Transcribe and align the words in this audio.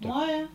мая 0.00 0.48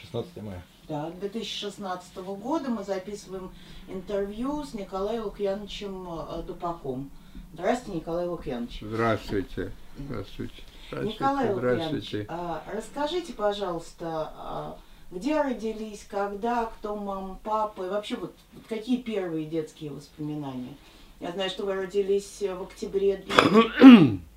16 0.00 0.42
мая. 0.42 0.62
да, 0.88 1.10
2016 1.10 2.16
года 2.16 2.70
мы 2.70 2.82
записываем 2.82 3.50
интервью 3.88 4.64
с 4.64 4.72
Николаем 4.72 5.24
Лукьяновичем 5.24 6.08
э, 6.08 6.42
Дупаком. 6.44 7.10
Здравствуйте, 7.52 7.98
Николай 7.98 8.26
Лукьянович. 8.26 8.78
Здравствуйте. 8.80 9.70
Здравствуйте. 9.98 10.62
Здравствуйте. 10.86 11.14
Николай 11.14 11.52
Лукьянович, 11.52 11.84
Здравствуйте. 11.84 12.26
а, 12.30 12.64
расскажите, 12.72 13.34
пожалуйста, 13.34 14.32
а, 14.34 14.78
где 15.10 15.42
родились, 15.42 16.06
когда, 16.08 16.64
кто 16.64 16.96
мама, 16.96 17.38
папа, 17.44 17.84
и 17.84 17.90
вообще 17.90 18.16
вот, 18.16 18.34
вот 18.54 18.62
какие 18.66 19.02
первые 19.02 19.44
детские 19.44 19.90
воспоминания? 19.90 20.74
Я 21.20 21.32
знаю, 21.32 21.50
что 21.50 21.66
вы 21.66 21.74
родились 21.74 22.40
в 22.40 22.62
октябре 22.62 23.22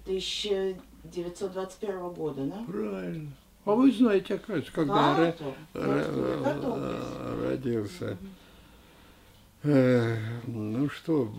1921 0.05 2.09
года, 2.09 2.43
да? 2.43 2.61
Правильно. 2.67 3.31
А 3.65 3.71
вы 3.75 3.91
знаете, 3.91 4.35
оказывается, 4.35 4.71
когда 4.73 5.25
готовность. 5.25 5.59
ро- 5.73 7.49
родился. 7.49 8.17
Э, 9.63 10.17
Ну 10.47 10.89
что, 10.89 11.31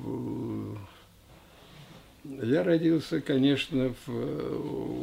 э, 2.24 2.36
я 2.46 2.62
родился, 2.62 3.20
конечно, 3.20 3.92
в 4.06 4.10
э, 4.10 4.56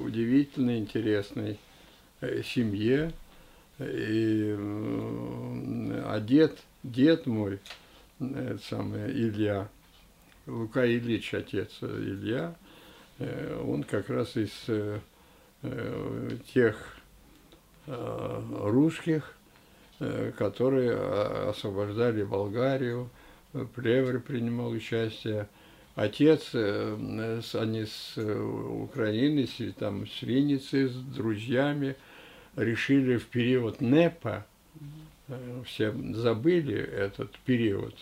удивительно 0.06 0.78
интересной 0.78 1.60
э, 2.22 2.42
семье. 2.44 3.12
И, 3.80 4.56
а 4.60 6.20
дед, 6.20 6.58
дед 6.84 7.26
мой, 7.28 7.60
это 8.20 8.60
самое, 8.70 9.10
Илья, 9.10 9.70
Лука 10.48 10.86
Ильич, 10.86 11.34
отец 11.34 11.70
Илья, 11.82 12.56
он 13.66 13.84
как 13.84 14.10
раз 14.10 14.36
из 14.36 14.52
тех 16.54 16.76
русских, 17.90 19.36
э, 20.00 20.32
которые 20.38 20.92
а, 20.94 21.50
освобождали 21.50 22.24
Болгарию, 22.24 23.10
э, 23.54 23.66
Плевр 23.76 24.20
принимал 24.20 24.70
участие. 24.70 25.48
Отец, 25.96 26.52
э, 26.54 27.42
они 27.54 27.86
с 27.86 28.14
э, 28.16 28.40
Украины, 28.40 29.48
там, 29.78 30.08
с 30.08 30.22
Винницы, 30.22 30.88
с 30.88 30.96
друзьями 30.96 31.96
решили 32.56 33.18
в 33.18 33.26
период 33.28 33.82
НЭПа, 33.82 34.46
э, 35.28 35.62
все 35.66 35.94
забыли 36.14 36.78
этот 36.78 37.38
период, 37.40 37.96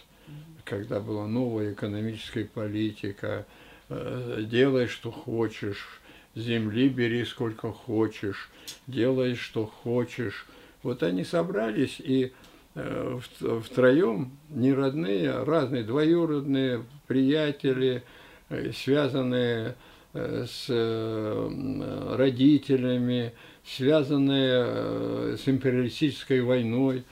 когда 0.64 1.00
была 1.00 1.28
новая 1.28 1.74
экономическая 1.74 2.46
политика, 2.46 3.46
э, 3.90 4.44
делай, 4.46 4.88
что 4.88 5.12
хочешь, 5.12 6.02
земли 6.38 6.90
бери 6.90 7.26
сколько 7.26 7.72
хочешь, 7.72 8.50
делай, 8.88 9.36
что 9.36 9.66
хочешь. 9.66 10.46
Вот 10.84 11.04
они 11.04 11.24
собрались 11.24 12.00
и 12.00 12.32
э, 12.76 13.20
втроем, 13.64 14.38
не 14.50 14.74
родные, 14.74 15.32
а 15.32 15.46
разные, 15.46 15.84
двоюродные 15.84 16.84
приятели, 17.08 18.04
э, 18.50 18.72
связанные 18.72 19.76
э, 20.14 20.46
с 20.48 20.66
э, 20.70 22.16
родителями, 22.16 23.34
связанные 23.66 25.38
с 25.38 25.48
империалистической 25.48 26.42
войной. 26.42 27.04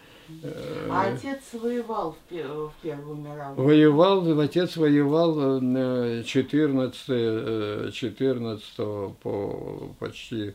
Э, 0.43 0.87
А 0.89 1.13
отец 1.13 1.41
воевал 1.53 2.15
в, 2.29 2.33
в 2.33 2.73
Первую 2.81 3.17
мировую. 3.17 3.67
Воевал, 3.67 4.39
отец 4.39 4.75
воевал 4.77 5.61
э, 5.61 6.23
14, 6.23 7.03
э, 7.07 7.89
14 7.93 8.75
по 9.21 9.89
почти 9.99 10.53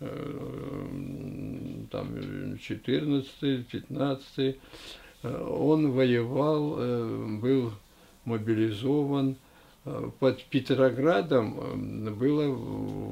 э, 0.00 0.86
там 1.90 2.58
14, 2.58 3.66
15. 3.66 4.56
Э, 5.22 5.46
Он 5.48 5.92
воевал, 5.92 6.76
э, 6.78 7.26
был 7.40 7.72
мобилизован. 8.24 9.36
Э, 9.84 10.10
Под 10.20 10.44
Петроградом 10.44 11.58
э, 11.58 12.10
было 12.10 12.48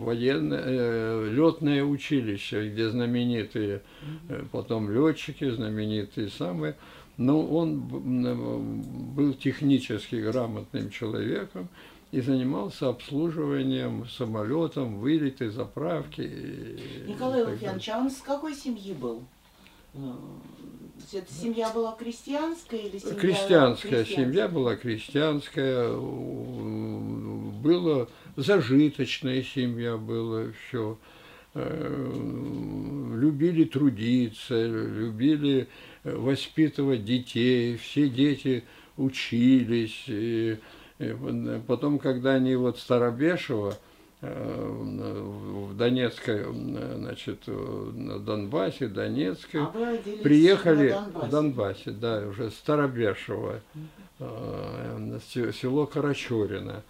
военное 0.05 1.25
летное 1.29 1.83
училище, 1.83 2.71
где 2.71 2.91
знаменитые 2.91 3.83
э, 4.29 4.45
потом 4.53 4.91
летчики, 4.91 5.51
знаменитые 5.51 6.29
самые. 6.29 6.77
Но 7.17 7.45
он 7.45 7.81
был 9.15 9.35
технически 9.35 10.17
грамотным 10.17 10.91
человеком 10.91 11.69
и 12.13 12.21
занимался 12.21 12.89
обслуживанием 12.89 14.09
самолетов, 14.09 14.89
вылеты, 14.89 15.51
заправки. 15.51 16.23
Николай 17.07 17.43
Лукьянович, 17.43 17.89
а 17.91 17.99
он 17.99 18.07
из 18.07 18.23
какой 18.23 18.55
семьи 18.55 18.95
был? 18.95 19.23
Э, 19.95 20.13
Эта 21.13 21.33
семья 21.33 21.71
была 21.71 21.97
крестьянская 21.97 22.81
или 22.81 22.99
семья... 22.99 23.15
Крестьянская 23.15 24.05
семья 24.05 24.49
была 24.49 24.77
крестьянская, 24.77 25.93
была 27.61 28.09
зажиточная 28.37 29.43
семья 29.43 29.97
была, 29.97 30.53
все. 30.69 30.99
Любили 31.53 33.65
трудиться, 33.65 34.67
любили 34.67 35.67
э, 36.05 36.15
воспитывать 36.15 37.05
детей, 37.05 37.77
все 37.77 38.09
дети 38.09 38.63
учились. 38.97 40.05
И, 40.07 40.59
потом, 41.67 41.99
когда 41.99 42.35
они 42.35 42.55
вот 42.55 42.79
Старобешево, 42.79 43.73
э, 43.73 43.75
в 44.23 45.75
Донецкой, 45.77 46.43
э, 46.45 46.95
значит, 46.99 47.43
э, 47.47 47.91
на 47.95 48.19
Донбассе, 48.19 48.89
Донецкой, 48.89 49.63
А 49.63 49.67
приехали 50.23 50.95
в 51.15 51.31
Донбассе, 51.31 51.91
да, 51.91 52.27
уже 52.29 52.51
Старобешево, 52.51 53.61
э, 54.19 55.19
се- 55.33 55.53
село 55.53 55.87
Карачорино. 55.87 56.83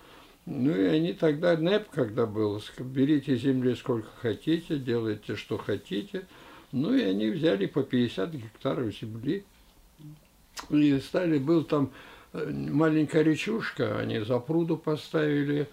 Ну 0.46 0.74
и 0.74 0.84
они 0.86 1.12
тогда, 1.12 1.56
НЭП 1.56 1.88
когда 1.90 2.26
был, 2.26 2.60
берите 2.80 3.36
земли 3.36 3.74
сколько 3.76 4.08
хотите, 4.20 4.78
делайте 4.78 5.36
что 5.36 5.56
хотите. 5.58 6.26
Ну 6.72 6.94
и 6.94 7.02
они 7.02 7.30
взяли 7.30 7.66
по 7.66 7.82
50 7.82 8.32
гектаров 8.32 8.92
земли. 9.00 9.44
И 10.70 10.98
стали, 10.98 11.38
был 11.38 11.62
там 11.62 11.90
э, 12.32 12.50
маленькая 12.50 13.22
речушка, 13.22 13.98
они 13.98 14.18
за 14.20 14.38
пруду 14.40 14.76
поставили. 14.76 15.68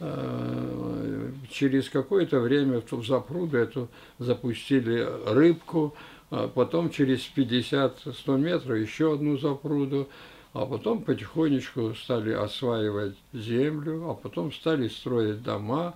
Э, 0.00 1.30
Через 1.50 1.90
какое-то 1.90 2.40
время 2.40 2.80
в 2.80 3.04
запруду 3.04 3.58
эту 3.58 3.88
запустили 4.18 5.06
рыбку, 5.26 5.94
а 6.30 6.48
потом 6.48 6.90
через 6.90 7.28
50-100 7.36 8.38
метров 8.38 8.78
еще 8.78 9.14
одну 9.14 9.36
запруду, 9.36 10.08
а 10.52 10.64
потом 10.64 11.02
потихонечку 11.02 11.94
стали 11.94 12.32
осваивать 12.32 13.16
землю, 13.32 14.08
а 14.10 14.14
потом 14.14 14.52
стали 14.52 14.88
строить 14.88 15.42
дома, 15.42 15.94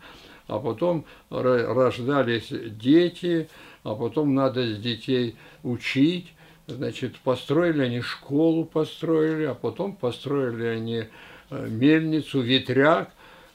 а 0.49 0.59
потом 0.59 1.05
ро- 1.31 1.73
рождались 1.73 2.49
дети, 2.51 3.49
а 3.85 3.95
потом 3.95 4.35
надо 4.35 4.75
детей 4.75 5.37
учить. 5.63 6.33
Значит, 6.67 7.17
построили 7.21 7.83
они 7.83 8.01
школу, 8.01 8.65
построили, 8.65 9.45
а 9.45 9.55
потом 9.55 9.95
построили 9.95 10.65
они 10.65 11.05
э, 11.51 11.69
мельницу, 11.69 12.41
ветряк, 12.41 13.14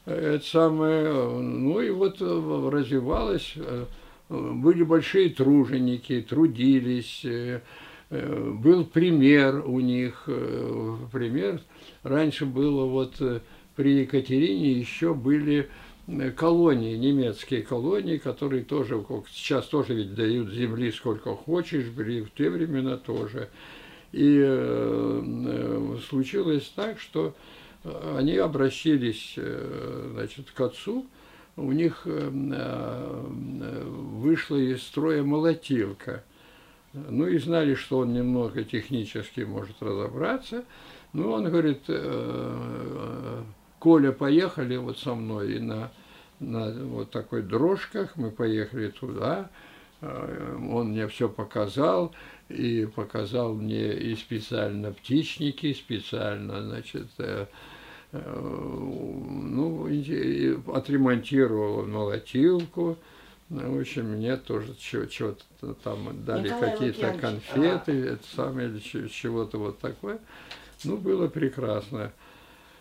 это 0.09 0.46
самое, 0.46 1.14
ну 1.14 1.81
и 1.81 1.90
вот 1.90 2.18
э, 2.22 2.70
развивалось, 2.72 3.53
э, 3.56 3.86
были 4.30 4.84
большие 4.84 5.30
труженики, 5.30 6.22
трудились, 6.22 7.22
э, 7.24 7.62
был 8.09 8.86
пример 8.86 9.64
у 9.68 9.80
них, 9.80 10.28
пример, 11.12 11.62
раньше 12.02 12.48
было 12.48 12.86
вот 12.86 13.22
при 13.75 14.00
Екатерине 14.00 14.72
еще 14.72 15.14
были 15.14 15.69
колонии, 16.36 16.98
немецкие 16.98 17.62
колонии, 17.62 18.18
которые 18.18 18.64
тоже, 18.64 19.06
сейчас 19.31 19.68
тоже 19.68 19.94
ведь 19.94 20.16
дают 20.16 20.52
земли 20.52 20.92
сколько 20.92 21.36
хочешь, 21.36 21.86
были 21.89 22.22
в 22.22 22.33
те 22.33 22.50
времена 22.50 22.98
тоже. 22.98 23.50
И 24.12 24.42
э, 24.44 25.98
случилось 26.10 26.72
так, 26.75 27.00
что 27.00 27.28
э, 27.28 27.31
они 27.84 28.36
обращались 28.36 29.34
э, 29.38 30.10
значит, 30.14 30.52
к 30.52 30.62
отцу, 30.62 31.06
у 31.56 31.72
них 31.72 32.02
э, 32.06 32.30
э, 32.31 33.84
вышла 33.84 34.58
из 34.58 34.84
строя 34.84 35.24
молотилка. 35.24 36.24
Ну 36.94 37.28
и 37.28 37.38
знали, 37.38 37.76
что 37.76 38.00
он 38.00 38.14
немного 38.14 38.64
технически 38.64 39.42
может 39.42 39.81
разобраться. 39.81 40.66
Ну, 41.14 41.31
он 41.31 41.46
говорит, 41.46 41.81
Коля, 43.78 44.12
поехали 44.12 44.76
вот 44.76 44.98
со 44.98 45.14
мной 45.14 45.54
и 45.54 45.60
на, 45.60 45.92
на 46.40 46.72
вот 46.86 47.12
такой 47.12 47.44
дрожках, 47.44 48.16
мы 48.16 48.31
поехали 48.31 48.88
туда, 48.88 49.52
он 50.01 50.90
мне 50.90 51.07
все 51.07 51.28
показал, 51.28 52.13
и 52.50 52.86
показал 52.86 53.54
мне 53.54 53.94
и 53.94 54.16
специально 54.16 54.92
птичники, 54.92 55.74
специально, 55.74 56.63
значит, 56.63 57.07
э, 57.18 57.46
э, 58.12 58.40
ну, 58.40 59.86
отремонтировал 60.74 61.80
он 61.80 61.92
молотилку, 61.92 62.98
Ну, 63.50 63.78
в 63.78 63.80
общем, 63.80 64.06
мне 64.12 64.38
тоже 64.38 64.75
чего-то 64.75 65.74
там 65.84 66.24
дали 66.24 66.50
какие-то 66.50 67.13
конфеты, 67.13 67.92
а... 67.92 68.13
это 68.13 68.24
самое, 68.36 68.69
или 68.69 69.07
чего-то 69.07 69.57
вот 69.57 69.80
такое. 69.80 70.19
Ну, 70.84 70.98
было 70.98 71.28
прекрасно. 71.28 72.12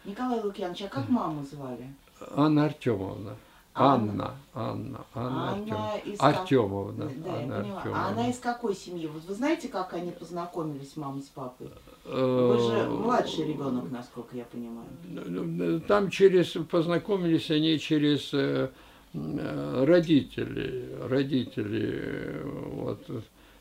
Николай 0.04 0.40
Лукьянович, 0.40 0.82
а 0.82 0.88
как 0.88 1.08
маму 1.08 1.44
звали? 1.44 1.88
Анна 2.34 2.66
Артемовна. 2.66 3.36
Анна, 3.78 4.34
Анна, 4.54 5.04
Анна, 5.14 5.50
Анна 5.52 5.96
из 6.04 6.20
Артемовна. 6.20 7.10
Да, 7.24 7.34
Анна 7.34 7.54
я 7.54 7.74
поняла. 7.80 8.06
А 8.06 8.08
она 8.08 8.28
из 8.28 8.38
какой 8.38 8.74
семьи? 8.74 9.06
Вот 9.06 9.24
вы 9.24 9.34
знаете, 9.34 9.68
как 9.68 9.94
они 9.94 10.10
познакомились, 10.10 10.96
мама 10.96 11.20
с 11.20 11.26
папой? 11.26 11.68
Вы 12.04 12.58
же 12.58 12.72
э, 12.72 12.88
младший 12.88 13.46
ребенок, 13.46 13.90
насколько 13.90 14.36
я 14.36 14.44
понимаю. 14.44 15.80
Там 15.82 16.10
через 16.10 16.50
познакомились 16.68 17.50
они 17.50 17.78
через 17.78 18.30
э, 18.32 18.70
родителей, 19.12 20.96
родители 21.06 22.42
вот 22.44 23.06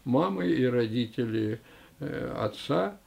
мамы 0.03 0.47
и 0.47 0.65
родители 0.65 1.61
э, 1.99 2.35
отца, 2.39 2.97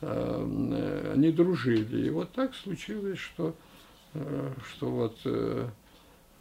они 0.00 1.30
дружили. 1.30 2.06
И 2.06 2.10
вот 2.10 2.32
так 2.32 2.54
случилось, 2.56 3.20
что, 3.20 3.54
что 4.12 4.90
вот 4.90 5.16
Э, 5.24 5.68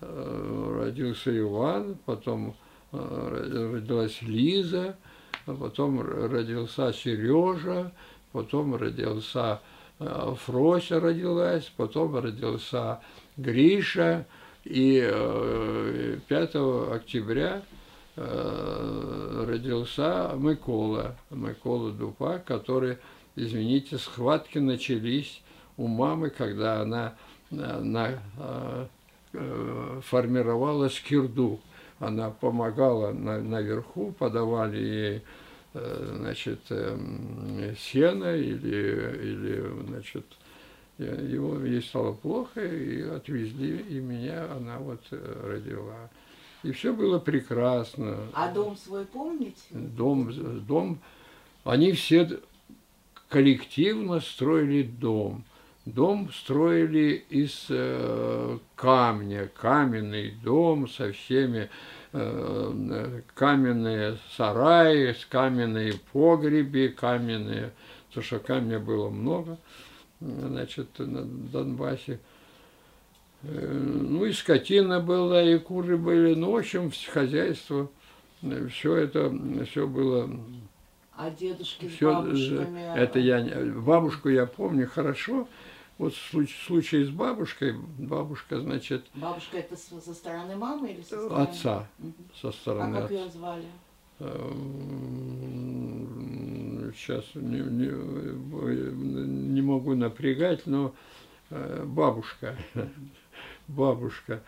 родился 0.01 1.37
Иван, 1.37 1.97
потом 2.05 2.55
э, 2.91 3.71
родилась 3.73 4.21
Лиза, 4.21 4.97
а 5.45 5.53
потом 5.53 6.01
родился 6.01 6.91
Сережа, 6.91 7.91
потом 8.31 8.75
родился 8.75 9.61
э, 9.99 10.35
Фрося 10.45 10.99
родилась, 10.99 11.71
потом 11.77 12.17
родился 12.17 12.99
Гриша, 13.37 14.25
и 14.63 16.19
5 16.27 16.55
октября 16.91 17.63
родился 19.35 20.33
Микола, 20.37 21.15
Микола 21.31 21.91
Дупа, 21.91 22.37
который, 22.37 22.99
извините, 23.35 23.97
схватки 23.97 24.59
начались 24.59 25.41
у 25.77 25.87
мамы, 25.87 26.29
когда 26.29 26.81
она 26.81 27.15
на 27.49 28.87
Э, 29.33 30.01
формировала 30.03 30.89
скирду. 30.89 31.61
Она 31.99 32.31
помогала 32.31 33.13
на, 33.13 33.39
наверху, 33.39 34.11
подавали 34.11 34.77
ей 34.77 35.21
э, 35.73 36.15
значит, 36.17 36.59
эм, 36.69 37.73
сено 37.79 38.35
или, 38.35 39.21
или 39.21 39.85
значит, 39.87 40.25
его, 40.97 41.63
ей 41.63 41.81
стало 41.81 42.11
плохо, 42.11 42.59
и 42.61 43.03
отвезли, 43.03 43.77
и 43.77 43.99
меня 43.99 44.51
она 44.51 44.79
вот 44.79 44.99
э, 45.11 45.41
родила. 45.47 46.09
И 46.63 46.73
все 46.73 46.91
было 46.91 47.17
прекрасно. 47.17 48.17
А 48.33 48.51
дом 48.51 48.75
свой 48.75 49.05
помните? 49.05 49.61
Дом, 49.69 50.29
дом, 50.65 50.99
они 51.63 51.93
все 51.93 52.41
коллективно 53.29 54.19
строили 54.19 54.83
дом. 54.83 55.45
Дом 55.85 56.31
строили 56.31 57.25
из 57.29 57.65
э, 57.69 58.57
камня, 58.75 59.49
каменный 59.59 60.31
дом 60.43 60.87
со 60.87 61.11
всеми 61.11 61.71
э, 62.13 63.21
каменные 63.33 64.19
сараи, 64.37 65.15
каменные 65.29 65.93
погреби, 66.13 66.89
каменные, 66.89 67.71
потому 68.09 68.23
что 68.23 68.37
камня 68.37 68.79
было 68.79 69.09
много, 69.09 69.57
значит, 70.19 70.99
на 70.99 71.23
Донбассе. 71.23 72.19
Э, 73.41 73.47
ну 73.49 74.25
и 74.25 74.33
скотина 74.33 74.99
была, 74.99 75.41
и 75.41 75.57
куры 75.57 75.97
были, 75.97 76.35
ну, 76.35 76.51
в 76.51 76.57
общем, 76.57 76.91
хозяйство, 77.11 77.89
все 78.69 78.97
это, 78.97 79.35
все 79.65 79.87
было 79.87 80.29
а 81.21 81.29
дедушки 81.29 81.87
с 81.87 81.93
все, 81.93 82.13
бабушками? 82.13 82.97
Это 82.97 83.19
я, 83.19 83.43
бабушку 83.75 84.29
я 84.29 84.47
помню 84.47 84.87
хорошо, 84.87 85.47
вот 86.01 86.13
в 86.15 86.29
случае, 86.31 86.57
в 86.57 86.65
случае 86.65 87.05
с 87.05 87.09
бабушкой, 87.09 87.75
бабушка, 87.99 88.59
значит... 88.59 89.05
Бабушка 89.13 89.59
это 89.59 89.75
со 89.77 90.13
стороны 90.15 90.55
мамы 90.55 90.93
или 90.93 91.01
со 91.01 91.19
стороны... 91.19 91.43
Отца, 91.43 91.87
угу. 91.99 92.13
со 92.41 92.51
стороны 92.51 92.97
А 92.97 93.01
как 93.01 93.11
ее 93.11 93.29
звали? 93.29 93.65
Сейчас 96.93 97.23
не, 97.35 97.59
не, 97.59 97.87
не 99.51 99.61
могу 99.61 99.93
напрягать, 99.93 100.65
но 100.65 100.95
э, 101.51 101.83
бабушка, 101.85 102.55
бабушка. 103.67 104.41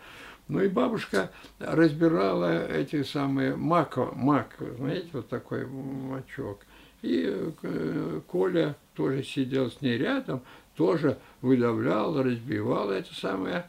Ну 0.48 0.60
и 0.60 0.68
бабушка 0.68 1.30
разбирала 1.60 2.66
эти 2.66 3.04
самые 3.04 3.54
мак, 3.54 3.96
мак, 4.16 4.56
знаете, 4.76 5.08
вот 5.12 5.28
такой 5.28 5.66
мачок. 5.66 6.60
И 7.02 7.52
э, 7.62 8.20
Коля 8.26 8.76
тоже 8.94 9.22
сидел 9.22 9.70
с 9.70 9.80
ней 9.80 9.98
рядом, 9.98 10.42
тоже 10.76 11.18
выдавлял, 11.40 12.22
разбивал 12.22 12.90
это 12.90 13.14
самое, 13.14 13.66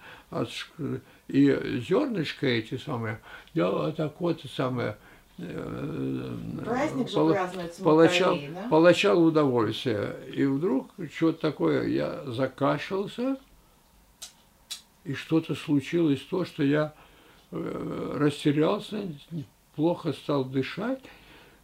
и 1.28 1.82
зернышко 1.88 2.46
эти 2.48 2.78
самые 2.78 3.20
делал 3.54 3.92
так 3.94 4.20
вот 4.20 4.42
самое, 4.54 4.98
э, 5.38 6.38
Праздник 6.64 7.10
же 7.10 7.16
пол, 7.16 7.32
празднуется 7.32 7.84
получал, 7.84 8.38
да? 8.54 8.68
получал 8.70 9.24
удовольствие. 9.24 10.16
И 10.34 10.46
вдруг 10.46 10.92
что-то 11.14 11.42
такое, 11.42 11.88
я 11.88 12.24
закашлялся, 12.26 13.38
и 15.04 15.14
что-то 15.14 15.56
случилось, 15.56 16.22
то, 16.22 16.46
что 16.46 16.64
я 16.64 16.94
э, 17.52 18.18
растерялся, 18.18 19.04
плохо 19.76 20.14
стал 20.14 20.46
дышать. 20.46 21.02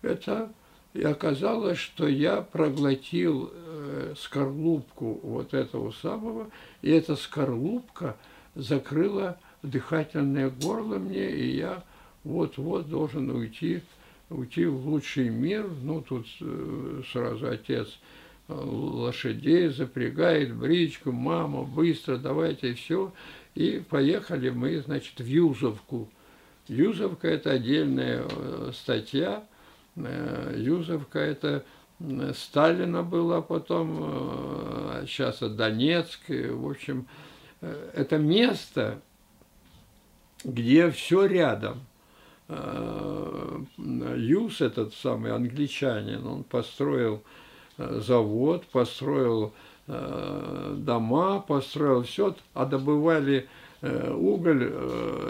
Это 0.02 0.52
и 0.94 1.04
оказалось, 1.04 1.78
что 1.78 2.08
я 2.08 2.42
проглотил 2.42 3.52
э, 3.54 4.14
скорлупку 4.18 5.20
вот 5.24 5.54
этого 5.54 5.92
самого, 5.92 6.50
и 6.82 6.90
эта 6.90 7.16
скорлупка 7.16 8.18
закрыла 8.56 9.40
дыхательное 9.64 10.50
горло 10.50 10.98
мне, 10.98 11.30
и 11.30 11.56
я 11.56 11.84
вот-вот 12.24 12.90
должен 12.90 13.30
уйти, 13.30 13.82
уйти 14.30 14.66
в 14.66 14.88
лучший 14.88 15.30
мир. 15.30 15.70
Ну, 15.82 16.02
тут 16.02 16.28
э, 16.42 17.02
сразу 17.12 17.48
отец 17.48 17.88
э, 18.50 18.54
лошадей 18.54 19.70
запрягает, 19.70 20.54
бричку, 20.54 21.14
мама, 21.14 21.64
быстро, 21.64 22.18
давайте 22.18 22.74
все. 22.74 23.14
И 23.56 23.82
поехали 23.90 24.50
мы, 24.50 24.82
значит, 24.82 25.20
в 25.20 25.26
Юзовку. 25.26 26.10
Юзовка– 26.68 27.28
это 27.30 27.52
отдельная 27.52 28.26
статья, 28.72 29.44
Юзовка 29.96 31.20
это 31.20 31.64
Сталина 32.34 33.04
была 33.04 33.42
потом, 33.42 35.06
сейчас 35.06 35.42
э, 35.42 35.50
Донецк, 35.50 36.20
в 36.30 36.70
общем, 36.70 37.06
э, 37.62 37.92
это 37.94 38.18
место, 38.18 39.00
где 40.44 40.90
все 40.90 41.26
рядом. 41.26 41.82
Юз, 43.78 44.60
этот 44.60 44.94
самый 44.96 45.32
англичанин, 45.32 46.28
он 46.28 46.44
построил 46.44 47.24
завод, 47.78 48.66
построил 48.66 49.54
дома, 49.88 51.40
построил 51.40 52.04
все, 52.04 52.36
а 52.54 52.66
добывали 52.66 53.48
уголь 53.82 54.70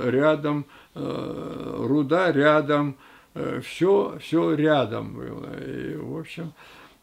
рядом, 0.05 0.65
руда 0.95 2.31
рядом, 2.31 2.97
все, 3.33 4.13
э, 4.15 4.19
все 4.19 4.53
рядом 4.53 5.13
было. 5.13 5.49
И, 5.59 5.95
в 5.95 6.17
общем, 6.17 6.53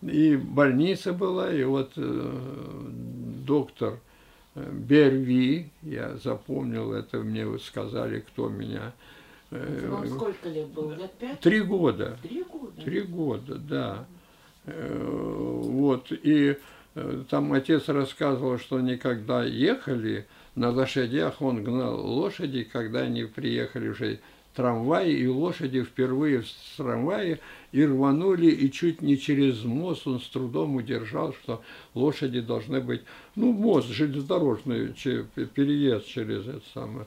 и 0.02 0.36
больница 0.36 1.12
была, 1.12 1.52
и 1.52 1.64
вот 1.64 1.92
э, 1.96 2.86
доктор 3.46 3.98
э, 4.54 4.70
Берви, 4.72 5.70
я 5.82 6.16
запомнил 6.16 6.92
это, 6.92 7.18
мне 7.18 7.46
вот 7.46 7.62
сказали, 7.62 8.20
кто 8.20 8.48
меня. 8.48 8.92
Вам 9.50 10.06
сколько 10.06 10.48
лет 10.50 10.68
было? 10.68 10.94
Лет 10.94 11.12
пять? 11.12 11.40
Три 11.40 11.60
года. 11.62 12.18
Три 12.22 12.42
года? 12.42 12.82
Три 12.82 13.00
года, 13.00 13.54
да. 13.54 14.06
Вот, 14.66 16.12
и 16.12 16.58
там 17.30 17.54
отец 17.54 17.88
рассказывал, 17.88 18.58
что 18.58 18.78
никогда 18.80 19.42
ехали 19.44 20.26
на 20.54 20.70
лошадях, 20.70 21.40
он 21.40 21.64
гнал 21.64 21.98
лошади, 21.98 22.64
когда 22.64 23.00
они 23.00 23.24
приехали 23.24 23.88
уже 23.88 24.20
трамвае, 24.58 25.12
и 25.12 25.26
лошади 25.28 25.84
впервые 25.84 26.40
в 26.40 26.46
трамвае 26.76 27.38
и 27.70 27.84
рванули, 27.86 28.50
и 28.50 28.72
чуть 28.72 29.00
не 29.02 29.16
через 29.16 29.62
мост 29.62 30.08
он 30.08 30.20
с 30.20 30.26
трудом 30.26 30.74
удержал, 30.74 31.32
что 31.32 31.62
лошади 31.94 32.40
должны 32.40 32.80
быть, 32.80 33.02
ну, 33.36 33.52
мост 33.52 33.88
железнодорожный, 33.88 34.88
переезд 35.54 36.06
через 36.06 36.48
это 36.48 36.62
самое. 36.74 37.06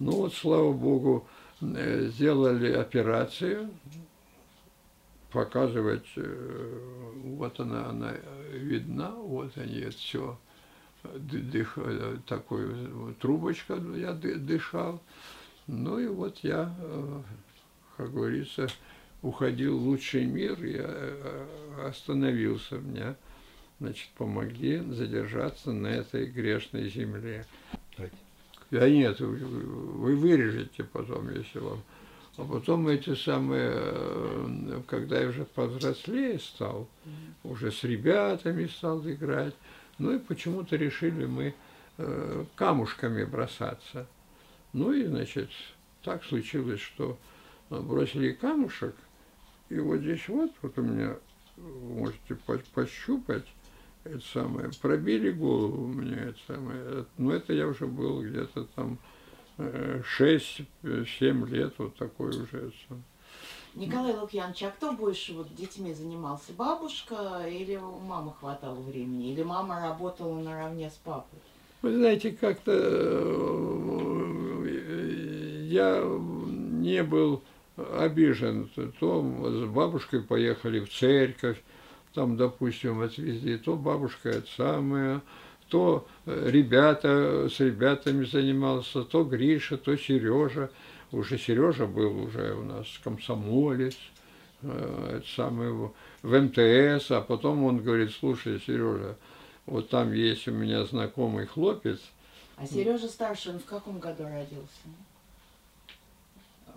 Ну 0.00 0.10
вот, 0.16 0.34
слава 0.34 0.72
богу, 0.72 1.28
э, 1.60 2.08
сделали 2.08 2.72
операцию, 2.72 3.70
показывать, 5.30 6.08
э, 6.16 6.78
вот 7.22 7.60
она, 7.60 7.90
она 7.90 8.14
видна, 8.52 9.10
вот 9.10 9.56
они, 9.56 9.90
все, 9.90 10.36
дых, 11.04 11.78
такой 12.26 12.66
трубочка 13.20 13.78
я 13.96 14.12
дышал. 14.12 15.00
Ну 15.66 15.98
и 15.98 16.06
вот 16.06 16.38
я, 16.42 16.74
э, 16.78 17.20
как 17.96 18.12
говорится, 18.12 18.68
уходил 19.22 19.78
в 19.78 19.86
лучший 19.86 20.26
мир, 20.26 20.62
я 20.62 20.84
э, 20.86 21.46
остановился. 21.88 22.76
Мне, 22.76 23.14
значит, 23.80 24.10
помогли 24.16 24.80
задержаться 24.92 25.72
на 25.72 25.86
этой 25.86 26.26
грешной 26.26 26.90
земле. 26.90 27.46
Я 28.70 28.90
нет, 28.90 29.20
вы 29.20 30.16
вырежете 30.16 30.84
потом, 30.84 31.30
если 31.30 31.60
вам. 31.60 31.82
А 32.36 32.44
потом 32.44 32.88
эти 32.88 33.14
самые, 33.14 33.72
э, 33.74 34.82
когда 34.86 35.20
я 35.20 35.28
уже 35.28 35.46
повзрослее 35.46 36.38
стал, 36.40 36.88
уже 37.42 37.72
с 37.72 37.84
ребятами 37.84 38.66
стал 38.66 39.00
играть, 39.08 39.54
ну 39.98 40.14
и 40.14 40.18
почему-то 40.18 40.76
решили 40.76 41.24
мы 41.24 41.54
камушками 42.56 43.22
бросаться. 43.22 44.08
Ну 44.74 44.92
и, 44.92 45.06
значит, 45.06 45.50
так 46.02 46.24
случилось, 46.24 46.80
что 46.80 47.16
бросили 47.70 48.32
камушек, 48.32 48.94
и 49.68 49.78
вот 49.78 50.00
здесь 50.00 50.28
вот, 50.28 50.50
вот 50.62 50.76
у 50.78 50.82
меня, 50.82 51.16
можете 51.56 52.36
пощупать, 52.74 53.46
это 54.02 54.20
самое, 54.20 54.70
пробили 54.82 55.30
голову 55.30 55.84
у 55.84 55.88
меня, 55.88 56.24
это 56.24 56.38
самое, 56.46 57.06
но 57.16 57.32
это 57.32 57.52
я 57.52 57.68
уже 57.68 57.86
был 57.86 58.22
где-то 58.22 58.64
там 58.74 58.98
6-7 59.58 60.66
лет, 61.48 61.74
вот 61.78 61.94
такой 61.94 62.30
уже. 62.30 62.72
Николай 63.76 64.12
Лукьянович, 64.14 64.64
а 64.64 64.70
кто 64.70 64.92
больше 64.92 65.34
вот 65.34 65.54
детьми 65.54 65.94
занимался? 65.94 66.52
Бабушка 66.52 67.44
или 67.48 67.76
у 67.76 67.98
мамы 68.00 68.32
хватало 68.38 68.80
времени? 68.80 69.32
Или 69.32 69.44
мама 69.44 69.80
работала 69.80 70.36
наравне 70.38 70.90
с 70.90 70.94
папой? 70.94 71.38
Вы 71.82 71.92
знаете, 71.94 72.32
как-то 72.32 72.72
э, 72.72 74.43
я 75.74 76.02
не 76.02 77.02
был 77.02 77.42
обижен. 77.76 78.70
То 79.00 79.22
с 79.50 79.68
бабушкой 79.68 80.22
поехали 80.22 80.80
в 80.80 80.92
церковь, 80.92 81.60
там, 82.14 82.36
допустим, 82.36 83.00
отвезли, 83.00 83.58
то 83.58 83.76
бабушка 83.76 84.30
это 84.30 84.46
самое, 84.56 85.20
то 85.68 86.06
э, 86.26 86.50
ребята 86.50 87.48
с 87.48 87.58
ребятами 87.58 88.24
занимался, 88.24 89.02
то 89.02 89.24
Гриша, 89.24 89.76
то 89.76 89.96
Сережа. 89.96 90.70
Уже 91.10 91.38
Сережа 91.38 91.86
был 91.86 92.24
уже 92.24 92.54
у 92.54 92.62
нас 92.62 92.86
комсомолец, 93.02 93.96
э, 94.62 95.16
это 95.16 95.26
самый 95.34 95.72
в 95.72 95.90
МТС, 96.22 97.10
а 97.10 97.20
потом 97.20 97.64
он 97.64 97.82
говорит, 97.82 98.12
слушай, 98.12 98.60
Сережа, 98.64 99.16
вот 99.66 99.88
там 99.88 100.12
есть 100.12 100.46
у 100.46 100.52
меня 100.52 100.84
знакомый 100.84 101.46
хлопец. 101.46 101.98
А 102.56 102.66
Сережа 102.66 103.08
старший, 103.08 103.54
он 103.54 103.58
в 103.58 103.64
каком 103.64 103.98
году 103.98 104.22
родился? 104.24 104.86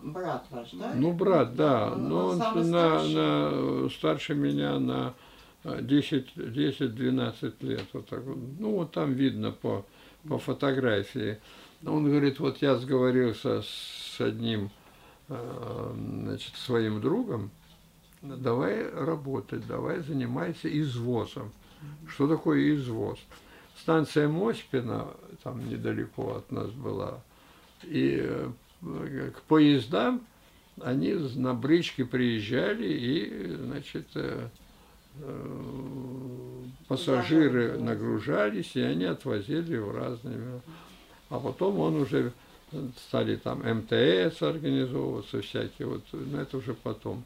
Брат 0.02 0.46
ваш, 0.50 0.72
да? 0.72 0.94
Ну, 0.96 1.14
брат, 1.14 1.56
да. 1.56 1.92
Он, 1.92 2.10
но 2.10 2.28
он, 2.28 2.42
он 2.42 2.72
на, 2.72 3.04
на, 3.04 3.90
старше 3.90 4.36
меня 4.36 4.80
на 4.80 5.14
10-12 5.64 7.54
лет. 7.62 7.86
Вот 7.94 8.08
так 8.08 8.24
вот. 8.24 8.38
Ну, 8.60 8.76
вот 8.76 8.92
там 8.92 9.14
видно 9.14 9.52
по, 9.52 9.86
по 10.28 10.38
фотографии. 10.38 11.40
Он 11.86 12.06
говорит, 12.06 12.40
вот 12.40 12.62
я 12.62 12.76
сговорился 12.76 13.62
с 13.62 14.20
одним 14.20 14.72
э, 15.30 15.94
значит, 15.96 16.56
своим 16.56 17.02
другом, 17.02 17.52
давай 18.22 18.90
работать, 18.90 19.68
давай 19.68 20.00
занимайся 20.00 20.68
извозом. 20.68 21.52
Что 22.08 22.28
такое 22.28 22.76
извоз? 22.76 23.20
Станция 23.80 24.28
Моспина, 24.28 25.08
там 25.44 25.70
недалеко 25.70 26.38
от 26.38 26.52
нас 26.52 26.72
была, 26.72 27.22
и 27.84 28.18
э, 28.20 28.50
к 28.82 29.42
поездам 29.48 30.26
они 30.82 31.14
на 31.14 31.54
бричке 31.54 32.06
приезжали 32.06 32.88
и, 32.88 33.56
значит, 33.56 34.08
э, 34.16 34.48
Э, 35.20 36.64
пассажиры 36.88 37.78
нагружались, 37.80 38.76
и 38.76 38.82
они 38.82 39.06
отвозили 39.06 39.78
в 39.78 39.96
разные... 39.96 40.62
А 41.30 41.40
потом 41.40 41.80
он 41.80 41.96
уже 41.96 42.32
стали 43.08 43.36
там 43.36 43.60
МТС 43.60 44.42
организовываться 44.42 45.42
всякие, 45.42 45.90
вот, 45.90 46.04
но 46.14 46.40
это 46.40 46.58
уже 46.58 46.74
потом. 46.74 47.26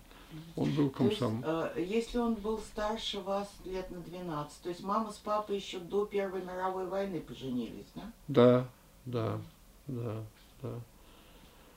Он 0.56 0.72
был 0.72 0.90
комсом. 0.90 1.44
То 1.44 1.74
есть, 1.76 1.92
э, 1.92 1.98
если 1.98 2.18
он 2.18 2.34
был 2.36 2.58
старше 2.60 3.20
вас 3.20 3.48
лет 3.66 3.92
на 3.92 4.00
12, 4.00 4.62
то 4.64 4.70
есть 4.70 4.82
мама 4.82 5.12
с 5.12 5.18
папой 5.18 5.58
еще 5.58 5.78
до 5.80 6.06
Первой 6.06 6.42
мировой 6.42 6.88
войны 6.88 7.20
поженились, 7.20 7.92
да? 7.94 8.12
Да, 8.28 8.68
да, 9.06 9.42
да, 9.88 10.24
да. 10.64 10.74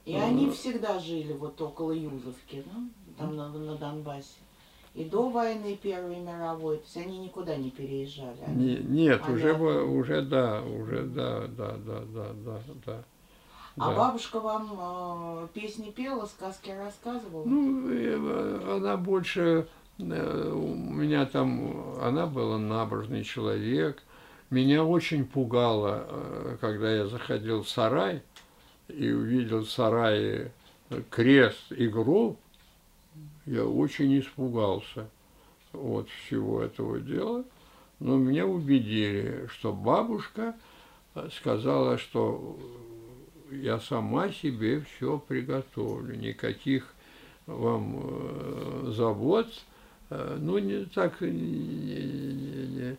И 0.04 0.14
а, 0.16 0.24
они 0.24 0.50
всегда 0.50 0.98
жили 0.98 1.32
вот 1.32 1.60
около 1.60 1.92
Юзовки, 1.92 2.64
да? 2.66 2.80
там 3.18 3.36
на, 3.36 3.48
на 3.48 3.76
Донбассе 3.76 4.38
и 4.94 5.04
до 5.04 5.28
войны 5.28 5.76
Первой 5.80 6.20
мировой, 6.20 6.76
то 6.76 6.84
есть 6.84 6.96
они 6.96 7.18
никуда 7.18 7.56
не 7.56 7.70
переезжали. 7.70 8.38
Они, 8.46 8.76
не, 8.76 9.04
нет, 9.04 9.22
они 9.24 9.34
уже, 9.34 9.52
уже 9.52 10.22
да, 10.22 10.62
уже 10.62 11.02
да, 11.02 11.46
да, 11.48 11.76
да, 11.84 12.00
да, 12.14 12.26
да, 12.32 12.58
да. 12.86 13.04
А 13.76 13.90
да. 13.90 13.96
бабушка 13.96 14.38
вам 14.38 14.70
э, 14.78 15.48
песни 15.52 15.90
пела, 15.90 16.26
сказки 16.26 16.70
рассказывала? 16.70 17.44
Ну, 17.44 17.90
э, 17.90 18.76
она 18.76 18.96
больше, 18.96 19.66
э, 19.98 20.52
у 20.52 20.74
меня 20.74 21.26
там, 21.26 22.00
она 22.00 22.26
была 22.26 22.58
набожный 22.58 23.24
человек. 23.24 24.00
Меня 24.50 24.84
очень 24.84 25.24
пугало, 25.24 26.06
э, 26.08 26.56
когда 26.60 26.94
я 26.94 27.06
заходил 27.06 27.64
в 27.64 27.68
сарай 27.68 28.22
и 28.88 29.10
увидел 29.10 29.60
в 29.60 29.70
сарае 29.70 30.52
крест 31.10 31.72
и 31.72 31.88
гроб, 31.88 32.38
я 33.46 33.64
очень 33.64 34.18
испугался 34.18 35.08
от 35.72 36.08
всего 36.08 36.62
этого 36.62 37.00
дела, 37.00 37.44
но 38.00 38.16
меня 38.16 38.46
убедили, 38.46 39.46
что 39.52 39.72
бабушка 39.72 40.54
сказала, 41.32 41.98
что 41.98 42.58
я 43.50 43.78
сама 43.80 44.30
себе 44.30 44.80
все 44.80 45.18
приготовлю, 45.18 46.16
никаких 46.16 46.94
вам 47.46 48.00
э, 48.02 48.92
забот, 48.96 49.46
э, 50.10 50.38
ну, 50.40 50.58
не 50.58 50.86
так... 50.86 51.20
Не, 51.20 51.30
не, 51.30 52.66
не. 52.66 52.96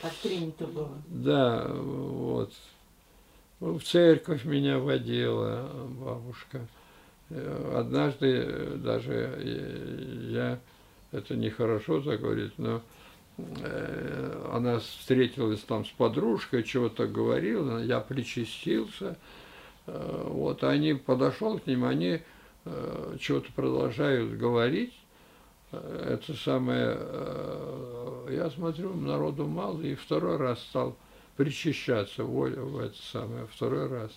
Как 0.00 0.14
принято 0.22 0.66
было. 0.66 0.90
Да, 1.08 1.68
вот. 1.68 2.52
В 3.62 3.80
церковь 3.84 4.44
меня 4.44 4.80
водила 4.80 5.70
бабушка. 6.00 6.66
Э, 7.30 7.76
однажды 7.78 8.26
э, 8.44 8.74
даже 8.74 9.12
э, 9.12 10.26
я, 10.30 10.58
это 11.12 11.36
нехорошо 11.36 12.00
так 12.00 12.20
говорить, 12.20 12.54
но 12.58 12.82
она 14.52 14.80
встретилась 14.80 15.60
там 15.60 15.84
с 15.86 15.90
подружкой, 15.90 16.64
чего-то 16.64 17.06
говорила, 17.06 17.82
я 17.82 18.00
причастился, 18.00 19.16
вот 19.86 20.64
они 20.64 20.94
подошел 20.94 21.58
к 21.58 21.66
ним, 21.66 21.84
они 21.84 22.20
чего-то 23.18 23.50
продолжают 23.54 24.36
говорить, 24.36 24.92
это 25.72 26.34
самое, 26.34 26.98
я 28.28 28.50
смотрю, 28.50 28.92
народу 28.94 29.46
мало, 29.46 29.80
и 29.80 29.94
второй 29.94 30.36
раз 30.36 30.60
стал 30.60 30.94
причащаться 31.36 32.24
в, 32.24 32.30
в 32.30 32.78
это 32.78 32.96
самое, 33.10 33.46
второй 33.46 33.88
раз. 33.88 34.12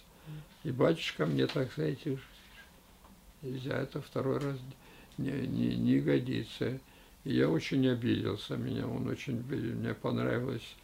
И 0.64 0.72
батюшка 0.72 1.26
мне 1.26 1.48
так, 1.48 1.72
знаете, 1.76 2.20
нельзя, 3.42 3.78
это 3.78 4.02
второй 4.02 4.40
раз 4.40 4.58
не, 5.18 5.32
не, 5.32 5.76
не 5.76 6.00
годится. 6.00 6.80
И 7.24 7.34
я 7.34 7.50
очень 7.50 7.88
обиделся, 7.88 8.56
меня 8.58 8.88
он 8.88 9.08
очень, 9.08 9.44
мне 9.44 9.94
понравилось 9.94 10.76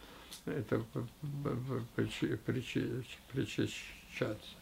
это 0.45 0.83
причащаться. 3.31 4.55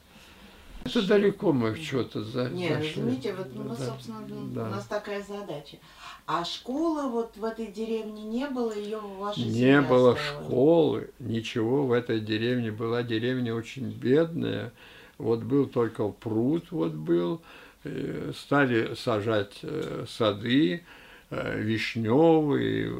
Это 0.83 1.07
далеко 1.07 1.51
мы 1.51 1.75
что-то 1.75 2.24
за, 2.24 2.50
Нет, 2.50 2.83
зашли. 2.83 3.01
извините, 3.01 3.33
вот, 3.36 3.48
ну, 3.53 3.63
да, 3.69 3.75
собственно, 3.75 4.21
да. 4.53 4.67
у 4.67 4.69
нас 4.69 4.86
такая 4.86 5.21
задача. 5.21 5.77
А 6.25 6.45
школы 6.45 7.09
вот 7.09 7.38
в 7.38 7.43
этой 7.43 7.67
деревне 7.67 8.24
не 8.24 8.48
было, 8.48 8.75
ее 8.75 9.00
в 9.00 9.17
вашей 9.17 9.43
Не 9.43 9.81
было 9.81 10.13
оставила. 10.13 10.43
школы, 10.43 11.09
ничего 11.19 11.86
в 11.86 11.91
этой 11.91 12.19
деревне. 12.19 12.71
Была 12.71 13.03
деревня 13.03 13.53
очень 13.53 13.89
бедная. 13.91 14.71
Вот 15.17 15.43
был 15.43 15.65
только 15.67 16.07
пруд, 16.07 16.71
вот 16.71 16.93
был, 16.93 17.41
Э, 17.86 18.33
стали 18.36 18.93
сажать 18.95 19.59
э, 19.63 20.03
сады, 20.05 20.83
э, 21.29 21.62
вишневый, 21.62 22.91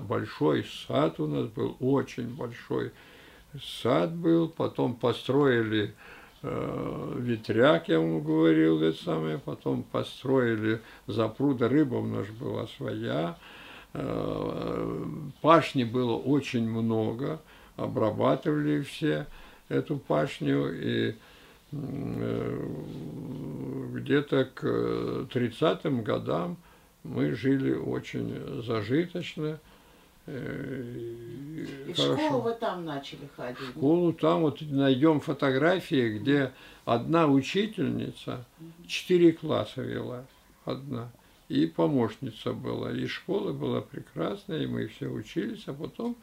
большой 0.00 0.66
сад 0.88 1.20
у 1.20 1.28
нас 1.28 1.46
был, 1.46 1.76
очень 1.78 2.34
большой 2.34 2.90
сад 3.62 4.12
был, 4.12 4.48
потом 4.48 4.96
построили 4.96 5.94
ветряк, 6.42 7.88
я 7.88 7.98
вам 7.98 8.22
говорил, 8.22 8.82
это 8.82 9.02
самое, 9.02 9.38
потом 9.38 9.82
построили 9.82 10.80
запруда, 11.06 11.68
рыба 11.68 11.96
у 11.96 12.06
нас 12.06 12.26
была 12.28 12.66
своя, 12.66 13.36
пашни 15.40 15.84
было 15.84 16.16
очень 16.16 16.68
много, 16.68 17.40
обрабатывали 17.76 18.82
все 18.82 19.26
эту 19.68 19.96
пашню, 19.98 20.72
и 20.72 21.14
где-то 23.92 24.44
к 24.54 24.64
30-м 25.32 26.02
годам 26.02 26.56
мы 27.02 27.34
жили 27.34 27.74
очень 27.74 28.62
зажиточно. 28.62 29.58
И 30.26 31.92
в 31.92 31.96
школу 31.96 32.40
вы 32.40 32.54
там 32.54 32.84
начали 32.84 33.28
ходить? 33.36 33.68
Школу 33.70 34.12
там 34.12 34.40
вот 34.42 34.60
найдем 34.60 35.20
фотографии, 35.20 36.18
где 36.18 36.52
одна 36.84 37.26
учительница 37.28 38.44
четыре 38.88 39.32
класса 39.32 39.82
вела, 39.82 40.24
одна. 40.64 41.10
И 41.48 41.66
помощница 41.66 42.52
была, 42.52 42.90
и 42.90 43.06
школа 43.06 43.52
была 43.52 43.80
прекрасная, 43.80 44.62
и 44.62 44.66
мы 44.66 44.88
все 44.88 45.06
учились, 45.06 45.62
а 45.68 45.74
потом 45.74 46.16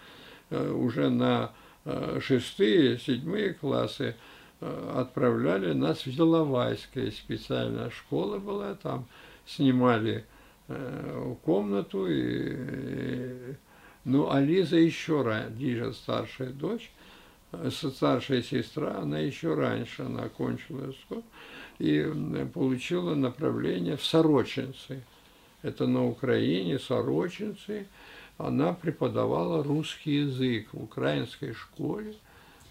э, 0.50 0.70
уже 0.70 1.10
на 1.10 1.54
э, 1.86 2.20
шестые, 2.22 3.00
седьмые 3.00 3.54
классы 3.54 4.18
э, 4.60 4.94
отправляли 4.98 5.72
нас 5.72 6.00
в 6.00 6.08
Еловайское, 6.08 7.12
специальная 7.12 7.90
школа 7.90 8.38
была, 8.38 8.76
там 8.76 9.08
снимали 9.46 10.26
комнату, 11.44 12.08
и 12.10 13.56
ну, 14.06 14.30
а 14.30 14.42
Лиза 14.42 14.78
еще 14.78 15.22
раньше, 15.22 15.94
старшая 15.94 16.50
дочь, 16.50 16.92
старшая 17.70 18.42
сестра, 18.42 18.98
она 18.98 19.20
еще 19.20 19.54
раньше, 19.54 20.04
она 20.04 20.24
окончила 20.24 20.92
школу 20.94 21.24
и 21.80 22.06
получила 22.54 23.16
направление 23.16 23.98
в 23.98 24.06
Сорочинцы. 24.06 25.04
Это 25.62 25.88
на 25.88 26.06
Украине, 26.06 26.80
Сорочинцы. 26.80 27.88
Она 28.38 28.74
преподавала 28.74 29.64
русский 29.64 30.16
язык 30.16 30.70
в 30.74 30.84
украинской 30.84 31.54
школе. 31.54 32.16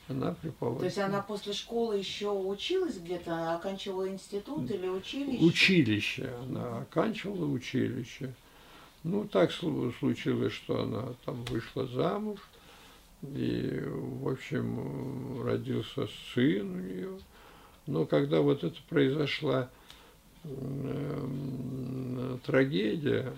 Она 0.09 0.33
преподавала. 0.35 0.81
То 0.81 0.85
есть 0.85 0.99
она 0.99 1.23
после 1.23 1.53
школы 1.53 1.97
еще 1.97 2.31
училась 2.31 2.99
где-то, 2.99 3.55
оканчивала 3.55 4.09
институт 4.09 4.71
или 4.71 4.89
училище? 4.89 5.45
Училище. 5.45 6.35
Она 6.43 6.79
оканчивала 6.81 7.47
училище. 7.47 8.35
Ну, 9.05 9.27
так 9.27 9.51
случилось, 9.51 10.53
что 10.53 10.83
она 10.83 11.15
там 11.25 11.43
вышла 11.45 11.87
замуж, 11.87 12.39
и, 13.23 13.83
в 13.85 14.29
общем, 14.29 15.43
родился 15.43 16.09
сын 16.35 16.71
у 16.71 16.79
нее. 16.79 17.19
Но 17.87 18.07
когда 18.07 18.41
вот 18.41 18.63
это 18.63 18.77
произошла 18.89 19.69
э, 20.45 22.39
трагедия, 22.45 23.33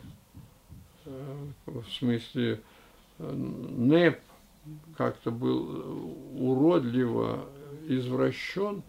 э, 1.07 1.37
в 1.67 1.85
смысле, 1.99 2.61
э, 3.19 3.33
НЭП 3.33 4.21
как-то 4.97 5.31
был 5.31 6.11
уродливо 6.39 7.47
извращен, 7.89 8.83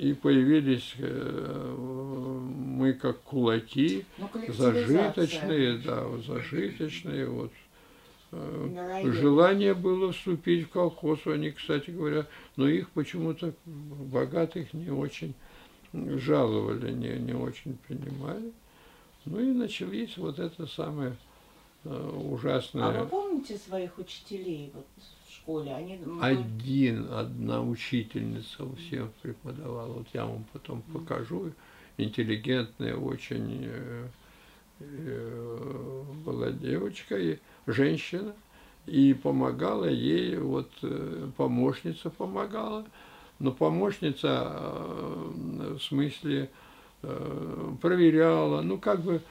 и 0.00 0.14
появились 0.14 0.94
э, 0.96 1.74
мы 1.76 2.94
как 2.94 3.20
кулаки, 3.20 4.06
ну, 4.16 4.30
зажиточные, 4.48 5.76
да, 5.76 6.06
зажиточные, 6.26 7.26
вот. 7.26 7.52
Э, 8.32 9.02
желание 9.12 9.74
было 9.74 10.12
вступить 10.12 10.68
в 10.68 10.70
колхоз, 10.70 11.26
они, 11.26 11.50
кстати 11.50 11.90
говоря, 11.90 12.26
но 12.56 12.66
их 12.66 12.88
почему-то 12.90 13.52
богатых 13.66 14.72
не 14.72 14.88
очень 14.88 15.34
жаловали, 15.92 16.92
не, 16.92 17.18
не 17.18 17.34
очень 17.34 17.76
принимали. 17.86 18.52
Ну 19.26 19.38
и 19.38 19.52
начались 19.52 20.16
вот 20.16 20.38
это 20.38 20.66
самое 20.66 21.14
э, 21.84 22.10
ужасное. 22.24 22.84
А 22.84 23.02
вы 23.02 23.06
помните 23.06 23.58
своих 23.58 23.98
учителей? 23.98 24.70
Вот 24.72 24.86
школе? 25.30 25.74
Они... 25.74 25.98
Один, 26.20 27.12
одна 27.12 27.62
учительница 27.62 28.66
всем 28.76 29.10
преподавала. 29.22 29.92
Вот 29.92 30.06
я 30.12 30.26
вам 30.26 30.44
потом 30.52 30.82
покажу. 30.82 31.52
Интеллигентная 31.96 32.96
очень 32.96 33.64
э, 33.66 34.08
э, 34.80 36.04
была 36.24 36.50
девочка, 36.50 37.18
и 37.18 37.38
женщина, 37.66 38.34
и 38.86 39.12
помогала 39.12 39.86
ей, 39.86 40.36
вот 40.38 40.70
э, 40.82 41.30
помощница 41.36 42.10
помогала. 42.10 42.86
Но 43.38 43.52
помощница 43.52 44.52
в 44.54 45.78
смысле 45.78 46.50
проверяла, 47.80 48.60
ну 48.60 48.76
как 48.76 49.00
бы 49.00 49.22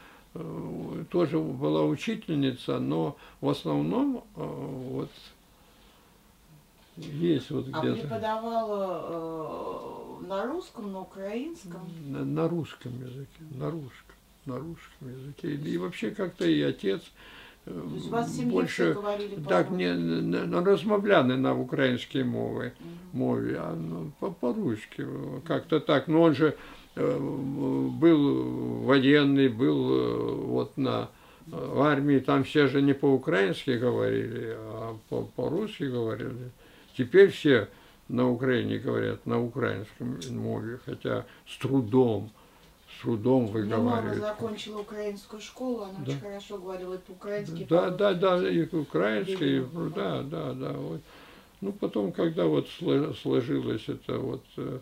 тоже 1.12 1.38
была 1.38 1.86
учительница, 1.86 2.80
но 2.80 3.18
в 3.40 3.50
основном 3.50 4.24
вот 4.34 5.12
есть 6.99 7.51
вот 7.51 7.67
где-то. 7.67 7.93
А 7.93 7.95
преподавала 7.95 9.03
э, 10.23 10.27
на 10.27 10.47
русском, 10.47 10.93
на 10.93 11.01
украинском? 11.01 11.89
На, 12.07 12.25
на 12.25 12.49
русском 12.49 12.93
языке, 13.01 13.43
на 13.51 13.71
русском, 13.71 14.15
на 14.47 14.59
русском 14.59 15.09
языке. 15.09 15.55
И, 15.55 15.79
вообще 15.79 16.11
как-то 16.11 16.47
и 16.47 16.61
отец 16.63 17.03
э, 17.67 17.83
больше 18.45 18.97
так 19.49 19.71
не, 19.71 19.95
не, 19.95 20.47
не 20.47 20.61
розмовляли 20.61 21.37
на 21.37 21.55
українській 21.55 22.25
мові, 22.25 22.73
мові, 23.13 23.57
а 23.61 23.75
ну, 23.75 24.13
по-русски 24.41 25.07
как-то 25.47 25.81
так. 25.81 26.09
Но 26.09 26.23
он 26.23 26.35
же 26.35 26.55
э, 26.97 27.19
был 27.19 28.85
военный, 28.85 29.49
был 29.49 29.93
э, 29.93 30.35
вот 30.47 30.79
на 30.79 31.09
в 31.47 31.83
армии, 31.83 32.21
там 32.21 32.45
все 32.45 32.69
же 32.69 32.81
не 32.81 32.95
по-украински 32.95 33.73
говорили, 33.73 34.57
а 34.57 34.97
по-русски 35.37 35.85
говорили. 35.85 36.51
Теперь 37.00 37.32
все 37.32 37.70
на 38.10 38.30
Украине 38.30 38.78
говорят 38.78 39.26
на 39.26 39.42
украинском 39.42 40.20
мове, 40.32 40.82
хотя 40.86 41.26
с 41.48 41.58
трудом, 41.58 42.30
с 42.94 43.02
трудом 43.02 43.46
выговаривают. 43.46 43.84
Моя 43.86 44.02
мама 44.02 44.16
закончила 44.16 44.82
украинскую 44.82 45.42
школу, 45.42 45.84
она 45.84 45.94
да. 46.06 46.12
очень 46.12 46.20
хорошо 46.20 46.58
говорила 46.58 46.98
по-украински. 46.98 47.66
Да, 47.70 47.90
да, 47.90 48.14
да, 48.14 48.50
и 48.50 48.66
украинский, 48.76 49.66
да, 49.96 50.24
да, 50.24 50.52
да. 50.52 50.74
Вот. 50.74 51.00
Ну, 51.62 51.72
потом, 51.72 52.12
когда 52.12 52.48
вот 52.48 52.68
сложилось 52.68 53.88
это 53.88 54.18
вот 54.18 54.44
э, 54.58 54.80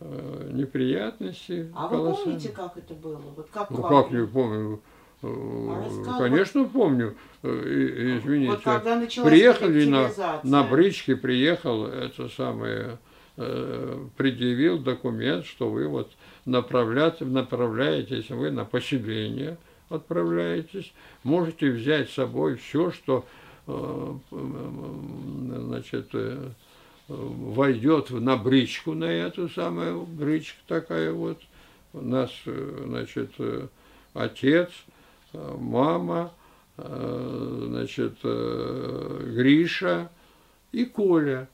э 0.00 0.50
неприятности. 0.54 1.72
А 1.72 1.86
вы 1.86 2.16
помните, 2.16 2.48
как 2.48 2.76
это 2.76 2.94
было? 2.94 3.18
Вот 3.36 3.48
как 3.52 3.70
ну, 3.70 3.80
как 3.80 4.10
не 4.10 4.26
помню. 4.26 4.80
А 5.20 6.18
Конечно, 6.18 6.64
помню. 6.64 7.16
Э, 7.42 8.18
извините. 8.18 8.52
Вот 8.64 9.24
приехали 9.24 9.84
на, 9.84 10.10
на 10.44 10.62
бричке, 10.62 11.16
приехал 11.16 11.86
это 11.86 12.28
самое, 12.28 12.98
э, 13.36 14.06
предъявил 14.16 14.78
документ, 14.78 15.44
что 15.44 15.70
вы 15.70 15.88
вот 15.88 16.10
направляетесь, 16.44 18.30
вы 18.30 18.50
на 18.50 18.64
поселение 18.64 19.56
отправляетесь, 19.88 20.92
можете 21.24 21.70
взять 21.70 22.10
с 22.10 22.14
собой 22.14 22.56
все, 22.56 22.92
что 22.92 23.24
э, 23.66 24.14
значит, 24.30 26.10
войдет 27.08 28.10
на 28.10 28.36
бричку, 28.36 28.94
на 28.94 29.06
эту 29.06 29.48
самую 29.48 30.02
бричку 30.02 30.58
такая 30.66 31.12
вот. 31.12 31.40
У 31.94 32.02
нас, 32.02 32.30
значит, 32.44 33.30
отец, 34.12 34.68
мама, 35.58 36.32
э, 36.76 37.64
значит, 37.68 38.16
э, 38.22 39.32
Гриша 39.36 40.10
и 40.72 40.84
Коля. 40.84 41.48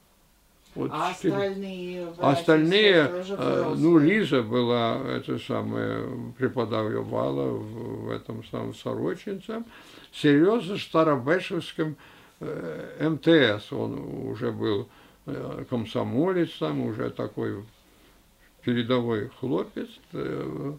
Вот 0.75 0.91
а 0.93 1.11
остальные? 1.11 2.09
Остальные, 2.19 3.11
э, 3.29 3.75
ну, 3.77 3.99
Лиза 3.99 4.43
была, 4.43 4.99
это 5.09 5.39
самое, 5.39 6.33
преподавала 6.37 7.51
в, 7.51 8.07
в 8.07 8.11
этом 8.11 8.45
самом 8.45 8.75
Сорочинце. 8.75 9.63
Серьезно, 10.13 10.79
Старобешевском 10.79 11.97
МТС, 12.41 13.73
он 13.73 14.27
уже 14.29 14.51
был 14.51 14.89
комсомолец 15.71 16.51
там, 16.59 16.83
уже 16.83 17.11
такой 17.11 17.65
передовой 18.65 19.31
хлопец. 19.41 19.89
Э, 20.13 20.73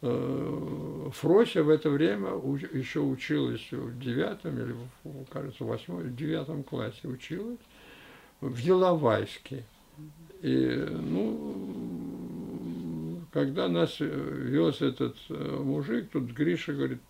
Фрося 0.00 1.62
в 1.62 1.70
это 1.70 1.88
время 1.88 2.30
еще 2.72 3.00
училась 3.00 3.66
в 3.70 3.98
девятом 3.98 4.58
или, 4.58 4.74
кажется, 5.30 5.64
в 5.64 5.68
восьмом, 5.68 6.02
в 6.02 6.14
девятом 6.14 6.62
классе 6.62 7.08
училась 7.08 7.58
в 8.40 8.56
Еловайске. 8.58 9.64
И, 10.42 10.86
ну, 10.90 12.36
когда 13.32 13.68
нас 13.68 13.96
вез 13.98 14.82
этот 14.82 15.16
э, 15.30 15.60
мужик, 15.62 16.10
тут 16.12 16.24
Гриша 16.32 16.74
говорит, 16.74 17.00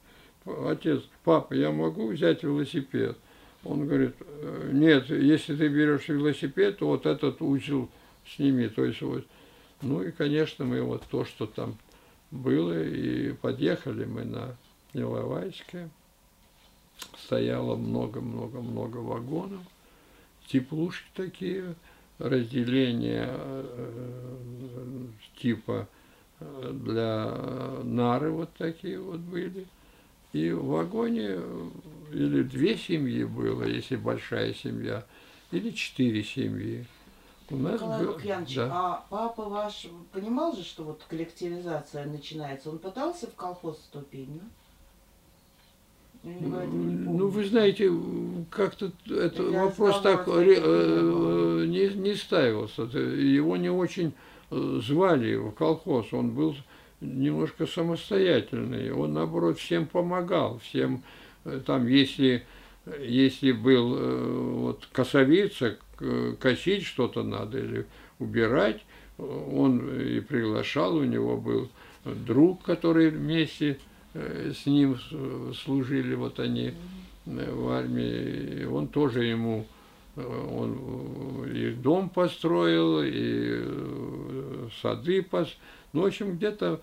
отец, 0.44 1.02
папа, 1.24 1.54
я 1.54 1.72
могу 1.72 2.08
взять 2.08 2.42
велосипед? 2.42 3.16
Он 3.64 3.86
говорит, 3.86 4.14
«Э, 4.20 4.70
нет, 4.72 5.10
если 5.10 5.56
ты 5.56 5.68
берешь 5.68 6.08
велосипед, 6.08 6.78
то 6.78 6.86
вот 6.86 7.06
этот 7.06 7.42
узел 7.42 7.88
сними. 8.26 8.68
То 8.68 8.84
есть 8.84 9.02
вот, 9.02 9.24
ну 9.82 10.02
и, 10.02 10.12
конечно, 10.12 10.64
мы 10.64 10.82
вот 10.82 11.02
то, 11.10 11.24
что 11.24 11.46
там 11.46 11.76
было, 12.30 12.82
и 12.82 13.32
подъехали 13.32 14.04
мы 14.04 14.24
на 14.24 14.56
Иловайское. 14.92 15.90
Стояло 17.24 17.76
много-много-много 17.76 18.98
вагонов, 18.98 19.60
теплушки 20.46 21.06
такие, 21.14 21.74
разделения 22.18 23.30
типа 25.38 25.88
для 26.40 27.32
нары 27.82 28.30
вот 28.30 28.50
такие 28.54 28.98
вот 28.98 29.20
были. 29.20 29.66
И 30.32 30.50
в 30.50 30.66
вагоне 30.66 31.38
или 32.12 32.42
две 32.42 32.76
семьи 32.76 33.24
было, 33.24 33.64
если 33.64 33.96
большая 33.96 34.54
семья, 34.54 35.04
или 35.50 35.70
четыре 35.70 36.22
семьи. 36.22 36.86
У 37.48 37.56
нас 37.56 37.74
Николай 37.74 38.02
был, 38.04 38.12
Лукьянович, 38.12 38.54
да. 38.56 38.70
а 38.72 39.06
папа 39.08 39.44
ваш 39.44 39.86
понимал 40.12 40.56
же, 40.56 40.64
что 40.64 40.82
вот 40.82 41.02
коллективизация 41.08 42.04
начинается? 42.06 42.70
Он 42.70 42.78
пытался 42.78 43.28
в 43.28 43.34
колхоз 43.34 43.78
вступить, 43.78 44.34
да? 44.34 44.40
Ну, 46.24 47.28
вы 47.28 47.44
знаете, 47.44 47.88
как-то 48.50 48.90
это 49.08 49.44
вопрос 49.44 50.00
так 50.00 50.26
э, 50.26 51.64
не, 51.68 51.88
не 51.94 52.14
ставился. 52.14 52.82
Его 52.82 53.56
не 53.56 53.70
очень 53.70 54.12
э, 54.50 54.80
звали 54.82 55.36
в 55.36 55.52
колхоз. 55.52 56.12
Он 56.12 56.32
был 56.32 56.56
немножко 57.00 57.66
самостоятельный. 57.66 58.90
Он, 58.90 59.12
наоборот, 59.12 59.58
всем 59.58 59.86
помогал. 59.86 60.58
Всем, 60.58 61.04
э, 61.44 61.60
там, 61.64 61.86
если, 61.86 62.44
если 62.98 63.52
был 63.52 64.62
вот 64.62 64.88
косовица, 64.90 65.78
косить 66.40 66.84
что-то 66.84 67.22
надо 67.22 67.58
или 67.58 67.86
убирать, 68.18 68.84
он 69.18 70.00
и 70.00 70.20
приглашал, 70.20 70.96
у 70.96 71.04
него 71.04 71.36
был 71.36 71.70
друг, 72.04 72.62
который 72.62 73.10
вместе 73.10 73.78
Э, 74.16 74.52
с 74.54 74.64
ним 74.64 74.96
служили, 75.54 76.14
вот 76.14 76.40
они 76.40 76.72
э, 77.26 77.52
в 77.52 77.68
армии, 77.68 78.64
он 78.64 78.88
тоже 78.88 79.24
ему, 79.24 79.66
э, 80.16 80.22
он 80.22 81.44
и 81.52 81.72
дом 81.72 82.08
построил, 82.08 83.02
и 83.04 84.70
сады 84.80 85.22
пос... 85.22 85.54
Ну, 85.92 86.02
в 86.02 86.06
общем, 86.06 86.36
где-то 86.36 86.80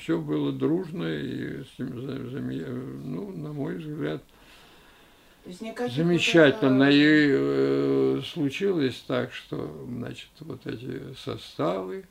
все 0.00 0.18
было 0.18 0.52
дружно, 0.52 1.04
и, 1.04 1.62
ну, 1.78 3.30
на 3.36 3.52
мой 3.52 3.76
взгляд, 3.76 4.22
замечательно. 5.44 6.86
Вот 6.86 6.92
это... 6.92 8.18
И 8.18 8.22
случилось 8.32 9.02
так, 9.06 9.32
что, 9.32 9.84
значит, 9.88 10.30
вот 10.40 10.66
эти 10.66 11.14
составы, 11.14 12.04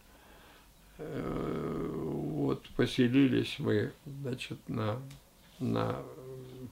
вот 0.98 2.68
поселились 2.76 3.56
мы, 3.60 3.92
значит, 4.06 4.58
на, 4.68 5.02
на 5.60 6.04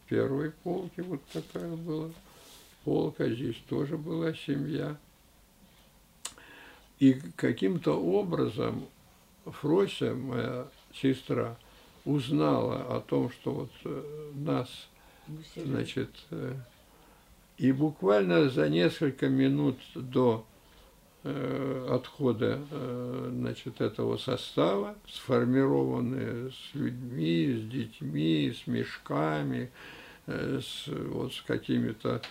первой 0.07 0.51
полке, 0.51 1.01
вот 1.01 1.21
такая 1.31 1.75
была 1.75 2.09
полка, 2.83 3.29
здесь 3.29 3.57
тоже 3.67 3.97
была 3.97 4.33
семья. 4.33 4.97
И 6.99 7.13
каким-то 7.35 7.93
образом 7.93 8.85
Фрося, 9.45 10.13
моя 10.13 10.67
сестра, 10.93 11.57
узнала 12.05 12.97
о 12.97 12.99
том, 12.99 13.31
что 13.31 13.51
вот 13.51 13.71
э, 13.85 14.31
нас, 14.35 14.88
значит, 15.55 16.09
э, 16.31 16.55
и 17.57 17.71
буквально 17.71 18.49
за 18.49 18.69
несколько 18.69 19.27
минут 19.27 19.77
до 19.95 20.45
Э, 21.21 21.87
отхода 21.91 22.61
э, 22.71 23.29
значит, 23.33 23.81
этого 23.81 24.15
состава, 24.15 24.95
сформированные 25.05 26.49
с 26.49 26.73
людьми, 26.73 27.59
с 27.61 27.69
детьми, 27.69 28.55
с 28.57 28.65
мешками, 28.67 29.69
с, 30.25 30.87
вот, 30.87 31.33
с 31.33 31.41
какими-то 31.41 32.21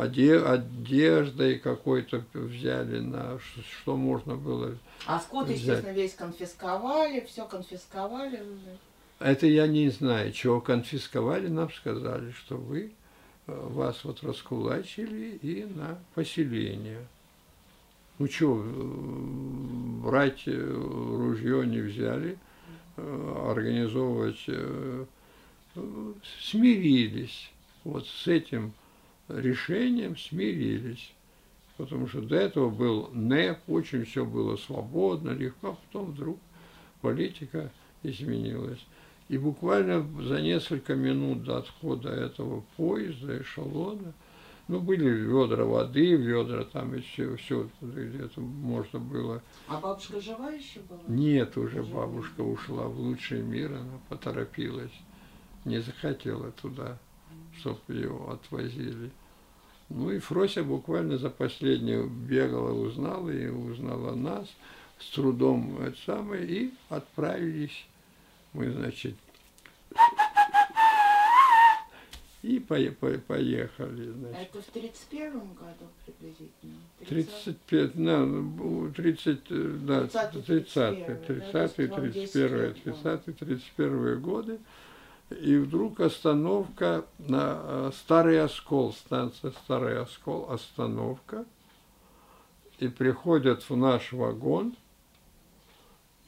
одеждой 0.00 1.58
какой-то 1.58 2.24
взяли 2.32 3.00
на 3.00 3.38
что 3.80 3.96
можно 3.96 4.36
было. 4.36 4.78
А 5.06 5.18
скот, 5.20 5.46
взять. 5.46 5.58
естественно, 5.58 5.92
весь 5.92 6.14
конфисковали, 6.14 7.20
все 7.26 7.44
конфисковали. 7.44 8.42
Это 9.18 9.46
я 9.46 9.66
не 9.66 9.88
знаю, 9.88 10.32
чего 10.32 10.60
конфисковали, 10.60 11.48
нам 11.48 11.70
сказали, 11.72 12.32
что 12.32 12.56
вы 12.56 12.92
вас 13.46 14.04
вот 14.04 14.22
раскулачили 14.22 15.38
и 15.42 15.64
на 15.64 15.98
поселение. 16.14 17.06
Ну 18.18 18.28
что, 18.28 18.62
э, 18.64 18.70
брать 20.02 20.42
э, 20.46 20.52
ружье 20.52 21.66
не 21.66 21.80
взяли, 21.80 22.38
э, 22.96 23.46
организовывать, 23.50 24.40
смирились. 26.40 27.50
Вот 27.84 28.06
с 28.06 28.26
этим 28.26 28.72
решением 29.28 30.16
смирились. 30.16 31.12
Потому 31.76 32.08
что 32.08 32.22
до 32.22 32.36
этого 32.36 32.70
был 32.70 33.10
НЭП, 33.12 33.58
очень 33.68 34.06
все 34.06 34.24
было 34.24 34.56
свободно, 34.56 35.30
легко, 35.32 35.68
а 35.68 35.76
потом 35.86 36.12
вдруг 36.12 36.38
политика 37.02 37.70
изменилась. 38.02 38.80
И 39.28 39.38
буквально 39.38 40.06
за 40.22 40.40
несколько 40.40 40.94
минут 40.94 41.42
до 41.44 41.58
отхода 41.58 42.10
этого 42.10 42.64
поезда, 42.76 43.40
эшелона– 43.40 44.12
ну, 44.68 44.80
были 44.80 45.08
ведра 45.08 45.64
воды, 45.64 46.16
ведра 46.16 46.64
там 46.64 46.94
и 46.94 47.00
все, 47.00 47.36
все 47.36 47.68
где-то 47.80 48.40
можно 48.40 48.98
было. 48.98 49.40
А 49.68 49.78
бабушка 49.78 50.20
жива 50.20 50.50
еще 50.50 50.80
была? 50.80 50.98
Нет, 51.06 51.56
уже 51.56 51.84
жива. 51.84 52.06
бабушка 52.06 52.40
ушла 52.40 52.88
в 52.88 52.98
лучший 52.98 53.42
мир, 53.42 53.72
она 53.74 54.00
поторопилась. 54.08 54.92
Не 55.64 55.78
захотела 55.78 56.50
туда, 56.50 56.98
чтобы 57.58 57.80
ее 57.88 58.16
отвозили. 58.28 59.10
Ну 59.88 60.10
и 60.10 60.18
Фрося 60.18 60.64
буквально 60.64 61.16
за 61.16 61.30
последнюю 61.30 62.08
бегала, 62.08 62.72
узнала 62.72 63.30
и 63.30 63.46
узнала 63.46 64.16
нас, 64.16 64.48
с 64.98 65.10
трудом 65.10 65.80
это 65.80 65.96
самое, 66.04 66.44
и 66.44 66.74
отправились 66.88 67.86
мы, 68.56 68.70
значит, 68.70 69.14
и 72.42 72.60
по, 72.60 72.76
по, 73.00 73.18
поехали. 73.18 74.10
Значит. 74.12 74.36
А 74.36 74.42
это 74.42 74.62
в 74.62 74.66
31 74.66 75.32
году 75.32 75.86
приблизительно? 76.04 76.76
35, 77.08 77.94
ну, 77.96 78.92
30, 78.92 79.84
да, 79.84 80.06
30, 80.06 80.46
30, 80.46 81.26
30, 81.26 81.74
31, 81.76 82.74
30, 82.84 83.38
31 83.38 84.20
годы. 84.20 84.58
И 85.42 85.56
вдруг 85.56 86.00
остановка 86.00 87.04
на 87.18 87.60
э, 87.62 87.90
Старый 87.92 88.40
Оскол, 88.40 88.92
станция 88.92 89.50
Старый 89.64 90.00
Оскол, 90.00 90.48
остановка. 90.48 91.44
И 92.78 92.86
приходят 92.86 93.68
в 93.68 93.76
наш 93.76 94.12
вагон 94.12 94.76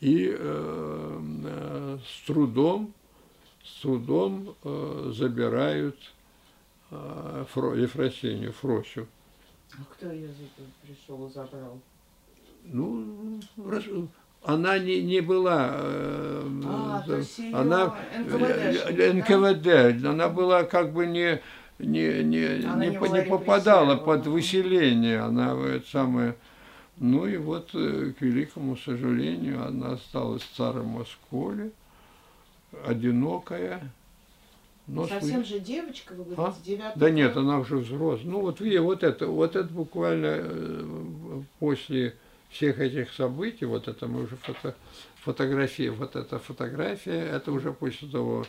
и 0.00 0.34
э, 0.36 1.20
э, 1.44 1.98
с 2.06 2.26
трудом 2.26 2.94
с 3.64 3.82
трудом 3.82 4.56
э, 4.64 5.12
забирают 5.14 5.96
э, 6.90 7.44
Фро, 7.52 7.74
Ефросинью, 7.74 8.52
Фросю. 8.52 9.06
А 9.72 9.84
кто 9.92 10.10
ее 10.10 10.30
пришел 10.82 11.28
забрал? 11.28 11.78
Ну, 12.64 13.40
она 14.42 14.78
не, 14.78 15.02
не 15.02 15.20
была... 15.20 15.70
Э, 15.74 16.48
а, 16.64 17.04
она 17.52 17.96
НКВД, 18.18 19.14
НКВД, 19.14 20.02
да? 20.02 20.10
она 20.10 20.28
была 20.28 20.64
как 20.64 20.92
бы 20.92 21.06
не 21.06 21.40
не, 21.78 22.24
не, 22.24 22.66
она 22.66 22.86
не, 22.86 22.90
не, 22.90 23.08
не 23.08 23.22
попадала 23.22 23.96
под 23.96 24.26
выселение, 24.26 25.20
она 25.20 25.56
это 25.66 25.88
самое... 25.88 26.34
Ну 27.00 27.26
и 27.26 27.36
вот, 27.36 27.70
э, 27.74 28.12
к 28.18 28.20
великому 28.20 28.76
сожалению, 28.76 29.64
она 29.64 29.92
осталась 29.92 30.42
в 30.42 30.54
Старом 30.54 30.98
Осколе 30.98 31.70
одинокая. 32.84 33.92
Но 34.86 35.06
Совсем 35.06 35.44
же 35.44 35.60
девочка, 35.60 36.14
вы 36.14 36.24
говорите, 36.24 36.42
а? 36.60 36.64
9 36.64 36.82
Да 36.96 37.10
нет, 37.10 37.36
она 37.36 37.58
уже 37.58 37.76
взрослая. 37.76 38.30
Ну 38.30 38.40
вот 38.40 38.60
видите, 38.60 38.80
вот 38.80 39.02
это, 39.02 39.26
вот 39.26 39.54
это 39.54 39.68
буквально 39.68 40.38
э, 40.40 41.42
после 41.58 42.14
всех 42.48 42.80
этих 42.80 43.12
событий, 43.12 43.66
вот 43.66 43.86
это 43.86 44.06
мы 44.06 44.22
уже 44.22 44.36
фото, 44.36 44.74
фотография, 45.16 45.90
вот 45.90 46.16
эта 46.16 46.38
фотография, 46.38 47.20
это 47.20 47.52
уже 47.52 47.72
после 47.72 48.08
того, 48.08 48.46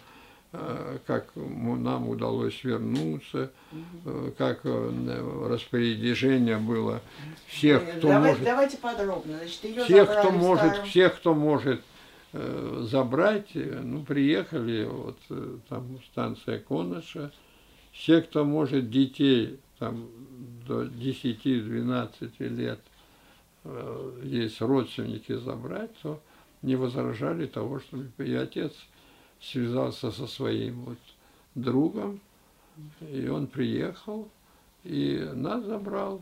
как 1.05 1.31
нам 1.35 2.09
удалось 2.09 2.63
вернуться, 2.63 3.51
угу. 3.71 4.33
как 4.37 4.61
распоряжение 4.63 6.57
было 6.57 7.01
всех, 7.47 7.97
кто 7.97 8.07
Давай, 8.07 8.31
может... 8.31 8.43
Давайте 8.43 8.77
подробно. 8.77 9.37
Значит, 9.37 9.63
ее 9.63 9.83
всех, 9.83 10.09
кто 10.09 10.31
может, 10.31 10.77
всех, 10.87 11.15
кто 11.17 11.35
может 11.35 11.81
Э, 12.31 12.85
забрать. 12.87 13.49
Ну, 13.55 14.03
приехали, 14.03 14.85
вот 14.85 15.17
э, 15.29 15.57
там 15.67 15.99
станция 16.11 16.59
Коноша. 16.59 17.31
Все, 17.91 18.21
кто 18.21 18.45
может 18.45 18.91
детей 18.91 19.59
там 19.79 20.09
до 20.67 20.83
10-12 20.83 22.47
лет, 22.49 22.79
э, 23.63 24.21
есть 24.23 24.61
родственники 24.61 25.33
забрать, 25.37 25.91
то 26.03 26.21
не 26.61 26.75
возражали 26.75 27.47
того, 27.47 27.79
чтобы 27.79 28.11
и 28.19 28.33
отец 28.35 28.73
связался 29.41 30.11
со 30.11 30.27
своим 30.27 30.81
вот 30.85 30.97
другом, 31.55 32.19
и 33.01 33.27
он 33.27 33.47
приехал, 33.47 34.27
и 34.83 35.29
нас 35.33 35.63
забрал. 35.63 36.21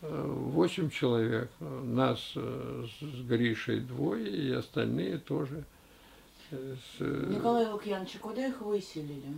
восемь 0.00 0.88
человек. 0.88 1.50
Нас 1.60 2.20
с 2.34 3.22
Гришей 3.28 3.80
двое, 3.80 4.28
и 4.28 4.50
остальные 4.52 5.18
тоже. 5.18 5.64
С... 6.50 7.00
Николай 7.00 7.70
Лукьянович, 7.70 8.18
куда 8.18 8.46
их 8.46 8.60
выселили? 8.60 9.34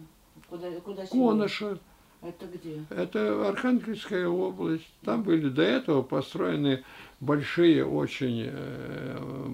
Куда, 0.48 0.70
куда 0.81 1.05
Коноша. 1.07 1.79
Это 2.22 2.46
где? 2.46 2.85
Это 2.90 3.48
Архангельская 3.48 4.29
область. 4.29 4.87
Там 5.05 5.25
были 5.25 5.48
до 5.48 5.62
этого 5.62 6.03
построены 6.03 6.85
большие 7.18 7.85
очень 7.85 8.48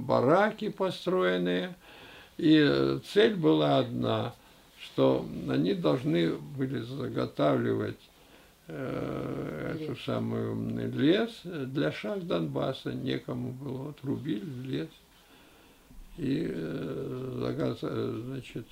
бараки 0.07 0.69
построенные. 0.69 1.75
И 2.39 3.01
цель 3.13 3.35
была 3.35 3.79
одна, 3.79 4.35
что 4.81 5.27
они 5.49 5.75
должны 5.75 6.35
были 6.35 6.81
заготавливать 6.81 7.99
э, 8.69 9.77
эту 9.77 9.97
самую 9.97 10.91
лес 10.93 11.41
для 11.45 11.93
шах 11.93 12.23
Донбасса. 12.23 12.93
Некому 12.93 13.53
было, 13.53 13.91
отрубили 13.91 14.67
лес. 14.67 14.89
И, 16.17 16.47
э, 16.49 18.23
значит, 18.27 18.67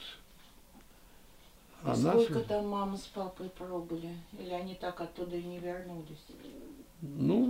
а 1.82 1.94
сколько 1.94 2.34
нас... 2.34 2.44
там 2.44 2.68
мама 2.68 2.96
с 2.96 3.06
папой 3.06 3.48
пробыли? 3.50 4.10
Или 4.40 4.50
они 4.50 4.74
так 4.74 5.00
оттуда 5.00 5.36
и 5.36 5.42
не 5.42 5.58
вернулись? 5.58 6.24
Ну, 7.00 7.46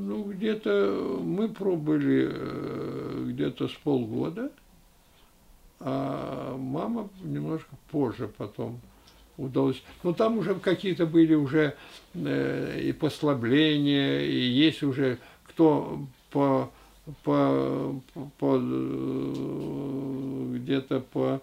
ну 0.00 0.24
где-то 0.24 1.18
мы 1.22 1.48
пробыли 1.48 2.30
э, 2.32 3.24
где-то 3.28 3.68
с 3.68 3.72
полгода, 3.72 4.50
а 5.80 6.56
мама 6.56 7.08
немножко 7.22 7.70
позже 7.90 8.28
потом 8.28 8.80
удалось. 9.38 9.82
Но 10.02 10.12
там 10.12 10.38
уже 10.38 10.54
какие-то 10.54 11.06
были 11.06 11.34
уже 11.34 11.74
э, 12.14 12.80
и 12.82 12.92
послабления, 12.92 14.20
и 14.20 14.38
есть 14.38 14.82
уже 14.82 15.18
кто 15.44 16.00
по, 16.30 16.70
по, 17.24 18.00
по 18.38 18.58
э, 18.60 20.56
где-то 20.56 21.00
по 21.00 21.40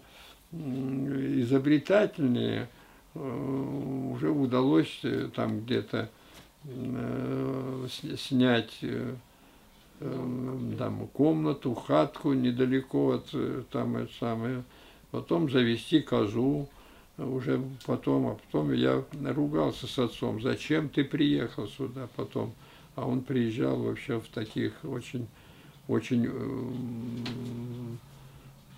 изобретательнее 0.52 2.70
э, 3.16 4.12
уже 4.14 4.30
удалось 4.30 5.00
э, 5.04 5.30
там 5.36 5.62
где-то 5.62 6.10
э, 6.64 7.88
снять 8.18 8.80
там 10.00 11.08
комнату, 11.08 11.74
хатку 11.74 12.34
недалеко 12.34 13.14
от 13.14 13.34
там 13.72 13.98
это 13.98 14.14
самое, 14.20 14.64
потом 15.12 15.50
завести 15.50 16.02
козу, 16.02 16.68
уже 17.18 17.62
потом, 17.86 18.28
а 18.28 18.36
потом 18.36 18.74
я 18.74 19.04
ругался 19.24 19.88
с 19.88 19.98
отцом, 19.98 20.42
зачем 20.42 20.90
ты 20.90 21.04
приехал 21.04 21.68
сюда 21.68 22.08
потом, 22.16 22.54
а 22.96 23.08
он 23.08 23.22
приезжал 23.22 23.78
вообще 23.78 24.20
в 24.20 24.28
таких 24.28 24.74
очень, 24.84 25.28
очень 25.88 26.30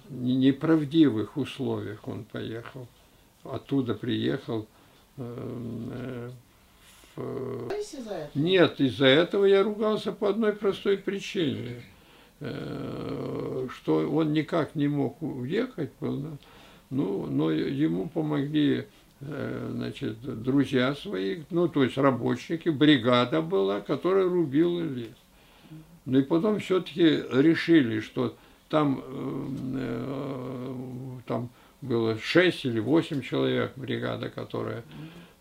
неправдивых 0.09 1.37
условиях 1.37 2.07
он 2.07 2.23
поехал. 2.23 2.87
Оттуда 3.43 3.93
приехал. 3.93 4.67
Э, 7.19 7.69
в... 8.33 8.35
Нет, 8.35 8.79
из-за 8.79 9.07
этого 9.07 9.45
я 9.45 9.63
ругался 9.63 10.11
по 10.11 10.29
одной 10.29 10.53
простой 10.53 10.97
причине, 10.97 11.83
э, 12.39 13.67
что 13.73 14.09
он 14.09 14.33
никак 14.33 14.75
не 14.75 14.87
мог 14.87 15.21
уехать, 15.21 15.91
ну, 15.99 17.25
но 17.27 17.51
ему 17.51 18.07
помогли 18.09 18.87
э, 19.21 19.71
значит, 19.73 20.17
друзья 20.43 20.95
свои, 20.95 21.43
ну, 21.49 21.67
то 21.67 21.83
есть 21.83 21.97
рабочники, 21.97 22.69
бригада 22.69 23.41
была, 23.41 23.81
которая 23.81 24.27
рубила 24.27 24.81
лес. 24.81 25.09
Ну 26.05 26.19
и 26.19 26.23
потом 26.23 26.59
все-таки 26.59 27.23
решили, 27.31 27.99
что 27.99 28.35
там, 28.69 29.03
э, 29.05 30.75
там 31.27 31.49
было 31.81 32.17
6 32.17 32.65
или 32.65 32.79
8 32.79 33.21
человек 33.21 33.73
бригада, 33.75 34.29
которая... 34.29 34.83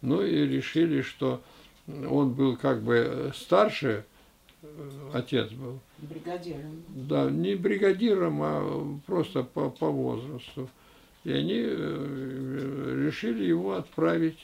Ну 0.01 0.23
и 0.23 0.47
решили, 0.47 1.03
что 1.03 1.41
он 1.88 2.35
был 2.35 2.57
как 2.57 2.83
бы 2.83 3.33
старше, 3.35 4.05
э, 4.62 4.90
отец 5.12 5.51
был. 5.51 5.81
Бригадиром. 5.98 6.83
Да, 6.88 7.31
не 7.31 7.55
бригадиром, 7.55 8.40
а 8.42 8.98
просто 9.07 9.42
по, 9.42 9.70
по 9.70 9.90
возрасту. 9.90 10.68
И 11.24 11.33
они 11.33 11.57
э, 11.57 13.05
решили 13.07 13.44
его 13.44 13.74
отправить 13.74 14.38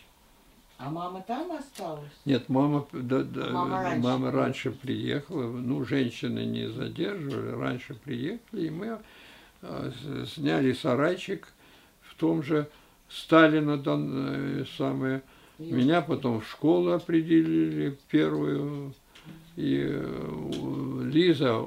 а 0.76 0.90
мама 0.90 1.24
там 1.26 1.52
осталась? 1.52 2.10
Нет, 2.24 2.48
мама, 2.48 2.86
да, 2.92 3.22
да, 3.22 3.50
мама, 3.50 3.82
раньше, 3.82 4.02
мама 4.02 4.30
раньше 4.32 4.70
приехала. 4.72 5.44
Ну, 5.44 5.84
женщины 5.84 6.40
не 6.40 6.68
задерживали, 6.68 7.52
раньше 7.52 7.94
приехали, 7.94 8.66
и 8.66 8.70
мы 8.70 8.98
э, 9.62 9.92
сняли 10.26 10.72
сарайчик 10.72 11.48
в 12.02 12.16
том 12.16 12.42
же 12.42 12.68
Сталина 13.08 13.78
там, 13.78 14.10
э, 14.12 14.64
самое. 14.76 15.22
Меня 15.58 16.02
потом 16.02 16.40
в 16.40 16.48
школу 16.48 16.92
определили 16.92 17.96
первую. 18.10 18.92
И 19.56 19.86
э, 19.86 20.50
Лиза 21.04 21.64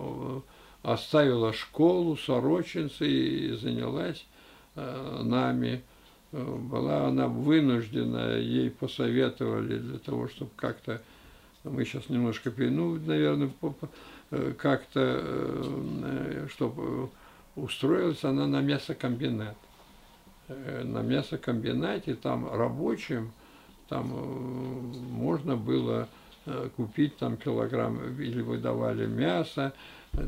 оставила 0.84 1.54
школу 1.54 2.17
сорочинцы 2.17 3.08
и 3.10 3.52
занялась 3.54 4.26
нами 4.76 5.82
была 6.32 7.08
она 7.08 7.28
вынуждена, 7.28 8.38
ей 8.38 8.69
посоветовали 8.69 9.78
для 9.78 10.00
того, 10.00 10.28
чтобы 10.28 10.52
как-то, 10.56 11.02
мы 11.63 11.86
сейчас 11.86 12.10
немножко, 12.10 12.52
ну, 12.58 12.95
наверное, 12.95 13.50
э, 14.32 14.54
как-то, 14.58 15.21
э, 15.23 16.47
чтобы 16.52 17.10
устроилась 17.56 18.23
она 18.23 18.45
на 18.47 18.62
мясокомбинат. 18.62 19.56
Э, 20.47 20.84
на 20.84 21.02
мясокомбинате 21.02 22.15
там 22.15 22.54
рабочим, 22.54 23.32
там 23.89 24.93
можно 25.12 25.56
было 25.56 26.08
купить 26.76 27.17
там 27.17 27.36
килограмм, 27.38 28.00
или 28.19 28.41
выдавали 28.41 29.06
мясо, 29.06 29.73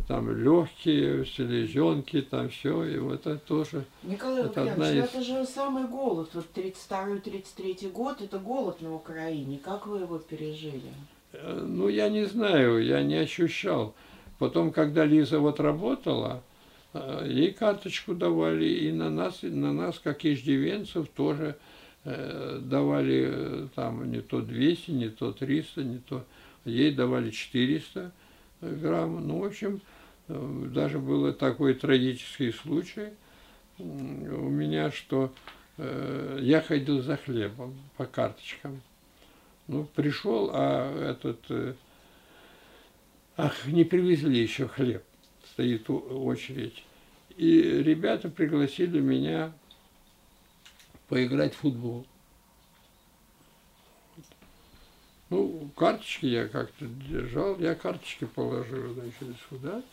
там 0.08 0.30
легкие, 0.32 1.26
селезенки, 1.26 2.22
там 2.22 2.50
все, 2.50 2.84
и 2.84 2.98
вот 2.98 3.26
это 3.26 3.38
тоже. 3.38 3.86
Николай 4.04 4.44
это 4.44 4.62
Лукьянович, 4.62 5.04
из... 5.04 5.10
это 5.10 5.24
же 5.24 5.46
самый 5.46 5.88
голод, 5.88 6.30
вот 6.34 6.46
32-33 6.54 7.92
год, 7.92 8.22
это 8.22 8.38
голод 8.38 8.82
на 8.82 8.94
Украине, 8.94 9.60
как 9.64 9.88
вы 9.88 10.00
его 10.00 10.20
пережили? 10.20 10.94
Э, 11.34 11.66
ну, 11.66 11.88
я 11.88 12.10
не 12.10 12.26
знаю, 12.26 12.84
я 12.84 13.02
не 13.02 13.16
ощущал. 13.16 13.96
Потом, 14.38 14.72
когда 14.72 15.06
Лиза 15.06 15.40
вот 15.40 15.60
работала, 15.60 16.44
э, 16.94 17.28
ей 17.28 17.54
карточку 17.54 18.14
давали, 18.14 18.66
и 18.66 18.92
на 18.92 19.10
нас, 19.10 19.40
на 19.42 19.74
нас 19.74 20.00
как 20.00 20.26
иждивенцев, 20.26 21.08
тоже 21.10 21.46
э, 21.46 21.79
давали 22.04 23.68
там 23.76 24.12
не 24.12 24.22
то 24.22 24.42
200, 24.42 24.92
не 24.92 25.10
то 25.10 25.32
300, 25.34 25.84
не 25.84 25.98
то... 26.00 26.26
Ей 26.66 26.94
давали 26.94 27.32
400 27.32 28.12
грамм. 28.62 29.28
Ну, 29.28 29.40
в 29.40 29.46
общем, 29.46 29.82
э, 30.28 30.66
даже 30.74 31.00
был 31.00 31.34
такой 31.34 31.74
трагический 31.74 32.52
случай 32.52 33.10
у 33.78 34.50
меня, 34.50 34.92
что 34.92 35.34
э, 35.78 36.40
я 36.42 36.62
ходил 36.62 37.02
за 37.02 37.18
хлебом 37.18 37.76
по 37.98 38.06
карточкам. 38.06 38.82
Ну, 39.68 39.88
пришел, 39.96 40.52
а 40.54 41.12
этот... 41.12 41.40
Э, 41.50 41.74
ах, 43.38 43.66
не 43.68 43.84
привезли 43.86 44.40
еще 44.40 44.68
хлеб. 44.68 45.04
Стоит 45.54 45.90
очередь. 45.90 46.84
И 47.38 47.62
ребята 47.62 48.30
пригласили 48.30 49.00
меня 49.00 49.54
поиграть 51.10 51.56
в 51.56 51.58
футбол. 51.58 52.06
Ну, 55.30 55.70
карточки 55.76 56.26
я 56.28 56.48
как-то 56.48 56.86
держал, 56.88 57.60
я 57.60 57.76
карточки 57.76 58.26
положил, 58.26 58.94
значит, 58.94 59.36
сюда, 59.50 59.84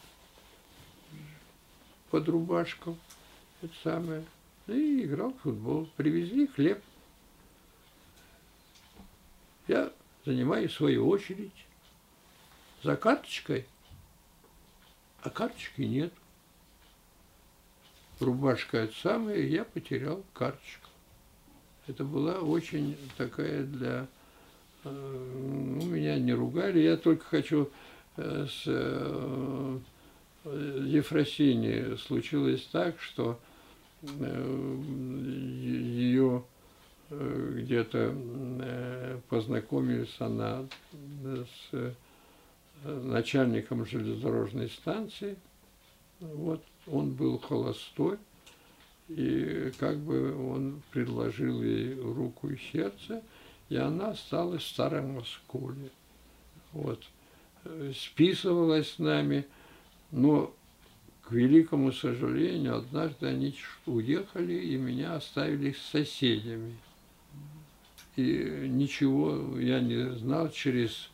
под 2.11 2.29
рубашку, 2.29 2.96
это 3.61 3.74
самое, 3.83 4.24
и 4.66 5.05
играл 5.05 5.33
в 5.33 5.40
футбол. 5.40 5.88
Привезли 5.96 6.46
хлеб. 6.46 6.83
Я 9.68 9.92
занимаю 10.24 10.70
свою 10.70 11.09
очередь 11.09 11.66
за 12.83 12.96
карточкой, 12.96 13.66
а 15.22 15.29
карточки 15.29 15.83
нет. 15.83 16.12
Рубашка 18.20 18.79
это 18.79 18.94
самое, 18.96 19.50
я 19.50 19.64
потерял 19.64 20.24
карточку. 20.33 20.86
Это 21.87 22.05
была 22.05 22.40
очень 22.40 22.96
такая 23.16 23.64
для 23.64 24.07
ну, 24.85 25.83
меня 25.87 26.18
не 26.18 26.33
ругали. 26.33 26.81
Я 26.81 26.96
только 26.96 27.25
хочу 27.25 27.70
э, 28.16 28.46
с 28.49 28.62
э, 28.66 29.79
Ефросиней 30.44 31.99
случилось 31.99 32.68
так, 32.70 33.01
что 33.01 33.40
ее 35.61 36.44
где-то 37.11 38.14
познакомились 39.29 40.14
она 40.20 40.66
с 41.25 41.94
начальником 42.85 43.87
железнодорожной 43.87 44.68
станции. 44.68 45.37
Вот 46.20 46.62
он 46.87 47.11
был 47.12 47.38
холостой, 47.38 48.18
и 49.09 49.73
как 49.79 49.99
бы 49.99 50.35
он 50.51 50.83
предложил 50.90 51.62
ей 51.62 51.95
руку 51.95 52.49
и 52.49 52.59
сердце, 52.73 53.23
и 53.69 53.77
она 53.77 54.11
осталась 54.11 54.62
в 54.62 54.69
старом 54.69 55.14
Москве. 55.14 55.90
Вот. 56.73 57.03
Списывалась 57.95 58.92
с 58.92 58.99
нами, 58.99 59.47
но, 60.11 60.55
к 61.23 61.33
великому 61.33 61.92
сожалению, 61.92 62.79
однажды 62.79 63.27
они 63.27 63.55
уехали 63.87 64.55
и 64.55 64.77
меня 64.77 65.16
оставили 65.16 65.73
с 65.73 65.83
соседями. 65.83 66.77
И 68.16 68.66
ничего 68.69 69.59
я 69.59 69.81
не 69.81 70.12
знал 70.16 70.51
через 70.51 71.11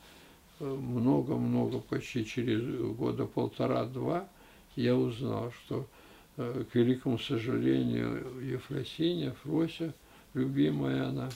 много-много, 0.60 1.80
почти 1.80 2.24
через 2.24 2.62
года 2.94 3.26
полтора-два, 3.26 4.28
я 4.76 4.96
узнал, 4.96 5.52
что, 5.52 5.80
э, 5.80 6.01
к 6.36 6.74
великому 6.74 7.18
сожалению, 7.18 8.40
Ефросиния, 8.42 9.34
Фрося, 9.42 9.92
любимая 10.34 11.08
она, 11.08 11.28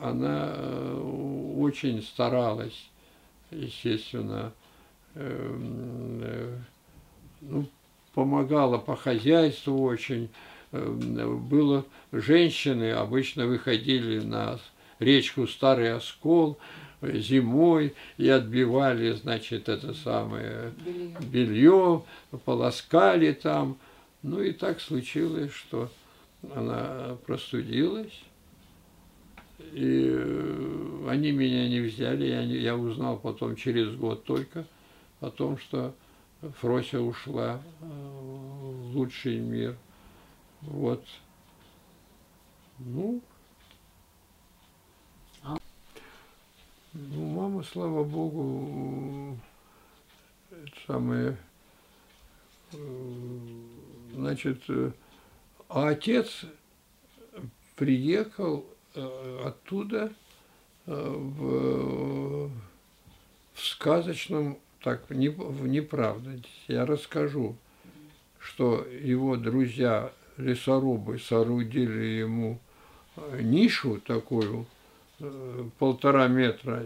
она 0.00 0.52
э, 0.54 1.54
очень 1.58 2.02
старалась, 2.02 2.88
естественно, 3.50 4.52
эм, 5.14 6.20
э, 6.22 6.58
ну, 7.42 7.66
помогала 8.14 8.78
по 8.78 8.96
хозяйству 8.96 9.82
очень. 9.82 10.30
Было 10.72 11.84
женщины 12.10 12.90
обычно 12.90 13.46
выходили 13.46 14.18
на 14.18 14.58
речку 14.98 15.46
Старый 15.46 15.92
Оскол, 15.94 16.58
зимой 17.00 17.94
и 18.16 18.28
отбивали, 18.28 19.12
значит, 19.12 19.68
это 19.68 19.94
самое 19.94 20.72
белье. 20.84 21.16
белье, 21.30 22.02
полоскали 22.44 23.32
там. 23.32 23.76
Ну 24.24 24.40
и 24.40 24.52
так 24.52 24.80
случилось, 24.80 25.52
что 25.52 25.90
она 26.54 27.18
простудилась, 27.26 28.22
и 29.58 30.08
э, 30.10 31.06
они 31.10 31.30
меня 31.30 31.68
не 31.68 31.80
взяли, 31.80 32.24
я, 32.24 32.46
не, 32.46 32.56
я 32.56 32.74
узнал 32.74 33.18
потом 33.18 33.54
через 33.54 33.94
год 33.94 34.24
только 34.24 34.64
о 35.20 35.30
том, 35.30 35.58
что 35.58 35.94
Фрося 36.60 37.02
ушла 37.02 37.60
э, 37.82 37.84
в 37.84 38.96
лучший 38.96 39.40
мир. 39.40 39.76
Вот. 40.62 41.04
Ну, 42.78 43.20
Ну, 46.96 47.26
мама, 47.26 47.62
слава 47.64 48.04
богу, 48.04 49.36
это 50.50 50.72
самое, 50.86 51.36
значит, 54.14 54.62
а 55.68 55.88
отец 55.88 56.44
приехал 57.76 58.64
э, 58.94 59.40
оттуда 59.44 60.12
э, 60.86 60.92
в, 60.94 62.48
в 63.54 63.60
сказочном, 63.60 64.58
так, 64.82 65.10
не, 65.10 65.28
неправда, 65.28 66.40
я 66.68 66.86
расскажу, 66.86 67.56
что 68.38 68.86
его 68.86 69.36
друзья 69.36 70.12
лесорубы 70.36 71.18
соорудили 71.18 72.04
ему 72.04 72.58
э, 73.16 73.40
нишу 73.42 74.00
такую, 74.00 74.66
Э, 75.20 75.64
полтора 75.78 76.26
метра 76.26 76.82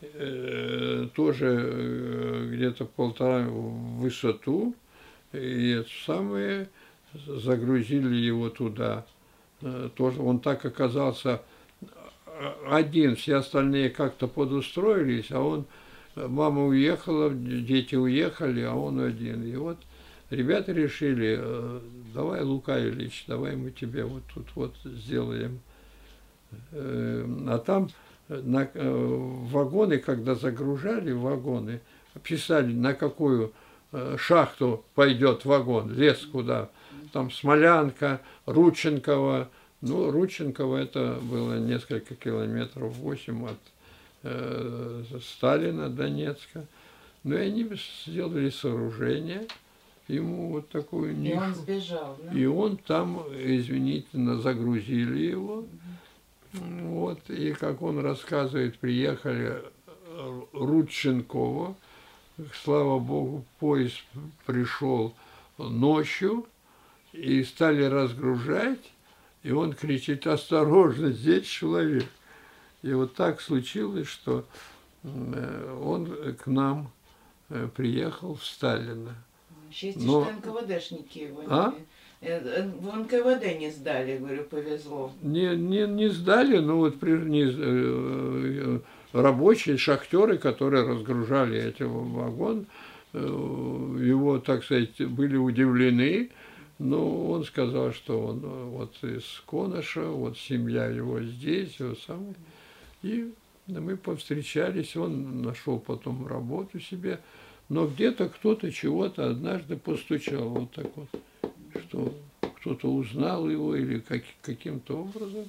э, 0.00 1.08
тоже 1.14 1.46
э, 1.60 2.48
где-то 2.52 2.84
полтора 2.84 3.42
в 3.48 4.00
высоту, 4.00 4.74
и 5.32 5.70
это 5.70 5.88
самое, 6.06 6.68
загрузили 7.26 8.14
его 8.14 8.50
туда. 8.50 9.06
Тоже 9.96 10.20
он 10.22 10.40
так 10.40 10.64
оказался 10.64 11.42
один, 12.68 13.16
все 13.16 13.36
остальные 13.36 13.90
как-то 13.90 14.26
подустроились, 14.26 15.30
а 15.30 15.40
он, 15.40 15.66
мама 16.16 16.64
уехала, 16.64 17.30
дети 17.30 17.94
уехали, 17.94 18.62
а 18.62 18.74
он 18.74 19.00
один. 19.00 19.44
И 19.44 19.54
вот 19.56 19.76
ребята 20.30 20.72
решили, 20.72 21.38
давай, 22.14 22.42
Лука 22.42 22.80
Ильич, 22.80 23.24
давай 23.26 23.56
мы 23.56 23.70
тебе 23.70 24.04
вот 24.04 24.22
тут 24.32 24.46
вот 24.54 24.74
сделаем 24.84 25.60
Э, 26.72 27.26
а 27.48 27.58
там 27.58 27.90
на 28.28 28.68
э, 28.72 29.16
вагоны, 29.50 29.98
когда 29.98 30.34
загружали 30.34 31.12
вагоны, 31.12 31.80
писали, 32.22 32.72
на 32.72 32.94
какую 32.94 33.48
э, 33.48 33.50
шахту 34.18 34.84
пойдет 34.94 35.44
вагон, 35.44 35.92
лес 35.92 36.26
куда. 36.30 36.70
Там 37.12 37.30
Смолянка, 37.30 38.20
Рученково. 38.46 39.48
Ну, 39.80 40.10
Рученково 40.10 40.76
это 40.76 41.18
было 41.22 41.58
несколько 41.58 42.14
километров, 42.14 42.94
8 42.96 43.46
от 43.46 43.58
э, 44.24 45.04
Сталина, 45.22 45.88
Донецка. 45.88 46.66
Ну, 47.24 47.36
и 47.36 47.38
они 47.38 47.68
сделали 48.04 48.50
сооружение, 48.50 49.46
ему 50.08 50.52
вот 50.52 50.68
такую 50.68 51.16
нишу. 51.16 51.34
И 51.34 51.38
он 51.38 51.54
сбежал, 51.54 52.18
да? 52.22 52.38
И 52.38 52.44
он 52.46 52.76
там, 52.76 53.24
извините, 53.32 54.08
загрузили 54.12 55.26
его. 55.26 55.64
Вот, 56.52 57.30
и 57.30 57.52
как 57.52 57.80
он 57.80 58.00
рассказывает, 58.00 58.78
приехали 58.78 59.62
э, 59.62 60.40
Рудченкова, 60.52 61.76
слава 62.62 62.98
богу, 62.98 63.44
поезд 63.58 64.02
пришел 64.46 65.14
ночью, 65.58 66.46
и 67.12 67.42
стали 67.44 67.82
разгружать, 67.84 68.92
и 69.42 69.50
он 69.50 69.72
кричит, 69.72 70.26
осторожно, 70.26 71.10
здесь 71.10 71.46
человек. 71.46 72.06
И 72.82 72.92
вот 72.92 73.14
так 73.14 73.40
случилось, 73.40 74.08
что 74.08 74.44
э, 75.02 75.78
он 75.82 76.34
к 76.34 76.46
нам 76.46 76.90
э, 77.48 77.68
приехал 77.74 78.34
в 78.36 78.44
Сталина. 78.44 79.14
Счастье, 79.70 80.02
Но... 80.02 80.24
что 80.24 80.32
НКВДшники 80.32 81.18
его 81.18 81.42
а? 81.46 81.74
Э, 82.20 82.62
в 82.68 82.96
НКВД 82.96 83.58
не 83.58 83.70
сдали, 83.70 84.18
говорю, 84.18 84.44
повезло. 84.44 85.12
Не, 85.22 85.56
не, 85.56 85.86
не 85.86 86.08
сдали, 86.08 86.58
но 86.58 86.78
вот 86.78 86.98
при, 86.98 87.12
не, 87.12 88.80
рабочие, 89.12 89.76
шахтеры, 89.76 90.38
которые 90.38 90.86
разгружали 90.86 91.60
эти 91.60 91.82
вагон, 91.82 92.66
его, 93.12 94.38
так 94.38 94.64
сказать, 94.64 95.00
были 95.04 95.36
удивлены, 95.36 96.30
но 96.78 97.30
он 97.30 97.44
сказал, 97.44 97.92
что 97.92 98.26
он 98.26 98.38
вот 98.40 98.96
из 99.02 99.24
Коноша, 99.46 100.02
вот 100.02 100.38
семья 100.38 100.86
его 100.86 101.20
здесь, 101.20 101.78
его 101.78 101.94
самый. 102.06 102.34
И 103.02 103.32
мы 103.66 103.96
повстречались, 103.96 104.96
он 104.96 105.42
нашел 105.42 105.78
потом 105.78 106.26
работу 106.26 106.78
себе, 106.80 107.20
но 107.68 107.86
где-то 107.86 108.28
кто-то 108.28 108.70
чего-то 108.70 109.30
однажды 109.30 109.76
постучал 109.76 110.48
вот 110.48 110.72
так 110.72 110.86
вот 110.96 111.08
что 111.88 112.14
кто-то 112.60 112.92
узнал 112.92 113.48
его 113.48 113.74
или 113.74 114.00
как, 114.00 114.22
каким-то 114.42 115.02
образом. 115.02 115.48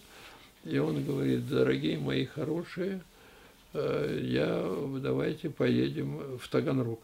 И 0.63 0.77
он 0.77 1.03
говорит, 1.03 1.47
дорогие 1.47 1.97
мои 1.97 2.25
хорошие, 2.25 3.01
э, 3.01 3.10
я, 3.73 4.75
давайте 4.99 5.49
поедем 5.49 6.37
в 6.37 6.47
Таганрог. 6.49 6.99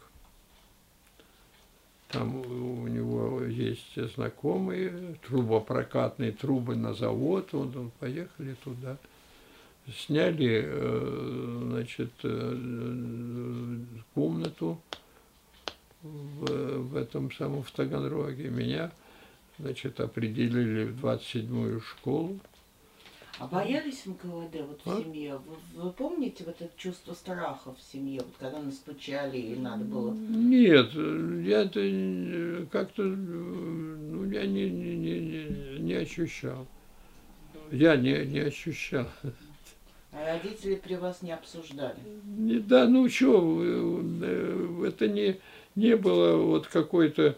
Там 2.08 2.36
у 2.36 2.88
него 2.88 3.42
есть 3.44 4.00
знакомые, 4.14 5.16
трубопрокатные 5.26 6.32
трубы 6.32 6.74
на 6.74 6.94
завод, 6.94 7.52
он, 7.52 7.76
он 7.76 7.90
поехали 8.00 8.56
туда. 8.64 8.96
Сняли, 9.94 10.62
э, 10.64 11.68
значит, 11.70 12.10
э, 12.22 13.78
комнату 14.14 14.80
в, 16.02 16.46
в 16.78 16.96
этом 16.96 17.30
самом 17.32 17.62
в 17.62 17.70
Таганроге. 17.70 18.48
Меня 18.48 18.90
значит, 19.58 20.00
определили 20.00 20.84
в 20.84 21.04
27-ю 21.04 21.80
школу. 21.80 22.38
А 23.38 23.46
боялись 23.46 24.04
НКВД 24.04 24.62
вот 24.66 24.80
а? 24.84 24.90
в 24.90 25.02
семье? 25.02 25.40
Вы, 25.46 25.82
вы 25.82 25.92
помните 25.92 26.42
вот 26.44 26.60
это 26.60 26.72
чувство 26.76 27.14
страха 27.14 27.72
в 27.72 27.80
семье, 27.92 28.20
вот 28.20 28.34
когда 28.38 28.60
настучали 28.60 29.38
и 29.38 29.54
надо 29.54 29.84
было? 29.84 30.12
Нет, 30.12 30.92
я 30.92 31.62
это 31.62 32.66
как-то, 32.70 33.02
ну, 33.02 34.28
я 34.30 34.44
не, 34.44 34.68
не, 34.68 34.96
не, 34.96 35.78
не 35.78 35.94
ощущал. 35.94 36.66
Я 37.70 37.96
не, 37.96 38.26
не 38.26 38.40
ощущал. 38.40 39.06
А 40.10 40.24
родители 40.24 40.74
при 40.74 40.94
вас 40.94 41.22
не 41.22 41.32
обсуждали? 41.32 41.98
Не, 42.24 42.58
да, 42.58 42.88
ну 42.88 43.08
что, 43.08 43.60
э, 43.62 44.88
это 44.88 45.06
не, 45.06 45.38
не 45.76 45.96
было 45.96 46.36
вот 46.36 46.66
какой-то 46.66 47.36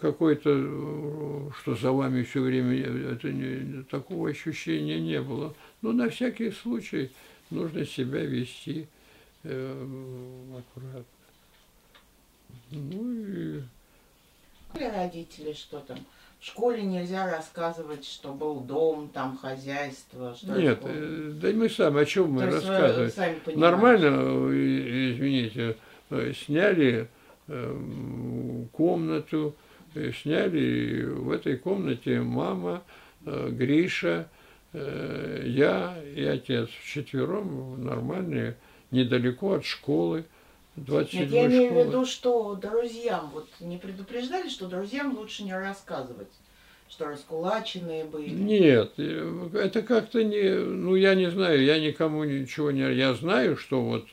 какой-то, 0.00 1.52
что 1.60 1.74
за 1.76 1.92
вами 1.92 2.22
все 2.22 2.40
время, 2.40 2.76
это 3.12 3.30
не, 3.30 3.82
такого 3.84 4.30
ощущения 4.30 5.00
не 5.00 5.20
было. 5.20 5.54
Но 5.82 5.92
на 5.92 6.08
всякий 6.08 6.50
случай 6.50 7.10
нужно 7.50 7.84
себя 7.84 8.24
вести 8.24 8.88
э, 9.44 10.58
аккуратно. 10.58 11.04
Ну 12.70 13.12
и... 13.12 13.62
Родители 14.74 15.52
что 15.52 15.80
там? 15.80 15.98
В 16.40 16.46
школе 16.46 16.84
нельзя 16.84 17.28
рассказывать, 17.28 18.04
что 18.04 18.32
был 18.32 18.60
дом, 18.60 19.08
там 19.12 19.36
хозяйство. 19.36 20.36
Что 20.36 20.56
Нет, 20.56 20.78
э, 20.84 21.32
да 21.34 21.48
мы 21.52 21.68
сами, 21.68 22.02
о 22.02 22.04
чем 22.04 22.32
мы 22.32 22.46
рассказываем? 22.46 23.10
Сами 23.10 23.56
Нормально, 23.56 24.06
э, 24.06 25.12
извините, 25.14 25.76
э, 26.10 26.32
сняли 26.32 27.08
комнату, 28.72 29.54
сняли 30.12 31.04
в 31.04 31.30
этой 31.30 31.56
комнате 31.56 32.20
мама, 32.20 32.82
Гриша, 33.24 34.28
я 34.72 35.96
и 36.14 36.24
отец 36.24 36.68
вчетвером 36.68 37.84
нормальные, 37.84 38.56
недалеко 38.90 39.54
от 39.54 39.64
школы. 39.64 40.24
27 40.76 41.20
Нет, 41.20 41.30
я 41.30 41.46
имею 41.46 41.72
в 41.72 41.86
виду, 41.86 42.06
что 42.06 42.54
друзьям, 42.54 43.30
вот 43.32 43.48
не 43.60 43.78
предупреждали, 43.78 44.48
что 44.48 44.66
друзьям 44.66 45.16
лучше 45.16 45.42
не 45.42 45.52
рассказывать, 45.52 46.28
что 46.88 47.06
раскулаченные 47.06 48.04
были? 48.04 48.28
Нет, 48.28 48.92
э, 48.96 49.48
это 49.54 49.82
как-то 49.82 50.22
не, 50.22 50.56
ну 50.56 50.94
я 50.94 51.14
не 51.14 51.30
знаю, 51.30 51.64
я 51.64 51.80
никому 51.80 52.24
ничего 52.24 52.70
не, 52.70 52.94
я 52.94 53.14
знаю, 53.14 53.56
что 53.56 53.82
вот 53.82 54.06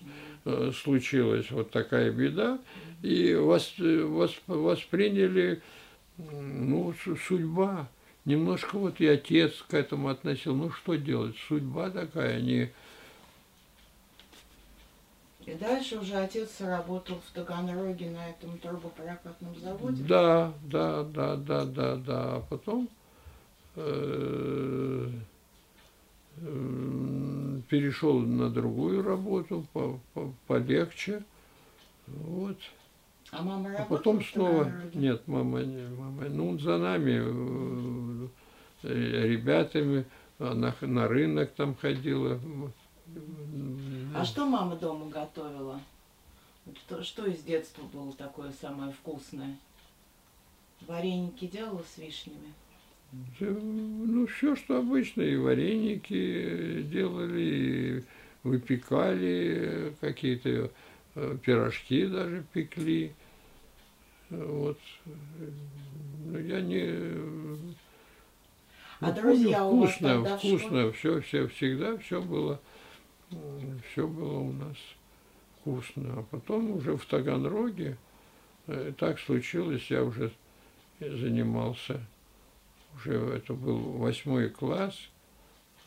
э, 0.45 0.71
случилась 0.75 1.51
вот 1.51 1.71
такая 1.71 2.11
беда, 2.11 2.59
и 3.01 3.35
вос, 3.35 3.73
вос, 3.77 4.35
восприняли, 4.47 5.61
ну, 6.17 6.93
судьба. 7.27 7.87
Немножко 8.25 8.77
вот 8.77 8.99
и 8.99 9.07
отец 9.07 9.63
к 9.67 9.73
этому 9.73 10.09
относил, 10.09 10.55
ну 10.55 10.71
что 10.71 10.95
делать, 10.95 11.35
судьба 11.47 11.91
такая, 11.91 12.41
не 12.41 12.71
и 15.45 15.53
дальше 15.53 15.99
уже 15.99 16.15
отец 16.15 16.59
работал 16.59 17.19
в 17.19 17.31
Таганроге 17.35 18.09
на 18.09 18.29
этом 18.29 18.57
трубопрокатном 18.57 19.55
заводе? 19.59 20.03
Да, 20.03 20.53
да, 20.63 21.03
да, 21.03 21.35
да, 21.35 21.65
да, 21.65 21.95
да. 21.97 22.35
А 22.35 22.43
потом 22.49 22.89
э, 23.75 25.09
э, 26.37 27.61
перешел 27.69 28.19
на 28.21 28.49
другую 28.49 29.03
работу, 29.03 29.67
по, 29.71 29.99
по, 30.15 30.33
полегче. 30.47 31.23
Вот. 32.07 32.57
А 33.37 33.41
мама 33.41 33.69
работала? 33.69 33.83
А 33.83 33.97
потом 33.97 34.23
снова. 34.23 34.71
Нет, 34.93 35.27
мама 35.27 35.61
не, 35.61 35.87
мама. 35.95 36.23
Ну, 36.29 36.57
за 36.57 36.77
нами, 36.77 38.29
э, 38.83 39.27
ребятами, 39.27 40.05
она 40.39 40.73
на 40.81 41.07
рынок 41.07 41.51
там 41.51 41.75
ходила. 41.75 42.39
А 44.15 44.23
что 44.23 44.45
мама 44.45 44.75
дома 44.77 45.09
готовила? 45.09 45.81
Что, 46.85 47.03
что 47.03 47.25
из 47.25 47.43
детства 47.43 47.83
было 47.93 48.13
такое 48.13 48.51
самое 48.51 48.91
вкусное? 48.93 49.57
Вареники 50.87 51.45
делала 51.45 51.83
с 51.83 51.97
вишнями? 51.97 52.53
Ну, 53.39 54.27
все, 54.27 54.55
что 54.55 54.77
обычно. 54.77 55.21
И 55.21 55.35
вареники 55.35 56.83
делали, 56.83 57.41
и 57.41 58.03
выпекали, 58.43 59.93
какие-то 59.99 60.71
э, 61.15 61.37
пирожки 61.43 62.05
даже 62.05 62.45
пекли. 62.53 63.13
Вот. 64.29 64.79
Ну, 66.25 66.39
я 66.39 66.61
не... 66.61 67.75
А 68.99 69.07
ну, 69.07 69.13
друзья 69.13 69.59
помню, 69.59 69.83
у 69.83 69.85
вкусно, 69.85 70.21
вас 70.21 70.39
вкусно, 70.39 70.91
все, 70.93 71.21
все, 71.21 71.47
всегда 71.47 71.97
все 71.97 72.21
было 72.21 72.59
все 73.91 74.07
было 74.07 74.39
у 74.39 74.51
нас 74.51 74.77
вкусно. 75.59 76.19
А 76.19 76.23
потом 76.23 76.71
уже 76.71 76.95
в 76.95 77.05
Таганроге 77.05 77.97
э, 78.67 78.93
так 78.97 79.19
случилось, 79.19 79.89
я 79.89 80.03
уже 80.03 80.31
занимался, 80.99 82.01
уже 82.95 83.13
это 83.13 83.53
был 83.53 83.77
восьмой 83.77 84.49
класс, 84.49 84.95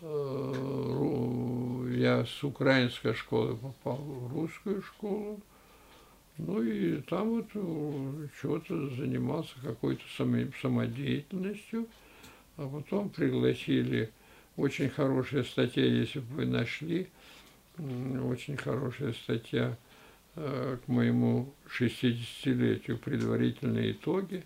э, 0.00 1.94
я 1.96 2.24
с 2.24 2.44
украинской 2.44 3.14
школы 3.14 3.56
попал 3.56 3.96
в 3.96 4.32
русскую 4.32 4.82
школу, 4.82 5.40
ну 6.38 6.62
и 6.62 7.00
там 7.02 7.30
вот 7.30 7.46
э, 7.54 8.28
чего-то 8.40 8.90
занимался 8.90 9.54
какой-то 9.62 10.02
самодеятельностью, 10.62 11.88
а 12.56 12.68
потом 12.68 13.10
пригласили, 13.10 14.10
очень 14.56 14.88
хорошая 14.88 15.42
статья, 15.42 15.84
если 15.84 16.20
бы 16.20 16.36
вы 16.36 16.46
нашли, 16.46 17.08
очень 17.76 18.56
хорошая 18.56 19.12
статья 19.12 19.76
э, 20.36 20.78
к 20.84 20.88
моему 20.88 21.52
60-летию 21.76 22.98
«Предварительные 22.98 23.92
итоги». 23.92 24.44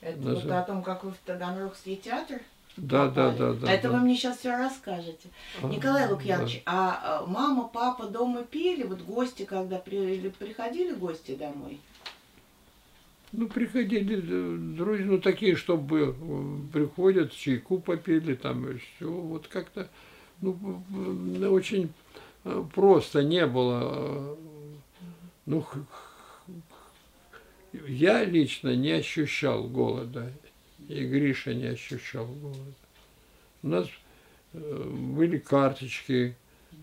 Это 0.00 0.18
Наз... 0.20 0.44
вот 0.44 0.52
о 0.52 0.62
том, 0.62 0.82
как 0.82 1.04
вы 1.04 1.10
в 1.10 1.18
Таганрогский 1.18 1.96
театр 1.96 2.40
да, 2.76 3.08
да, 3.08 3.30
да, 3.30 3.52
да. 3.52 3.70
Это 3.70 3.88
да. 3.88 3.98
вы 3.98 4.04
мне 4.04 4.16
сейчас 4.16 4.38
все 4.38 4.56
расскажете. 4.56 5.28
А, 5.62 5.68
Николай 5.68 6.10
Лукьянович, 6.10 6.62
да. 6.64 7.20
а, 7.22 7.26
мама, 7.26 7.68
папа 7.68 8.06
дома 8.06 8.44
пели, 8.44 8.84
вот 8.84 9.02
гости, 9.02 9.44
когда 9.44 9.78
при, 9.78 10.30
приходили 10.30 10.94
гости 10.94 11.34
домой? 11.34 11.78
Ну, 13.32 13.48
приходили 13.48 14.20
друзья, 14.74 15.06
ну, 15.06 15.18
такие, 15.18 15.56
чтобы 15.56 16.14
приходят, 16.72 17.32
чайку 17.32 17.78
попили, 17.78 18.34
там, 18.34 18.68
и 18.68 18.78
все, 18.78 19.10
вот 19.10 19.48
как-то, 19.48 19.88
ну, 20.40 20.56
очень 21.50 21.90
просто 22.74 23.22
не 23.22 23.46
было. 23.46 24.36
Ну, 25.46 25.64
я 27.86 28.24
лично 28.24 28.76
не 28.76 28.92
ощущал 28.92 29.64
голода, 29.64 30.30
и 30.92 31.06
Гриша 31.06 31.54
не 31.54 31.66
ощущал 31.66 32.26
голода. 32.26 32.72
У 33.62 33.68
нас 33.68 33.86
э, 34.52 34.90
были 34.90 35.38
карточки, 35.38 36.36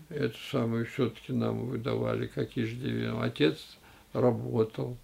это 0.08 0.36
самое 0.50 0.84
все-таки 0.84 1.32
нам 1.32 1.66
выдавали, 1.66 2.26
как 2.26 2.56
иждивен. 2.56 3.20
Отец 3.22 3.78
работал. 4.12 4.96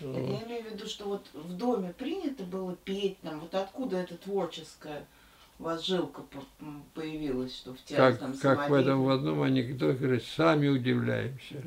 Я 0.00 0.06
имею 0.06 0.64
в 0.64 0.74
виду, 0.74 0.86
что 0.86 1.06
вот 1.06 1.26
в 1.32 1.56
доме 1.56 1.94
принято 1.96 2.44
было 2.44 2.76
петь 2.84 3.22
нам, 3.22 3.40
вот 3.40 3.54
откуда 3.54 3.96
это 3.96 4.16
творческое 4.16 5.06
у 5.58 5.64
вас 5.64 5.86
жилка 5.86 6.22
появилась, 6.94 7.56
что 7.56 7.72
в 7.74 7.82
театре 7.82 8.18
Как, 8.18 8.40
как 8.40 8.70
в 8.70 8.74
этом 8.74 9.04
в 9.04 9.10
одном 9.10 9.42
анекдоте 9.42 9.98
говорят, 9.98 10.22
сами 10.24 10.68
удивляемся. 10.68 11.62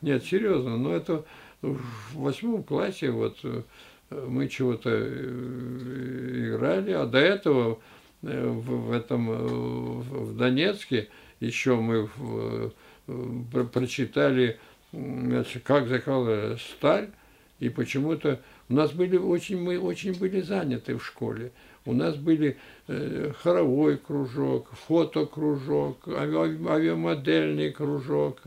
Нет, 0.00 0.24
серьезно, 0.24 0.76
но 0.76 0.92
это 0.92 1.24
в 1.62 1.80
восьмом 2.14 2.62
классе 2.62 3.10
вот 3.10 3.38
э, 3.44 3.62
мы 4.28 4.48
чего-то 4.48 4.90
э, 4.90 6.48
играли, 6.48 6.92
а 6.92 7.06
до 7.06 7.18
этого 7.18 7.78
э, 8.22 8.46
в, 8.48 8.92
этом 8.92 9.26
в 9.26 10.36
Донецке 10.36 11.08
еще 11.40 11.76
мы 11.76 12.08
в, 12.16 12.72
прочитали, 13.72 14.58
значит, 14.92 15.62
как 15.64 15.88
закала 15.88 16.56
сталь, 16.56 17.10
и 17.58 17.68
почему-то 17.68 18.40
у 18.68 18.74
нас 18.74 18.92
были 18.92 19.16
очень, 19.16 19.60
мы 19.60 19.78
очень 19.78 20.18
были 20.18 20.40
заняты 20.40 20.96
в 20.96 21.04
школе. 21.04 21.52
У 21.84 21.92
нас 21.92 22.16
были 22.16 22.56
э, 22.88 23.32
хоровой 23.42 23.96
кружок, 23.98 24.70
фотокружок, 24.86 26.06
авиамодельный 26.06 27.70
кружок, 27.70 28.40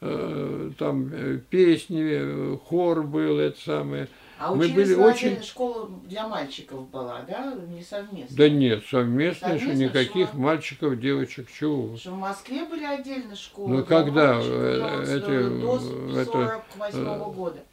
э, 0.00 0.70
там 0.78 1.10
э, 1.12 1.40
песни, 1.48 2.56
хор 2.56 3.02
был, 3.02 3.38
это 3.38 3.58
самое. 3.60 4.08
А 4.38 4.54
мы 4.54 4.68
были 4.68 4.94
очень 4.94 5.42
школа 5.42 5.90
для 6.04 6.28
мальчиков 6.28 6.88
была, 6.90 7.22
да, 7.28 7.54
не 7.68 7.82
совместно? 7.82 8.36
Да 8.36 8.48
нет, 8.48 8.84
совместно, 8.88 9.48
совместно 9.48 9.74
что 9.74 9.82
никаких 9.82 10.30
шла... 10.30 10.38
мальчиков, 10.38 11.00
девочек, 11.00 11.48
чего. 11.50 11.96
Что 11.96 12.12
в 12.12 12.18
Москве 12.18 12.64
были 12.64 12.84
отдельно 12.84 13.34
школы. 13.34 13.78
Ну 13.78 13.84
когда 13.84 14.34
мальчиков, 14.34 15.08
это, 15.08 15.50
до 15.50 15.78
48 15.80 16.98
-го 16.98 17.34
года. 17.34 17.64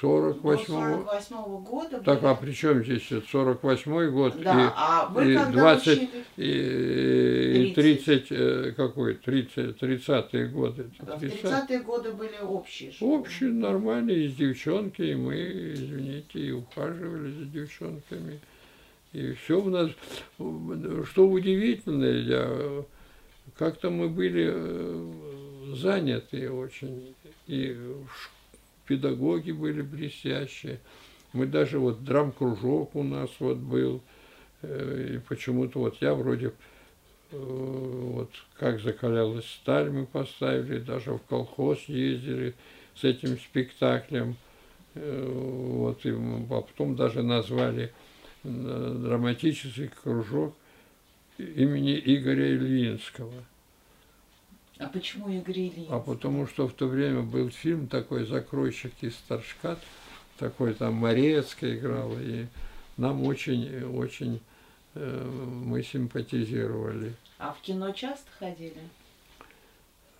48 0.00 0.74
-го 0.74 1.58
года. 1.58 2.00
Так, 2.00 2.22
а 2.22 2.34
при 2.34 2.52
чем 2.52 2.84
здесь 2.84 3.08
48 3.30 4.10
год 4.10 4.40
да, 4.40 4.52
и, 4.52 4.70
а 4.76 5.06
вы 5.06 5.34
и 5.34 5.36
20 5.36 6.10
и, 6.36 7.70
и 7.70 7.74
30, 7.74 8.26
э, 8.30 8.72
какой, 8.76 9.14
30, 9.14 9.76
30-е 9.76 10.46
годы. 10.48 10.90
Да, 11.00 11.16
30 11.18 11.44
30-е 11.44 11.80
годы 11.80 12.12
были 12.12 12.38
общие 12.40 12.92
школы. 12.92 13.20
Общие, 13.20 13.50
нормальные, 13.50 14.26
и 14.26 14.28
с 14.28 14.34
девчонки, 14.34 15.02
и 15.02 15.14
мы, 15.14 15.34
извините, 15.74 16.38
и 16.38 16.52
ухаживали 16.52 17.32
за 17.32 17.44
девчонками. 17.46 18.40
И 19.12 19.32
все 19.32 19.60
у 19.60 19.68
нас, 19.68 19.90
что 21.10 21.28
удивительно, 21.28 22.04
я, 22.04 22.84
как-то 23.56 23.90
мы 23.90 24.08
были 24.08 24.50
э, 24.52 25.74
заняты 25.74 26.50
очень. 26.50 27.14
И 27.46 27.72
в 27.72 28.37
педагоги 28.88 29.52
были 29.52 29.82
блестящие. 29.82 30.80
Мы 31.32 31.46
даже 31.46 31.78
вот 31.78 32.04
драм-кружок 32.04 32.96
у 32.96 33.02
нас 33.04 33.30
вот 33.38 33.58
был. 33.58 34.00
Э, 34.62 35.14
и 35.14 35.18
почему-то 35.18 35.80
вот 35.80 35.98
я 36.00 36.14
вроде 36.14 36.52
вот 37.30 38.30
как 38.58 38.80
закалялась 38.80 39.44
сталь 39.44 39.90
мы 39.90 40.06
поставили, 40.06 40.78
даже 40.78 41.12
в 41.12 41.20
колхоз 41.28 41.78
ездили 41.84 42.54
с 42.94 43.04
этим 43.04 43.38
спектаклем. 43.38 44.36
Вот, 44.94 46.04
и 46.06 46.10
а 46.10 46.60
потом 46.62 46.96
даже 46.96 47.22
назвали 47.22 47.92
драматический 48.42 49.88
кружок 49.88 50.56
имени 51.38 52.00
Игоря 52.04 52.56
Ильинского. 52.56 53.44
А 54.78 54.86
почему 54.86 55.28
Игорь 55.28 55.58
Ильинский? 55.58 55.86
А 55.90 55.98
потому 55.98 56.46
что 56.46 56.68
в 56.68 56.72
то 56.72 56.86
время 56.86 57.22
был 57.22 57.50
фильм 57.50 57.88
такой 57.88 58.24
«Закройщик 58.24 58.92
из 59.00 59.14
Старшкат», 59.14 59.78
такой 60.38 60.74
там 60.74 60.94
Морецкая 60.94 61.76
играла, 61.76 62.18
и 62.20 62.46
нам 62.96 63.22
очень, 63.24 63.84
очень 63.84 64.40
э, 64.94 65.24
мы 65.64 65.82
симпатизировали. 65.82 67.14
А 67.38 67.52
в 67.52 67.60
кино 67.60 67.90
часто 67.92 68.30
ходили? 68.38 68.78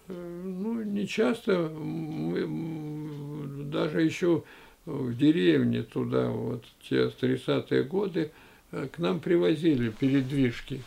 Э, 0.09 0.13
ну, 0.13 0.83
не 0.83 1.07
часто. 1.07 1.69
Мы 1.69 2.45
даже 3.65 4.03
еще 4.03 4.43
в 4.87 5.17
деревне 5.17 5.83
туда, 5.83 6.29
вот 6.31 6.65
те 6.89 7.09
30-е 7.09 7.85
годы, 7.85 8.33
э, 8.73 8.89
к 8.91 8.99
нам 8.99 9.21
привозили 9.21 9.91
передвижки. 9.91 10.83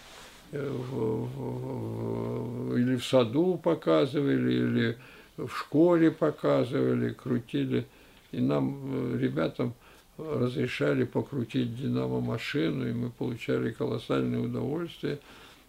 Э, 0.53 0.69
в, 0.69 1.27
в, 1.27 2.77
или 2.77 2.97
в 2.97 3.05
саду 3.05 3.57
показывали, 3.57 4.53
или 4.53 4.97
в 5.37 5.49
школе 5.49 6.11
показывали, 6.11 7.13
крутили. 7.13 7.85
И 8.31 8.41
нам, 8.41 9.13
э, 9.13 9.17
ребятам, 9.17 9.73
разрешали 10.17 11.05
покрутить 11.05 11.75
динамо-машину, 11.75 12.87
и 12.87 12.91
мы 12.91 13.09
получали 13.11 13.71
колоссальное 13.71 14.39
удовольствие. 14.39 15.19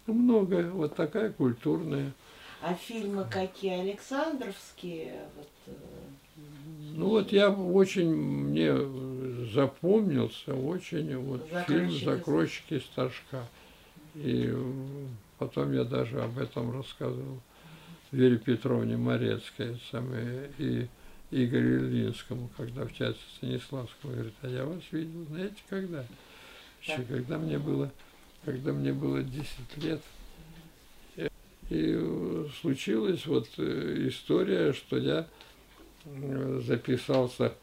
Ну, 0.07 0.14
много, 0.14 0.68
вот 0.72 0.97
такая 0.97 1.30
культурная. 1.30 2.12
А 2.61 2.74
фильмы 2.74 3.24
какие? 3.30 3.80
Александровские? 3.83 5.20
Вот, 5.37 5.49
э, 5.66 5.72
ну 6.95 7.09
вот 7.09 7.30
я 7.30 7.51
очень, 7.51 8.12
мне 8.12 8.74
запомнился 9.55 10.55
очень 10.55 11.16
вот 11.18 11.47
фильм 11.68 11.91
«Закройщики 11.93 12.80
Сташка». 12.80 13.47
И 14.14 14.54
потом 15.38 15.72
я 15.72 15.84
даже 15.84 16.20
об 16.22 16.38
этом 16.38 16.72
рассказывал 16.72 17.40
Вере 18.10 18.36
Петровне 18.36 18.96
Морецкой 18.96 19.80
самой, 19.90 20.50
и 20.58 20.86
Игорю 21.30 21.86
Ильинскому, 21.86 22.50
когда 22.58 22.84
в 22.84 22.92
театре 22.92 23.18
Станиславского 23.36 24.12
говорит, 24.12 24.34
а 24.42 24.48
я 24.48 24.66
вас 24.66 24.82
видел, 24.90 25.24
знаете, 25.30 25.56
когда? 25.68 26.04
Еще 26.82 27.02
когда 27.04 27.38
мне 27.38 27.58
было, 27.58 27.90
когда 28.44 28.72
мне 28.72 28.92
было 28.92 29.22
10 29.22 29.48
лет. 29.78 30.00
И 31.70 32.46
случилась 32.60 33.24
вот 33.24 33.48
э, 33.56 34.08
история, 34.08 34.74
что 34.74 34.98
я 34.98 35.26
э, 36.04 36.60
записался 36.66 37.54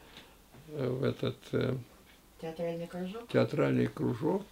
в 0.66 1.04
этот 1.04 1.36
э, 1.52 1.76
театральный 2.40 2.88
кружок. 2.88 3.28
Театральный 3.28 3.86
кружок 3.86 4.42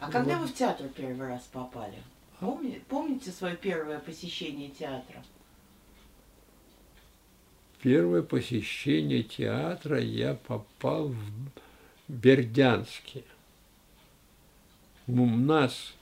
а 0.00 0.06
вот. 0.06 0.12
когда 0.12 0.38
вы 0.38 0.46
в 0.46 0.54
театр 0.54 0.88
первый 0.88 1.28
раз 1.28 1.42
попали? 1.52 2.02
Помни, 2.40 2.80
помните 2.88 3.30
свое 3.30 3.56
первое 3.56 3.98
посещение 3.98 4.70
театра? 4.70 5.22
Первое 7.82 8.22
посещение 8.22 9.22
театра 9.22 10.00
я 10.00 10.34
попал 10.34 11.08
в 11.08 11.16
Бердянске. 12.08 13.24
У 15.06 15.26
нас, 15.26 15.94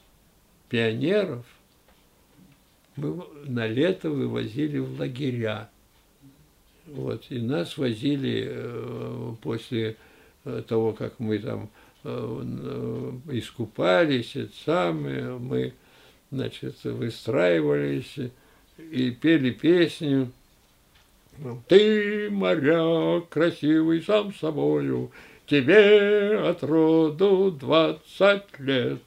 пионеров, 0.69 1.47
мы 2.97 3.23
на 3.45 3.67
лето 3.67 4.11
вывозили 4.11 4.79
в 4.79 4.99
лагеря. 4.99 5.71
Вот, 6.87 7.27
и 7.31 7.41
нас 7.41 7.77
возили 7.77 8.47
э, 8.49 9.35
после 9.43 9.97
э, 10.45 10.63
того, 10.67 10.93
как 10.93 11.19
мы 11.19 11.39
там 11.39 11.69
искупались, 13.31 14.37
это 14.37 14.53
самое, 14.65 15.39
мы, 15.39 15.73
значит, 16.31 16.83
выстраивались 16.85 18.17
и 18.79 19.11
пели 19.11 19.51
песню. 19.51 20.31
Ты, 21.69 22.31
моряк, 22.31 23.29
красивый 23.29 24.03
сам 24.03 24.33
собою, 24.35 25.11
Тебе 25.47 26.41
от 26.41 26.65
роду 26.65 27.53
двадцать 27.53 28.59
лет. 28.59 28.99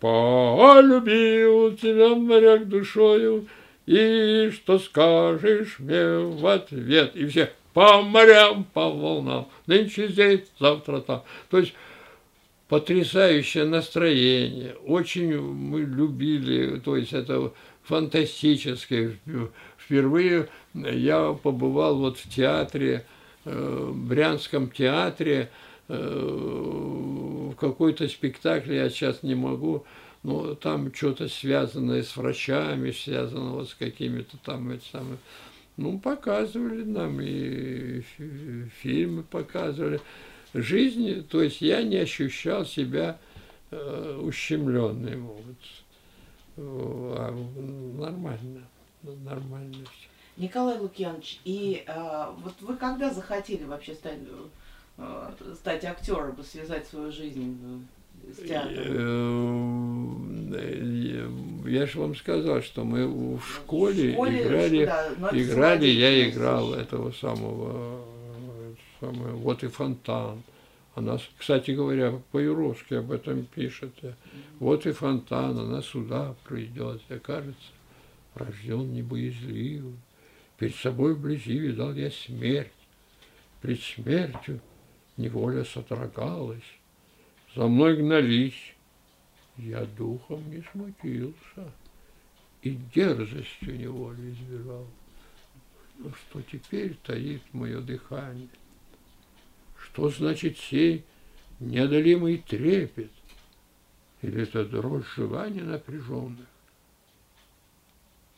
Полюбил 0.00 1.74
тебя, 1.76 2.14
моряк, 2.14 2.68
душою, 2.68 3.46
И 3.86 4.50
что 4.52 4.78
скажешь 4.78 5.78
мне 5.78 6.18
в 6.18 6.46
ответ? 6.46 7.16
И 7.16 7.26
все 7.26 7.50
по 7.72 8.02
морям, 8.02 8.64
по 8.74 8.90
волнам, 8.90 9.48
нынче 9.66 10.08
здесь, 10.08 10.40
завтра 10.58 11.00
там. 11.00 11.22
То 11.48 11.58
есть 11.58 11.74
потрясающее 12.68 13.64
настроение. 13.64 14.74
Очень 14.86 15.40
мы 15.40 15.80
любили, 15.80 16.78
то 16.78 16.96
есть 16.96 17.12
это 17.12 17.52
фантастическое. 17.82 19.18
Впервые 19.78 20.48
я 20.74 21.32
побывал 21.32 21.98
вот 21.98 22.18
в 22.18 22.28
театре, 22.28 23.06
э, 23.44 23.90
в 23.90 24.08
Брянском 24.08 24.70
театре, 24.70 25.50
э, 25.88 25.94
в 25.96 27.54
какой-то 27.54 28.06
спектакле, 28.08 28.76
я 28.76 28.90
сейчас 28.90 29.22
не 29.22 29.34
могу, 29.34 29.84
но 30.22 30.54
там 30.54 30.92
что-то 30.94 31.28
связанное 31.28 32.02
с 32.02 32.14
врачами, 32.16 32.90
связано 32.90 33.52
вот 33.52 33.70
с 33.70 33.74
какими-то 33.74 34.36
там 34.44 34.70
эти 34.70 34.84
самые, 34.92 35.16
ну, 35.78 35.98
показывали 35.98 36.82
нам 36.82 37.18
и 37.22 38.02
фильмы 38.82 39.22
показывали 39.22 40.00
жизни, 40.54 41.20
то 41.20 41.42
есть 41.42 41.60
я 41.60 41.82
не 41.82 41.96
ощущал 41.96 42.64
себя 42.64 43.18
э, 43.70 44.20
ущемленным. 44.22 45.26
Вот. 45.26 45.56
А, 46.56 47.32
нормально, 47.98 48.62
нормально 49.02 49.84
все. 49.84 50.08
Николай 50.36 50.78
Лукьянович, 50.78 51.40
и 51.44 51.84
э, 51.86 52.26
вот 52.42 52.54
вы 52.60 52.76
когда 52.76 53.10
захотели 53.10 53.64
вообще 53.64 53.94
стать, 53.94 54.18
э, 54.98 55.30
стать 55.54 55.84
актером, 55.84 56.36
связать 56.44 56.86
свою 56.86 57.10
жизнь 57.10 57.58
э, 58.24 58.32
с 58.32 58.36
театром? 58.48 58.74
Э, 60.54 61.68
я 61.68 61.86
же 61.86 62.00
вам 62.00 62.14
сказал, 62.14 62.62
что 62.62 62.84
мы 62.84 63.36
в 63.36 63.40
школе, 63.44 64.10
в 64.10 64.12
школе 64.12 64.42
играли, 64.42 64.86
да, 64.86 65.08
играли 65.32 65.86
я 65.86 66.30
играл 66.30 66.72
этого 66.72 67.10
самого 67.12 68.04
самое, 69.00 69.34
вот 69.34 69.62
и 69.62 69.68
фонтан. 69.68 70.42
Она, 70.94 71.18
кстати 71.36 71.70
говоря, 71.70 72.20
по-юровски 72.32 72.94
об 72.94 73.12
этом 73.12 73.44
пишет. 73.44 73.94
Вот 74.58 74.86
и 74.86 74.92
фонтан, 74.92 75.58
она 75.58 75.82
сюда 75.82 76.34
придет. 76.44 77.00
Я, 77.08 77.18
кажется, 77.18 77.70
рожден 78.34 78.92
небоязливым. 78.92 79.98
Перед 80.56 80.74
собой 80.74 81.14
вблизи 81.14 81.58
видал 81.58 81.94
я 81.94 82.10
смерть. 82.10 82.72
Пред 83.60 83.80
смертью 83.80 84.60
неволя 85.16 85.64
содрогалась. 85.64 86.62
За 87.54 87.66
мной 87.68 87.96
гнались. 87.96 88.74
Я 89.56 89.84
духом 89.84 90.50
не 90.50 90.62
смутился 90.72 91.72
и 92.62 92.70
дерзостью 92.94 93.78
неволи 93.78 94.32
избежал. 94.32 94.86
Но 95.98 96.12
что 96.12 96.42
теперь 96.42 96.94
таит 97.04 97.42
мое 97.52 97.80
дыхание? 97.80 98.48
Что 99.98 100.10
значит 100.10 100.56
сей 100.58 101.04
неодолимый 101.58 102.38
трепет? 102.38 103.10
Или 104.22 104.42
это 104.44 104.64
дрожь 104.64 105.12
желания 105.16 105.64
напряженных? 105.64 106.46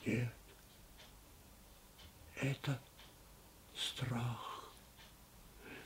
Нет. 0.06 0.32
Это 2.40 2.80
страх. 3.76 4.70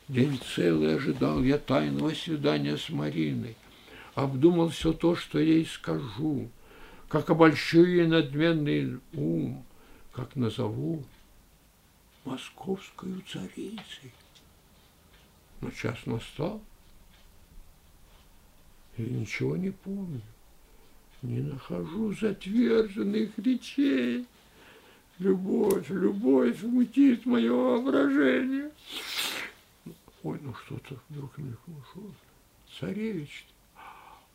День 0.07 0.41
целый 0.55 0.95
ожидал 0.95 1.43
я 1.43 1.59
тайного 1.59 2.14
свидания 2.14 2.77
с 2.77 2.89
Мариной. 2.91 3.57
Обдумал 4.14 4.68
все 4.68 4.93
то, 4.93 5.16
что 5.16 5.41
ей 5.41 5.66
скажу, 5.66 6.51
как 7.09 7.31
обольщу 7.31 7.85
ей 7.85 8.07
надменный 8.07 9.01
ум, 9.12 9.66
как 10.12 10.37
назову 10.37 11.03
московскую 12.25 13.22
царицей. 13.22 14.12
Но 15.61 15.70
час 15.70 15.98
настал, 16.07 16.61
и 18.96 19.02
ничего 19.02 19.57
не 19.57 19.70
помню. 19.70 20.20
Не 21.22 21.40
нахожу 21.40 22.14
затверженных 22.14 23.30
речей. 23.38 24.26
Любовь, 25.18 25.88
любовь 25.88 26.62
мутит 26.62 27.24
мое 27.24 27.52
воображение. 27.52 28.70
Ой, 30.22 30.38
ну 30.42 30.55
что-то 30.55 30.98
вдруг 31.09 31.36
мелькнуло. 31.38 32.12
Царевич, 32.78 33.46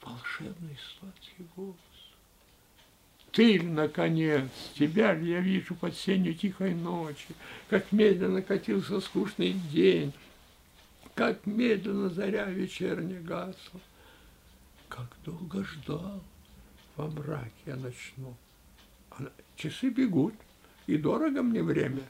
волшебный 0.01 0.77
сладкий 0.99 1.45
голос. 1.55 1.75
Ты, 3.31 3.61
наконец, 3.61 4.49
тебя 4.73 5.13
ли 5.13 5.31
я 5.31 5.39
вижу 5.39 5.75
под 5.75 5.95
сенью 5.95 6.33
тихой 6.33 6.73
ночи, 6.73 7.35
как 7.69 7.91
медленно 7.91 8.41
катился 8.41 8.99
скучный 9.01 9.53
день, 9.53 10.13
как 11.19 11.45
медленно 11.45 12.09
заря 12.09 12.45
вечерняя 12.45 13.19
гасла, 13.19 13.81
как 14.87 15.07
долго 15.25 15.65
ждал 15.65 16.23
во 16.95 17.07
мраке 17.07 17.51
я 17.65 17.75
ночном. 17.75 18.37
Часы 19.57 19.89
бегут, 19.89 20.33
и 20.87 20.95
дорого 20.95 21.43
мне 21.43 21.61
время. 21.61 22.03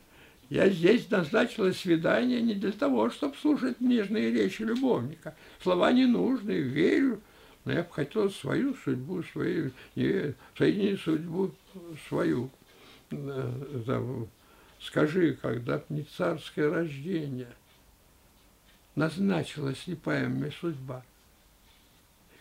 Я 0.49 0.69
здесь 0.69 1.09
назначила 1.09 1.71
свидание 1.71 2.39
не 2.43 2.53
для 2.53 2.71
того, 2.71 3.09
чтобы 3.09 3.35
слушать 3.37 3.81
нежные 3.81 4.29
речи 4.31 4.61
любовника. 4.61 5.35
Слова 5.63 5.91
не 5.91 6.05
нужны, 6.05 6.59
верю, 6.59 7.19
но 7.65 7.71
я 7.71 7.81
бы 7.81 7.89
хотел 7.91 8.29
свою 8.29 8.75
судьбу, 8.75 9.23
свою, 9.23 9.71
соединить 9.95 11.01
судьбу 11.01 11.51
свою. 12.07 12.51
Скажи, 14.79 15.35
когда 15.41 15.83
не 15.89 16.03
царское 16.03 16.69
рождение, 16.69 17.47
назначила 18.99 19.73
слепая 19.73 20.27
мне 20.27 20.51
судьба. 20.51 21.03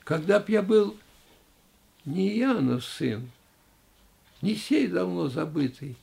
Когда 0.00 0.40
б 0.40 0.46
я 0.48 0.60
был 0.60 0.96
не 2.04 2.36
Янов 2.36 2.84
сын, 2.84 3.30
не 4.42 4.56
сей 4.56 4.88
давно 4.88 5.28
забытый 5.28 5.96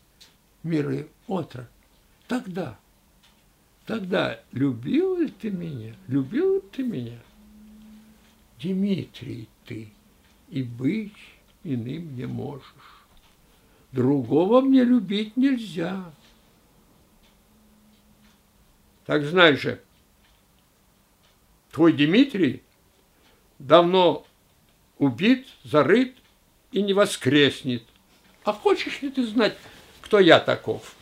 миры 0.63 1.09
отрок, 1.27 1.67
тогда, 2.29 2.79
тогда 3.85 4.39
любил 4.53 5.17
ли 5.17 5.27
ты 5.27 5.51
меня, 5.51 5.93
любил 6.07 6.55
ли 6.55 6.61
ты 6.71 6.83
меня? 6.83 7.19
Дмитрий 8.61 9.49
ты, 9.65 9.91
и 10.47 10.63
быть 10.63 11.17
иным 11.65 12.15
не 12.15 12.27
можешь. 12.27 12.63
Другого 13.91 14.61
мне 14.61 14.85
любить 14.85 15.35
нельзя. 15.35 16.13
Так 19.05 19.23
знай 19.23 19.57
же, 19.57 19.81
твой 21.75 21.91
Дмитрий 21.91 22.63
давно 23.59 24.25
убит, 24.97 25.45
зарыт 25.65 26.15
и 26.71 26.81
не 26.81 26.93
воскреснет. 26.93 27.83
А 28.45 28.53
хочешь 28.53 29.01
ли 29.01 29.09
ты 29.09 29.27
знать, 29.27 29.57
кто 29.99 30.19
я 30.21 30.39
таков? 30.39 30.95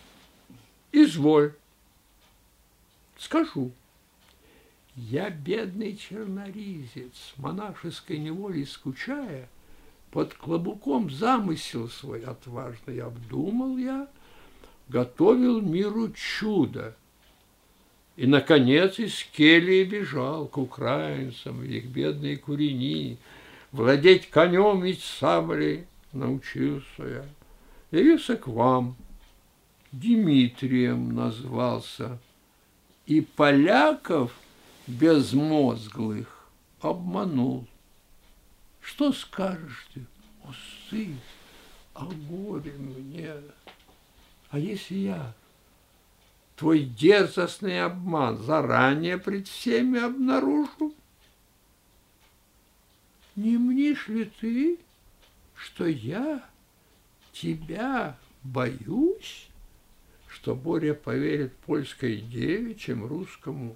Изволь. 0.92 1.54
Скажу. 3.20 3.72
Я, 4.96 5.30
бедный 5.30 5.96
черноризец, 5.96 7.34
монашеской 7.38 8.18
неволей 8.18 8.66
скучая, 8.66 9.50
под 10.10 10.34
клобуком 10.34 11.12
замысел 11.12 11.88
свой 11.88 12.22
отважный 12.24 13.00
обдумал 13.00 13.78
я, 13.78 14.08
готовил 14.90 15.62
миру 15.62 16.12
чудо. 16.14 16.98
И, 18.16 18.28
наконец, 18.28 18.99
из 18.99 19.24
кельи 19.24 19.84
бежал 19.84 20.47
к 20.47 20.57
украинцам, 20.57 21.64
их 21.64 21.86
бедные 21.86 22.38
курени, 22.38 23.18
владеть 23.72 24.30
конем 24.30 24.86
и 24.86 24.93
саблей 24.93 25.86
научился 26.11 26.86
я. 26.99 27.26
Явился 27.91 28.36
к 28.36 28.47
вам, 28.47 28.95
Дмитрием 29.91 31.14
назвался, 31.14 32.20
и 33.05 33.22
поляков– 33.22 34.32
безмозглых 34.88 36.47
обманул. 36.82 37.66
Что 38.82 39.14
скажешь 39.14 39.88
ты, 39.93 40.05
о 40.43 40.53
о 41.93 42.05
горе 42.05 42.74
мне? 42.74 43.32
А 44.49 44.59
если 44.59 44.95
я 44.95 45.34
твой 46.56 46.84
дерзостный 46.84 47.84
обман 47.84 48.38
заранее 48.38 49.18
пред 49.18 49.47
всеми 49.47 49.99
обнаружу? 49.99 50.93
Не 53.36 53.58
мнишь 53.58 54.08
ли 54.08 54.26
ты, 54.39 54.80
что 55.56 55.86
я 55.86 56.47
тебя 57.32 58.18
боюсь, 58.43 59.47
что 60.28 60.56
Боря 60.56 60.93
поверит 60.93 61.56
польской 61.58 62.18
деве, 62.18 62.76
чем 62.76 63.06
русскому 63.06 63.76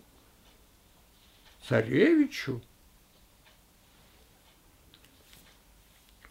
царевичу? 1.68 2.62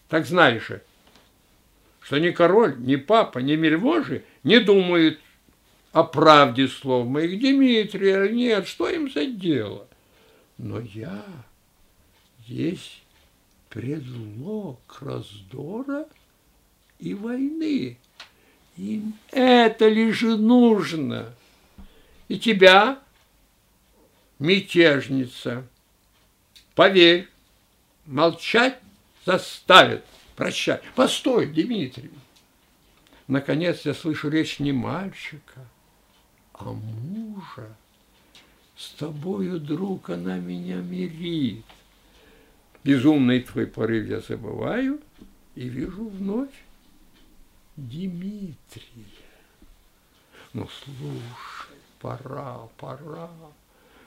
Так 0.08 0.24
знаешь 0.24 0.68
же, 0.68 0.82
что 2.00 2.18
ни 2.18 2.30
король, 2.30 2.78
ни 2.78 2.94
папа, 2.94 3.40
ни 3.40 3.56
мельвожи 3.56 4.24
не 4.44 4.60
думают 4.60 5.20
о 5.96 6.04
правде 6.04 6.68
слов 6.68 7.08
моих 7.08 7.40
Дмитрия. 7.40 8.28
Нет, 8.28 8.68
что 8.68 8.86
им 8.90 9.10
за 9.10 9.24
дело? 9.24 9.88
Но 10.58 10.78
я 10.78 11.24
есть 12.46 13.02
предлог 13.70 14.78
раздора 15.00 16.06
и 16.98 17.14
войны. 17.14 17.96
Им 18.76 19.14
это 19.30 19.88
лишь 19.88 20.20
нужно. 20.20 21.34
И 22.28 22.38
тебя 22.38 22.98
мятежница. 24.38 25.66
Поверь, 26.74 27.26
молчать 28.04 28.78
заставит. 29.24 30.04
Прощай. 30.34 30.78
Постой, 30.94 31.46
Дмитрий. 31.46 32.10
Наконец 33.28 33.86
я 33.86 33.94
слышу 33.94 34.28
речь 34.28 34.58
не 34.58 34.72
мальчика, 34.72 35.66
а 36.58 36.72
мужа. 36.72 37.76
С 38.76 38.90
тобою, 38.90 39.58
друг, 39.58 40.10
она 40.10 40.38
меня 40.38 40.76
мирит. 40.76 41.64
Безумный 42.84 43.40
твой 43.40 43.66
порыв 43.66 44.06
я 44.08 44.20
забываю 44.20 45.00
и 45.54 45.68
вижу 45.68 46.08
вновь 46.08 46.54
Дмитрия. 47.76 48.54
Ну, 50.52 50.68
слушай, 50.68 51.76
пора, 52.00 52.68
пора 52.76 53.30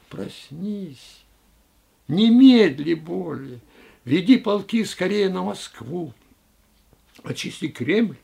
проснись, 0.09 1.23
немедли 2.07 2.95
боли, 2.95 3.59
веди 4.03 4.37
полки 4.37 4.83
скорее 4.83 5.29
на 5.29 5.43
Москву, 5.43 6.13
очисти 7.23 7.67
Кремль, 7.67 8.17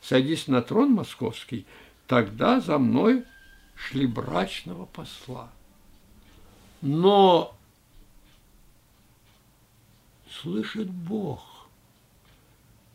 садись 0.00 0.48
на 0.48 0.62
трон 0.62 0.92
московский, 0.92 1.66
тогда 2.06 2.60
за 2.60 2.78
мной 2.78 3.24
шли 3.78 4.06
брачного 4.06 4.86
посла. 4.86 5.50
Но 6.80 7.56
слышит 10.30 10.90
Бог, 10.90 11.68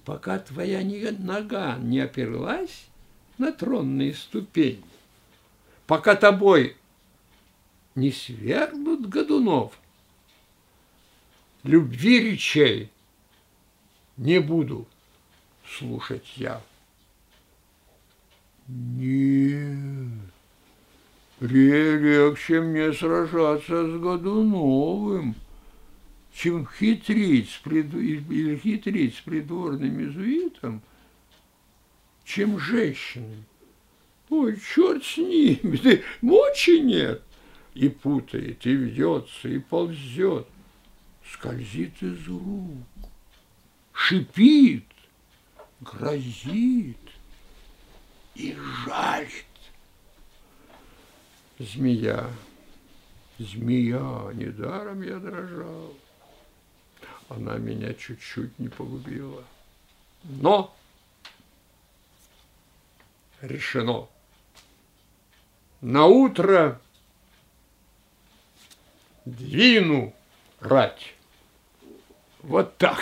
пока 0.05 0.39
твоя 0.39 0.83
нога 1.19 1.77
не 1.77 1.99
оперлась 1.99 2.85
на 3.37 3.51
тронные 3.51 4.13
ступени, 4.13 4.83
пока 5.87 6.15
тобой 6.15 6.77
не 7.95 8.11
свергнут 8.11 9.07
Годунов. 9.07 9.77
Любви 11.63 12.19
речей 12.19 12.91
не 14.17 14.39
буду 14.39 14.85
слушать 15.65 16.33
я. 16.35 16.61
Нет, 18.67 20.32
легче 21.51 22.61
мне 22.61 22.93
сражаться 22.93 23.87
с 23.87 23.99
Годуновым, 23.99 25.35
чем 26.33 26.67
хитрить 26.67 27.49
с, 27.49 27.57
приду... 27.57 27.99
или 27.99 28.57
хитрить 28.57 29.15
с 29.15 29.21
придворным 29.21 29.99
иезуитом, 29.99 30.81
чем 32.23 32.59
женщиной. 32.59 33.43
Ой, 34.29 34.57
черт 34.73 35.03
с 35.03 35.17
ними, 35.17 35.77
да 35.83 35.97
мочи 36.21 36.79
нет 36.79 37.21
и 37.73 37.89
путает, 37.89 38.65
и 38.65 38.73
вьется, 38.73 39.49
и 39.49 39.59
ползет, 39.59 40.47
скользит 41.31 42.01
из 42.01 42.27
рук, 42.27 42.85
шипит, 43.91 44.85
грозит 45.81 46.97
и 48.35 48.55
жалит. 48.85 49.45
Змея, 51.59 52.29
змея, 53.37 54.31
недаром 54.33 55.03
я 55.03 55.19
дрожал. 55.19 55.93
Она 57.29 57.57
меня 57.57 57.93
чуть-чуть 57.93 58.57
не 58.57 58.69
погубила. 58.69 59.43
Но 60.23 60.75
решено. 63.41 64.07
На 65.81 66.05
утро 66.05 66.79
двину 69.25 70.13
рать 70.59 71.13
Вот 72.43 72.77
так. 72.77 73.01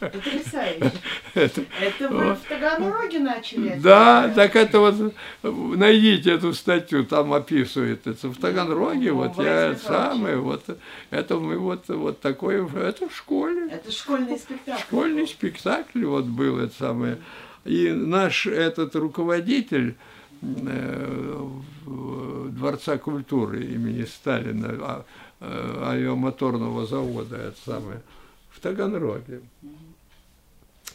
Потрясающе. 0.00 0.92
Это, 1.34 1.64
это 1.80 2.08
вы 2.08 2.34
в 2.34 2.40
Таганроге 2.48 3.20
начали? 3.20 3.78
Да, 3.78 4.28
так 4.34 4.56
это 4.56 4.80
вот, 4.80 5.14
найдите 5.44 6.32
эту 6.32 6.52
статью, 6.52 7.06
там 7.06 7.32
описывает 7.32 8.08
это. 8.08 8.28
В 8.28 8.36
Таганроге, 8.38 9.12
ну, 9.12 9.18
вот 9.18 9.38
я 9.38 9.76
самый, 9.76 10.36
вот, 10.36 10.64
это 11.10 11.38
мы 11.38 11.58
вот, 11.58 11.86
вот 11.86 12.20
такой, 12.20 12.66
это 12.74 13.08
в 13.08 13.14
школе. 13.16 13.68
Это 13.70 13.92
школьный 13.92 14.36
спектакль. 14.36 14.80
Школьный 14.80 15.28
спектакль 15.28 16.04
вот 16.04 16.24
был, 16.24 16.58
это 16.58 16.74
самое. 16.76 17.18
И 17.64 17.88
наш 17.90 18.48
этот 18.48 18.96
руководитель, 18.96 19.94
э, 20.42 21.48
Дворца 21.84 22.98
культуры 22.98 23.62
имени 23.64 24.04
Сталина, 24.04 24.68
а, 24.80 25.04
Э, 25.04 25.21
авиамоторного 25.42 26.86
завода, 26.86 27.36
это 27.36 27.58
самое, 27.64 28.02
в 28.50 28.60
Таганроге. 28.60 29.42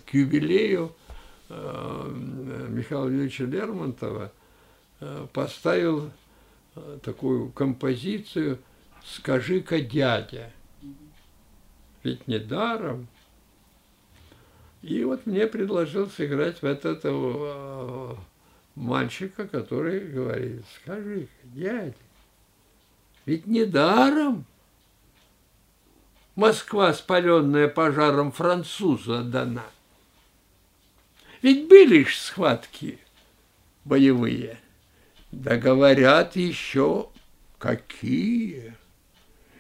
К 0.06 0.14
юбилею 0.14 0.96
э, 1.50 2.66
Михаила 2.70 3.10
Ильича 3.10 3.44
Лермонтова 3.46 4.32
э, 5.00 5.28
поставил 5.34 6.12
такую 7.02 7.50
композицию 7.50 8.60
«Скажи-ка, 9.04 9.82
дядя». 9.82 10.52
Ведь 12.04 12.28
недаром. 12.28 13.08
И 14.84 15.04
вот 15.04 15.26
мне 15.26 15.48
предложил 15.48 16.08
сыграть 16.08 16.62
вот 16.62 16.86
этого 16.86 18.18
мальчика, 18.76 19.48
который 19.48 20.00
говорит, 20.08 20.64
скажи-ка, 20.82 21.48
дядя, 21.56 21.96
ведь 23.28 23.46
недаром 23.46 24.46
Москва, 26.36 26.94
спаленная 26.94 27.68
пожаром 27.68 28.32
француза, 28.32 29.22
дана. 29.22 29.66
Ведь 31.42 31.68
были 31.68 32.06
ж 32.06 32.16
схватки 32.16 33.00
боевые. 33.84 34.60
Да 35.34 35.58
говорят 35.58 36.38
еще 36.38 37.10
какие. 37.58 38.76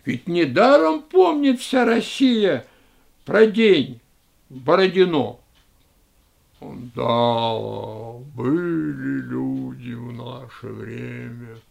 Ведь 0.05 0.29
недаром 0.29 1.01
помнит 1.01 1.59
вся 1.59 1.83
Россия 1.83 2.65
про 3.25 3.47
день 3.47 3.99
Бородино. 4.47 5.41
Да, 6.61 8.13
были 8.33 9.21
люди 9.23 9.91
в 9.91 10.13
наше 10.13 10.67
время– 10.67 11.57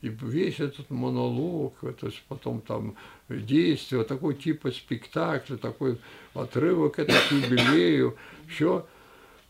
и 0.00 0.08
весь 0.08 0.60
этот 0.60 0.90
монолог, 0.90 1.74
то 1.80 2.06
есть 2.06 2.22
потом 2.28 2.60
там 2.60 2.96
действие, 3.28 4.04
такой 4.04 4.34
типа 4.34 4.70
спектакля, 4.70 5.56
такой 5.56 5.98
отрывок 6.34 6.98
это 6.98 7.12
к 7.12 7.32
юбилею, 7.32 8.16
все 8.48 8.86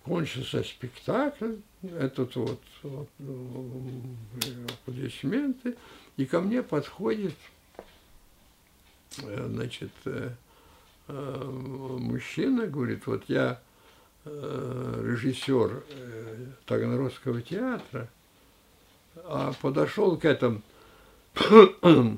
кончился 0.05 0.63
спектакль, 0.63 1.57
этот 1.83 2.35
вот, 2.37 2.61
вот 2.83 3.09
аплодисменты, 4.73 5.77
и 6.17 6.25
ко 6.25 6.41
мне 6.41 6.63
подходит, 6.63 7.35
э, 9.23 9.47
значит, 9.49 9.93
э, 10.07 10.31
э, 11.09 11.45
мужчина, 11.45 12.67
говорит, 12.67 13.07
вот 13.07 13.25
я 13.29 13.61
режиссер 14.25 15.85
Таганрогского 16.67 17.41
театра, 17.41 18.11
а 19.25 19.53
подошел 19.61 20.17
к 20.17 20.25
этому, 20.25 20.63
господи, 21.35 22.17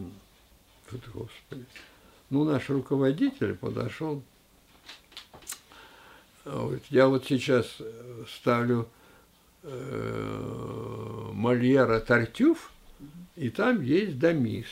ну, 2.30 2.44
наш 2.44 2.70
руководитель 2.70 3.54
подошел, 3.54 4.22
вот, 6.44 6.82
я 6.90 7.08
вот 7.08 7.26
сейчас 7.26 7.78
ставлю 8.28 8.88
э, 9.62 11.30
Мольера 11.32 12.00
Тартюф, 12.00 12.72
и 13.36 13.50
там 13.50 13.82
есть 13.82 14.18
Дамис, 14.18 14.66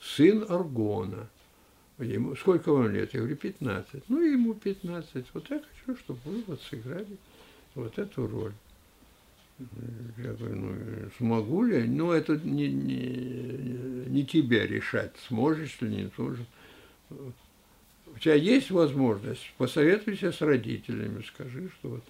сын 0.00 0.46
Аргона. 0.48 1.28
Ему 1.98 2.34
сколько 2.34 2.72
вам 2.72 2.90
лет? 2.90 3.12
Я 3.12 3.20
говорю, 3.20 3.36
15. 3.36 4.04
Ну, 4.08 4.22
ему 4.22 4.54
15. 4.54 5.26
Вот 5.34 5.50
я 5.50 5.60
хочу, 5.60 5.98
чтобы 5.98 6.20
вы 6.24 6.42
вот 6.46 6.62
сыграли 6.62 7.18
вот 7.74 7.98
эту 7.98 8.26
роль. 8.26 8.54
Я 10.18 10.32
говорю, 10.32 10.56
ну, 10.56 11.10
смогу 11.18 11.64
ли? 11.64 11.86
Ну, 11.86 12.12
это 12.12 12.36
не, 12.36 12.68
не, 12.68 14.06
не 14.08 14.24
тебе 14.24 14.66
решать, 14.66 15.12
сможешь 15.28 15.80
ли, 15.80 15.88
не 15.88 16.10
сможешь. 16.14 16.46
У 17.10 18.18
тебя 18.18 18.34
есть 18.34 18.70
возможность, 18.70 19.52
посоветуйся 19.56 20.32
с 20.32 20.40
родителями, 20.40 21.22
скажи, 21.22 21.70
что 21.78 22.00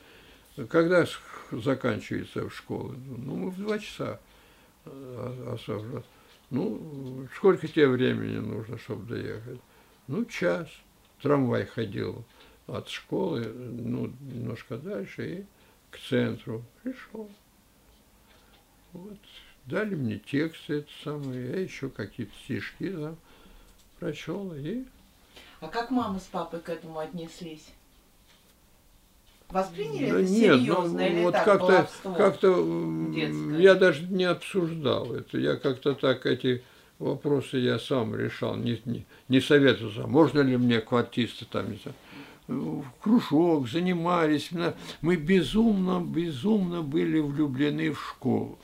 вот, 0.56 0.68
когда 0.68 1.06
заканчивается 1.50 2.48
в 2.48 2.54
школу? 2.54 2.94
Ну, 3.18 3.50
в 3.50 3.56
два 3.58 3.78
часа 3.78 4.20
особенно. 4.84 6.02
Ну, 6.50 7.28
сколько 7.36 7.68
тебе 7.68 7.88
времени 7.88 8.38
нужно, 8.38 8.78
чтобы 8.78 9.06
доехать? 9.06 9.60
Ну, 10.08 10.24
час. 10.24 10.68
Трамвай 11.22 11.66
ходил 11.66 12.24
от 12.66 12.88
школы, 12.88 13.44
ну, 13.44 14.10
немножко 14.20 14.78
дальше 14.78 15.28
и 15.40 15.44
к 15.90 15.98
центру. 15.98 16.62
Пришел. 16.82 17.28
Вот. 18.92 19.18
Дали 19.66 19.94
мне 19.94 20.18
тексты, 20.18 20.78
это 20.78 20.88
самое, 21.04 21.50
я 21.50 21.60
еще 21.60 21.90
какие-то 21.90 22.32
стишки 22.44 22.90
там 22.90 23.16
прочел 23.98 24.52
и... 24.54 24.84
А 25.60 25.68
как 25.68 25.90
мама 25.90 26.18
с 26.18 26.24
папой 26.24 26.60
к 26.60 26.68
этому 26.68 26.98
отнеслись? 26.98 27.68
Восприняли 29.50 30.10
да 30.10 30.20
это 30.20 30.30
нет, 30.30 30.60
серьезно 30.60 30.98
ну, 30.98 31.06
или 31.06 31.22
вот 31.24 31.32
так, 31.32 31.44
как-то, 31.44 31.88
как-то 32.16 33.10
детское? 33.12 33.58
я 33.58 33.74
даже 33.74 34.06
не 34.06 34.24
обсуждал 34.24 35.12
это. 35.12 35.38
Я 35.38 35.56
как-то 35.56 35.94
так 35.94 36.24
эти 36.24 36.62
вопросы 36.98 37.58
я 37.58 37.78
сам 37.78 38.14
решал, 38.14 38.56
не, 38.56 38.80
не, 38.84 39.04
не 39.28 39.40
советовался, 39.40 40.06
можно 40.06 40.40
ли 40.40 40.56
мне 40.56 40.80
квартисты 40.80 41.46
там, 41.46 41.70
не 41.70 41.78
знаю, 41.78 41.96
в 42.50 42.84
кружок, 43.00 43.68
занимались. 43.68 44.50
Мы 45.00 45.16
безумно, 45.16 46.00
безумно 46.00 46.82
были 46.82 47.20
влюблены 47.20 47.92
в 47.92 48.00
школу. 48.00 48.58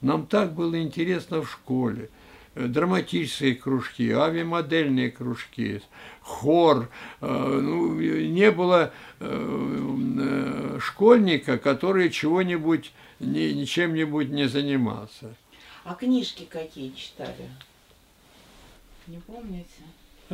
Нам 0.00 0.26
так 0.26 0.54
было 0.54 0.80
интересно 0.82 1.42
в 1.42 1.50
школе. 1.50 2.10
Э, 2.54 2.66
драматические 2.66 3.54
кружки, 3.54 4.10
авиамодельные 4.10 5.10
кружки, 5.10 5.80
хор. 6.20 6.90
Э, 7.20 7.60
ну, 7.62 7.94
не 7.98 8.50
было 8.50 8.92
э, 9.20 10.78
школьника, 10.80 11.58
который 11.58 12.10
чего-нибудь, 12.10 12.92
ничем-нибудь 13.20 14.30
не 14.30 14.48
занимался. 14.48 15.34
А 15.84 15.94
книжки 15.94 16.44
какие 16.44 16.90
читали? 16.90 17.48
Не 19.06 19.18
помните? 19.18 19.82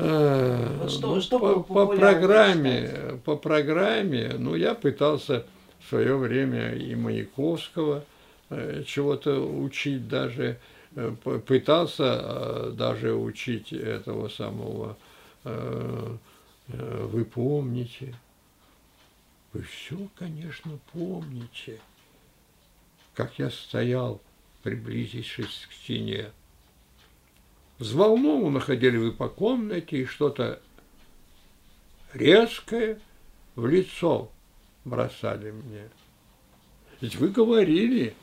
Вот 0.01 0.91
что, 0.91 1.15
ну, 1.15 1.21
что 1.21 1.39
по, 1.39 1.61
по 1.61 1.87
программе, 1.87 2.89
читать? 2.89 3.23
по 3.23 3.37
программе, 3.37 4.35
ну, 4.39 4.55
я 4.55 4.75
пытался 4.75 5.45
в 5.81 5.89
свое 5.89 6.17
время 6.17 6.75
и 6.75 6.95
Маяковского– 6.95 8.05
Э, 8.51 8.83
чего-то 8.87 9.41
учить 9.41 10.09
даже, 10.09 10.59
э, 10.97 11.15
пытался 11.47 12.19
э, 12.19 12.73
даже 12.77 13.15
учить 13.15 13.73
этого 13.73 14.29
самого, 14.29 14.97
вы 15.45 17.25
помните, 17.25 18.15
вы 19.55 19.63
все, 19.63 19.97
конечно, 20.17 20.79
помните, 20.93 21.81
как 23.15 23.39
я 23.39 23.49
стоял, 23.49 24.21
приблизившись 24.63 25.67
к 25.71 25.73
стене. 25.73 26.31
Взволнованно 27.79 28.59
ходили 28.61 28.97
вы 28.97 29.13
по 29.13 29.29
комнате 29.29 29.99
и 29.99 30.05
что-то 30.05 30.61
резкое 32.13 32.99
в 33.55 33.67
лицо 33.67 34.31
бросали 34.85 35.53
мне. 35.53 35.89
Ведь 37.01 37.15
вы 37.17 37.29
говорили, 37.29 38.17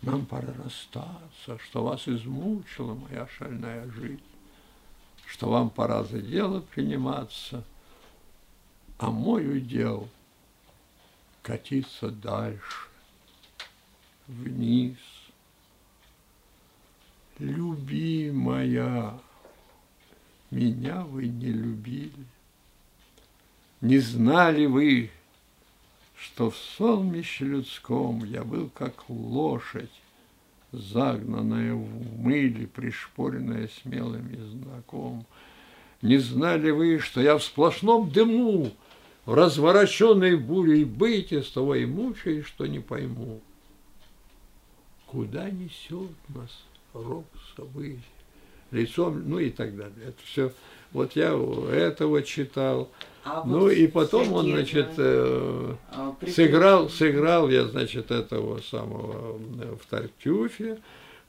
нам 0.00 0.24
пора 0.24 0.54
расстаться, 0.64 1.58
что 1.58 1.84
вас 1.84 2.08
измучила 2.08 2.94
моя 2.94 3.28
шальная 3.36 3.86
жизнь, 3.90 4.22
что 5.26 5.50
вам 5.50 5.68
пора 5.68 6.04
за 6.04 6.22
дело 6.22 6.60
приниматься, 6.60 7.64
а 8.96 9.10
мой 9.10 9.58
удел 9.58 10.08
катиться 11.42 12.10
дальше, 12.10 12.88
вниз. 14.26 14.96
Любимая, 17.40 19.18
меня 20.50 21.00
вы 21.04 21.26
не 21.26 21.46
любили, 21.46 22.26
не 23.80 23.98
знали 23.98 24.66
вы, 24.66 25.10
что 26.18 26.50
в 26.50 26.56
солмище 26.58 27.46
людском 27.46 28.24
я 28.24 28.44
был 28.44 28.68
как 28.68 29.08
лошадь, 29.08 29.88
загнанная 30.70 31.72
в 31.72 32.20
мыле, 32.20 32.66
пришпоренная 32.66 33.70
смелым 33.82 34.28
знаком. 34.50 35.24
Не 36.02 36.18
знали 36.18 36.70
вы, 36.70 36.98
что 36.98 37.22
я 37.22 37.38
в 37.38 37.42
сплошном 37.42 38.10
дыму, 38.10 38.70
В 39.24 39.32
развороченной 39.32 40.36
бурей 40.36 40.84
быть, 40.84 41.32
из 41.32 41.50
того 41.50 41.74
и 41.74 41.86
мучаюсь, 41.86 42.44
что 42.44 42.66
не 42.66 42.80
пойму. 42.80 43.40
Куда 45.06 45.48
несет 45.48 46.10
нас 46.28 46.50
рок 46.92 47.26
событий? 47.56 48.02
Лицом, 48.70 49.28
ну 49.28 49.38
и 49.38 49.50
так 49.50 49.76
далее. 49.76 50.08
Это 50.08 50.18
все. 50.24 50.52
Вот 50.92 51.16
я 51.16 51.30
этого 51.72 52.22
читал. 52.22 52.90
А 53.24 53.42
ну 53.44 53.60
вот 53.60 53.72
и 53.72 53.86
потом 53.86 54.32
он, 54.32 54.46
значит, 54.50 54.88
э, 54.96 55.74
а, 55.92 56.16
сыграл, 56.26 56.88
сыграл 56.88 57.50
я, 57.50 57.66
значит, 57.66 58.10
этого 58.10 58.60
самого 58.60 59.38
э, 59.60 59.76
в 59.80 59.86
Тартюфе. 59.86 60.78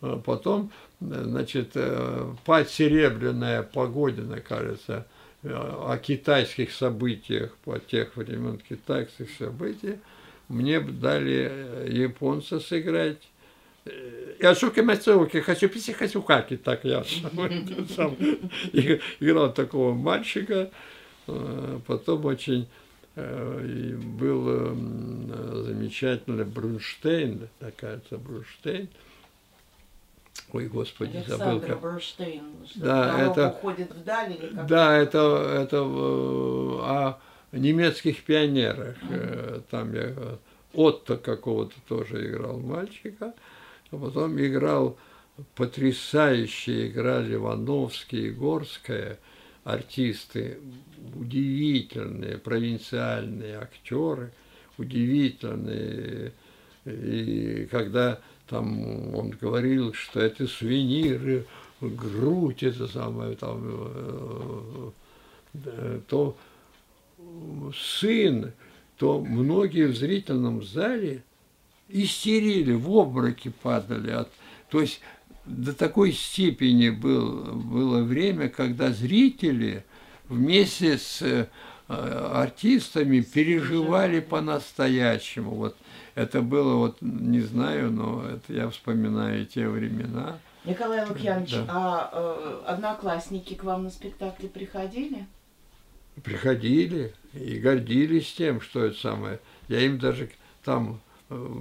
А 0.01 0.18
потом, 0.18 0.72
значит, 0.99 1.72
э, 1.76 2.34
«Пать 2.45 2.70
серебряная 2.70 3.62
Погодина», 3.62 4.39
кажется, 4.39 5.05
э, 5.43 5.49
о 5.51 5.97
китайских 5.97 6.72
событиях, 6.72 7.55
по 7.66 7.78
тех 7.78 8.16
времен 8.16 8.57
китайских 8.57 9.30
событий, 9.38 9.99
мне 10.47 10.80
дали 10.80 11.88
японца 11.88 12.59
сыграть. 12.59 13.22
Я 14.39 14.55
шуки 14.55 14.82
мацуки, 14.82 15.41
хочу 15.41 15.69
писи, 15.69 15.93
хочу 15.93 16.21
хаки, 16.21 16.57
так 16.57 16.86
я 16.86 17.03
сам 17.03 18.15
играл 19.19 19.53
такого 19.53 19.93
мальчика, 19.93 20.69
потом 21.88 22.25
очень 22.25 22.67
был 23.15 24.75
замечательный 25.63 26.45
Брунштейн, 26.45 27.49
такая 27.59 28.01
Брунштейн. 28.11 28.88
Ой, 30.53 30.67
господи, 30.67 31.17
Александр 31.17 31.45
забыл 31.45 31.61
как. 31.61 31.82
Брунштейн, 31.82 32.43
да, 32.75 33.19
это, 33.19 33.49
уходит 33.49 33.91
вдаль 33.93 34.34
или 34.34 34.47
как? 34.47 34.65
Да, 34.67 34.97
это, 34.97 35.19
это 35.63 35.82
о 35.82 37.19
немецких 37.51 38.23
пионерах. 38.23 38.95
Там 39.69 39.93
я 39.93 40.13
Отто 40.73 41.17
какого-то 41.17 41.75
тоже 41.88 42.27
играл 42.27 42.57
мальчика, 42.59 43.34
а 43.92 43.98
потом 43.98 44.39
играл 44.39 44.98
потрясающе 45.56 46.88
играли 46.88 47.36
Вановский 47.36 48.28
и 48.28 48.32
Горская– 48.32 49.20
артисты, 49.64 50.60
удивительные 51.16 52.38
провинциальные 52.38 53.58
актеры, 53.58 54.32
удивительные. 54.78 56.34
И 56.86 57.68
когда 57.70 58.20
там 58.48 59.14
он 59.16 59.30
говорил, 59.32 59.94
что 59.94 60.20
это 60.20 60.48
свиниры, 60.48 61.46
грудь, 61.80 62.64
это 62.64 62.88
самое 62.88 63.36
там, 63.36 63.62
э, 65.54 66.00
то 66.08 66.38
сын, 67.76 68.52
то 68.98 69.20
многие 69.20 69.88
в 69.88 69.96
зрительном 69.96 70.64
зале 70.64 71.24
истерили, 71.92 72.74
в 72.74 72.89
обмороки 72.89 73.52
падали 73.62 74.12
от. 74.12 74.30
То 74.70 74.82
есть 74.82 75.02
до 75.46 75.74
такой 75.74 76.14
степени 76.14 76.89
был, 76.89 77.54
было 77.56 78.04
время, 78.04 78.50
когда 78.50 78.92
зрители 78.92 79.84
вместе 80.30 80.98
с 80.98 81.22
э, 81.22 81.48
артистами 81.88 83.22
переживали 83.22 84.20
по-настоящему. 84.20 85.52
Вот 85.52 85.76
это 86.16 86.42
было, 86.42 86.76
вот 86.76 86.98
не 87.02 87.42
знаю, 87.42 87.92
но 87.92 88.26
это 88.26 88.54
я 88.54 88.70
вспоминаю 88.70 89.46
те 89.46 89.68
времена. 89.68 90.38
Николай 90.64 91.08
Лукьянович, 91.08 91.54
да. 91.54 91.66
а 91.70 92.10
э, 92.14 92.62
одноклассники 92.68 93.56
к 93.56 93.64
вам 93.64 93.86
на 93.86 93.89
спектакли 93.89 94.48
приходили? 94.48 95.26
Приходили 96.24 97.14
и 97.34 97.56
гордились 97.58 98.32
тем, 98.34 98.62
что 98.62 98.86
это 98.86 98.98
самое. 98.98 99.39
Я 99.68 99.80
им 99.80 99.98
даже 99.98 100.30
там 100.64 101.02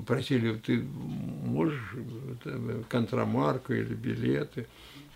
просили, 0.07 0.55
ты 0.55 0.83
можешь 1.45 1.95
контрамарку 2.89 3.73
или 3.73 3.95
билеты. 3.95 4.67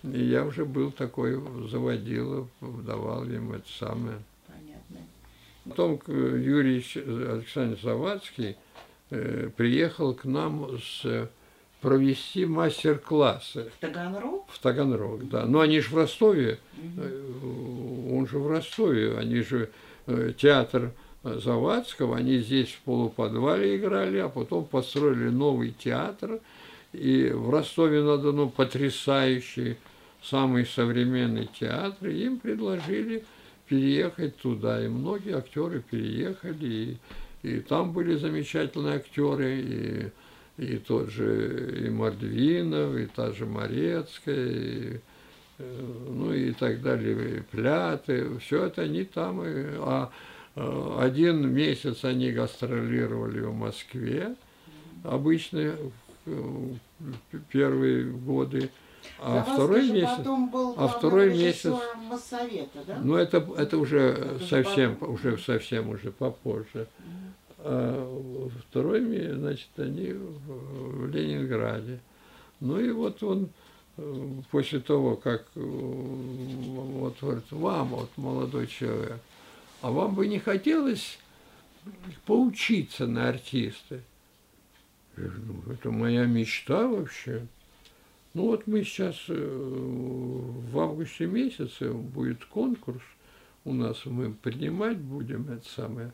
И 0.02 0.22
я 0.22 0.44
уже 0.44 0.64
был 0.64 0.90
такой, 0.92 1.40
заводил, 1.68 2.48
давал 2.60 3.24
им 3.24 3.52
это 3.52 3.68
самое. 3.78 4.18
Понятно. 4.46 4.98
Потом 5.64 6.00
Юрий 6.06 6.84
Александр 7.30 7.78
Завадский 7.82 8.56
э, 9.10 9.48
приехал 9.56 10.14
к 10.14 10.24
нам 10.24 10.78
с 10.78 11.28
провести 11.80 12.46
мастер-классы. 12.46 13.70
В 13.76 13.80
Таганрог? 13.80 14.48
В 14.48 14.58
Таганрог, 14.58 15.28
да. 15.28 15.44
Но 15.46 15.60
они 15.60 15.80
же 15.80 15.90
в 15.90 15.96
Ростове, 15.96 16.58
угу. 16.78 18.16
он 18.16 18.26
же 18.26 18.38
в 18.38 18.46
Ростове, 18.46 19.18
они 19.18 19.40
же 19.40 19.70
театр 20.38 20.92
Завадского, 21.24 22.16
они 22.16 22.38
здесь 22.38 22.68
в 22.68 22.80
полуподвале 22.80 23.76
играли, 23.76 24.18
а 24.18 24.28
потом 24.28 24.66
построили 24.66 25.30
новый 25.30 25.72
театр, 25.72 26.40
и 26.92 27.30
в 27.32 27.50
Ростове-на-Дону 27.50 28.50
потрясающий, 28.50 29.76
самый 30.22 30.66
современный 30.66 31.48
театр, 31.58 32.08
им 32.08 32.38
предложили 32.38 33.24
переехать 33.68 34.36
туда, 34.36 34.84
и 34.84 34.88
многие 34.88 35.36
актеры 35.36 35.82
переехали, 35.82 36.56
и, 36.62 36.98
и 37.42 37.60
там 37.60 37.92
были 37.92 38.16
замечательные 38.16 38.96
актеры, 38.96 39.60
и, 39.60 40.10
и 40.58 40.76
тот 40.76 41.10
же 41.10 41.84
и 41.86 41.88
Мордвинов, 41.88 42.96
и 42.96 43.06
та 43.06 43.32
же 43.32 43.46
Морецкая, 43.46 44.50
и, 44.50 45.00
э, 45.58 45.86
ну 46.08 46.32
и 46.34 46.52
так 46.52 46.82
далее, 46.82 47.38
и 47.38 47.40
Пляты, 47.40 48.38
все 48.38 48.66
это 48.66 48.82
они 48.82 49.04
там, 49.04 49.42
и, 49.42 49.52
а 49.78 50.10
один 50.56 51.52
месяц 51.52 52.04
они 52.04 52.30
гастролировали 52.30 53.40
в 53.40 53.54
Москве, 53.54 54.36
обычно 55.02 55.74
первые 57.50 58.04
годы. 58.10 58.70
А 59.20 59.44
За 59.44 59.52
второй 59.52 59.90
месяц, 59.90 60.24
был 60.24 60.74
а 60.78 60.88
второй 60.88 61.36
месяц, 61.36 61.74
Моссовета, 62.08 62.78
да? 62.86 62.98
ну 63.02 63.16
это 63.16 63.46
это 63.58 63.76
уже 63.76 63.98
это 63.98 64.38
совсем 64.46 64.96
потом. 64.96 65.14
уже 65.14 65.38
совсем 65.38 65.90
уже 65.90 66.10
попозже. 66.10 66.86
А 67.58 68.50
второй 68.68 69.00
значит, 69.34 69.68
они 69.76 70.12
в 70.12 71.06
Ленинграде. 71.10 72.00
Ну 72.60 72.80
и 72.80 72.90
вот 72.92 73.22
он 73.22 73.50
э, 73.96 74.26
после 74.50 74.80
того, 74.80 75.16
как 75.16 75.44
э, 75.54 75.60
вот 75.60 77.16
говорит, 77.20 77.44
вам, 77.50 77.88
вот 77.88 78.10
молодой 78.16 78.66
человек, 78.66 79.18
а 79.84 79.90
вам 79.90 80.14
бы 80.14 80.26
не 80.26 80.38
хотелось 80.38 81.18
поучиться 82.24 83.06
на 83.06 83.28
артиста? 83.28 84.00
Я 85.18 85.24
говорю, 85.24 85.42
ну, 85.46 85.72
это 85.74 85.90
моя 85.90 86.24
мечта 86.24 86.88
вообще. 86.88 87.46
Ну 88.32 88.46
вот 88.46 88.66
мы 88.66 88.82
сейчас 88.82 89.14
э, 89.28 89.34
в 89.36 90.78
августе 90.78 91.26
месяце 91.26 91.92
будет 91.92 92.46
конкурс 92.46 93.02
у 93.66 93.74
нас, 93.74 94.06
мы 94.06 94.32
принимать 94.32 94.96
будем 94.96 95.52
это 95.52 95.68
самое. 95.68 96.12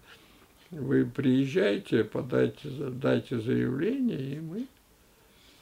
Вы 0.72 1.04
приезжайте, 1.06 2.02
подайте, 2.02 2.68
дайте 2.68 3.38
заявление, 3.38 4.34
и 4.34 4.40
мы 4.40 4.66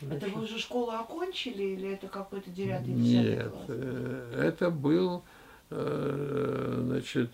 это 0.01 0.29
вы 0.29 0.45
уже 0.45 0.59
школу 0.59 0.93
окончили 0.93 1.63
или 1.63 1.91
это 1.91 2.09
какой-то 2.09 2.51
девятый, 2.51 2.95
десятый 2.95 3.37
Нет, 3.37 3.51
класс? 3.51 3.65
Э, 3.69 4.43
это 4.47 4.71
был 4.71 5.25
Э, 5.71 6.83
значит, 6.87 7.33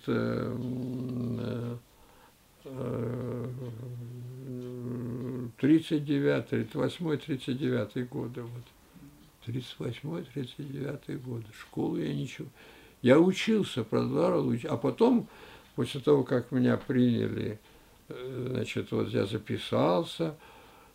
39 5.58 6.48
38 6.48 7.16
39 7.18 8.08
годы, 8.08 8.42
вот. 8.42 8.64
38 9.44 10.24
39 10.34 11.22
годы. 11.22 11.44
Школу 11.52 11.96
я 11.96 12.12
ничего. 12.12 12.48
Я 13.02 13.20
учился, 13.20 13.84
продолжал 13.84 14.48
учиться. 14.48 14.72
А 14.72 14.76
потом, 14.78 15.28
после 15.76 16.00
того, 16.00 16.24
как 16.24 16.50
меня 16.50 16.76
приняли, 16.76 17.60
э, 18.08 18.48
значит, 18.50 18.90
вот 18.90 19.10
я 19.10 19.26
записался, 19.26 20.34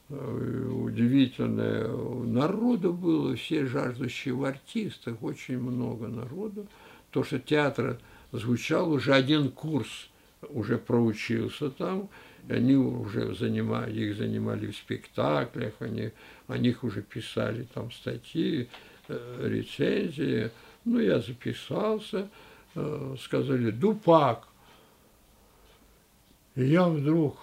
э, 0.09 0.69
удивительное, 0.69 1.87
народу 1.87 2.91
было, 2.91 3.35
все 3.35 3.65
жаждущие 3.65 4.33
в 4.33 4.43
артистах, 4.43 5.23
очень 5.23 5.59
много 5.59 6.07
народу 6.07 6.67
то, 7.11 7.23
что 7.23 7.39
театр 7.39 7.99
звучал, 8.31 8.91
уже 8.91 9.13
один 9.13 9.51
курс 9.51 10.09
уже 10.49 10.77
проучился 10.77 11.69
там, 11.69 12.09
они 12.47 12.75
уже 12.75 13.35
занимали, 13.35 13.99
их 13.99 14.17
занимали 14.17 14.67
в 14.67 14.75
спектаклях, 14.75 15.73
они, 15.79 16.11
о 16.47 16.57
них 16.57 16.83
уже 16.83 17.01
писали 17.01 17.67
там 17.73 17.91
статьи, 17.91 18.69
э, 19.07 19.47
рецензии. 19.47 20.49
Ну, 20.85 20.99
я 20.99 21.19
записался, 21.19 22.29
э, 22.75 23.15
сказали, 23.19 23.71
Дупак. 23.71 24.47
И 26.55 26.63
я 26.65 26.87
вдруг, 26.87 27.37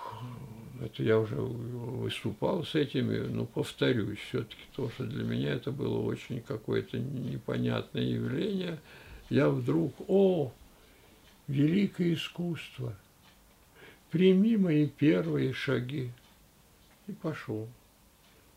это 0.82 1.02
я 1.02 1.18
уже 1.18 1.36
выступал 1.36 2.64
с 2.64 2.74
этими, 2.74 3.18
но 3.18 3.44
повторюсь, 3.44 4.18
все-таки 4.28 4.62
то, 4.74 4.90
что 4.90 5.04
для 5.04 5.22
меня 5.22 5.52
это 5.52 5.70
было 5.70 6.00
очень 6.00 6.40
какое-то 6.40 6.98
непонятное 6.98 8.02
явление– 8.02 8.78
я 9.28 9.48
вдруг, 9.48 9.92
о, 10.08 10.52
великое 11.48 12.14
искусство, 12.14 12.94
прими 14.10 14.56
мои 14.56 14.86
первые 14.86 15.52
шаги. 15.52 16.10
И 17.06 17.12
пошел. 17.12 17.68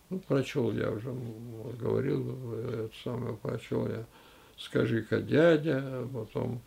Ну, 0.09 0.19
прочел 0.19 0.71
я 0.71 0.89
уже, 0.89 1.15
говорил, 1.79 2.57
это 2.57 2.89
самое 3.03 3.35
прочел 3.35 3.87
я 3.87 4.05
«Скажи-ка, 4.57 5.21
дядя», 5.21 6.07
потом 6.11 6.61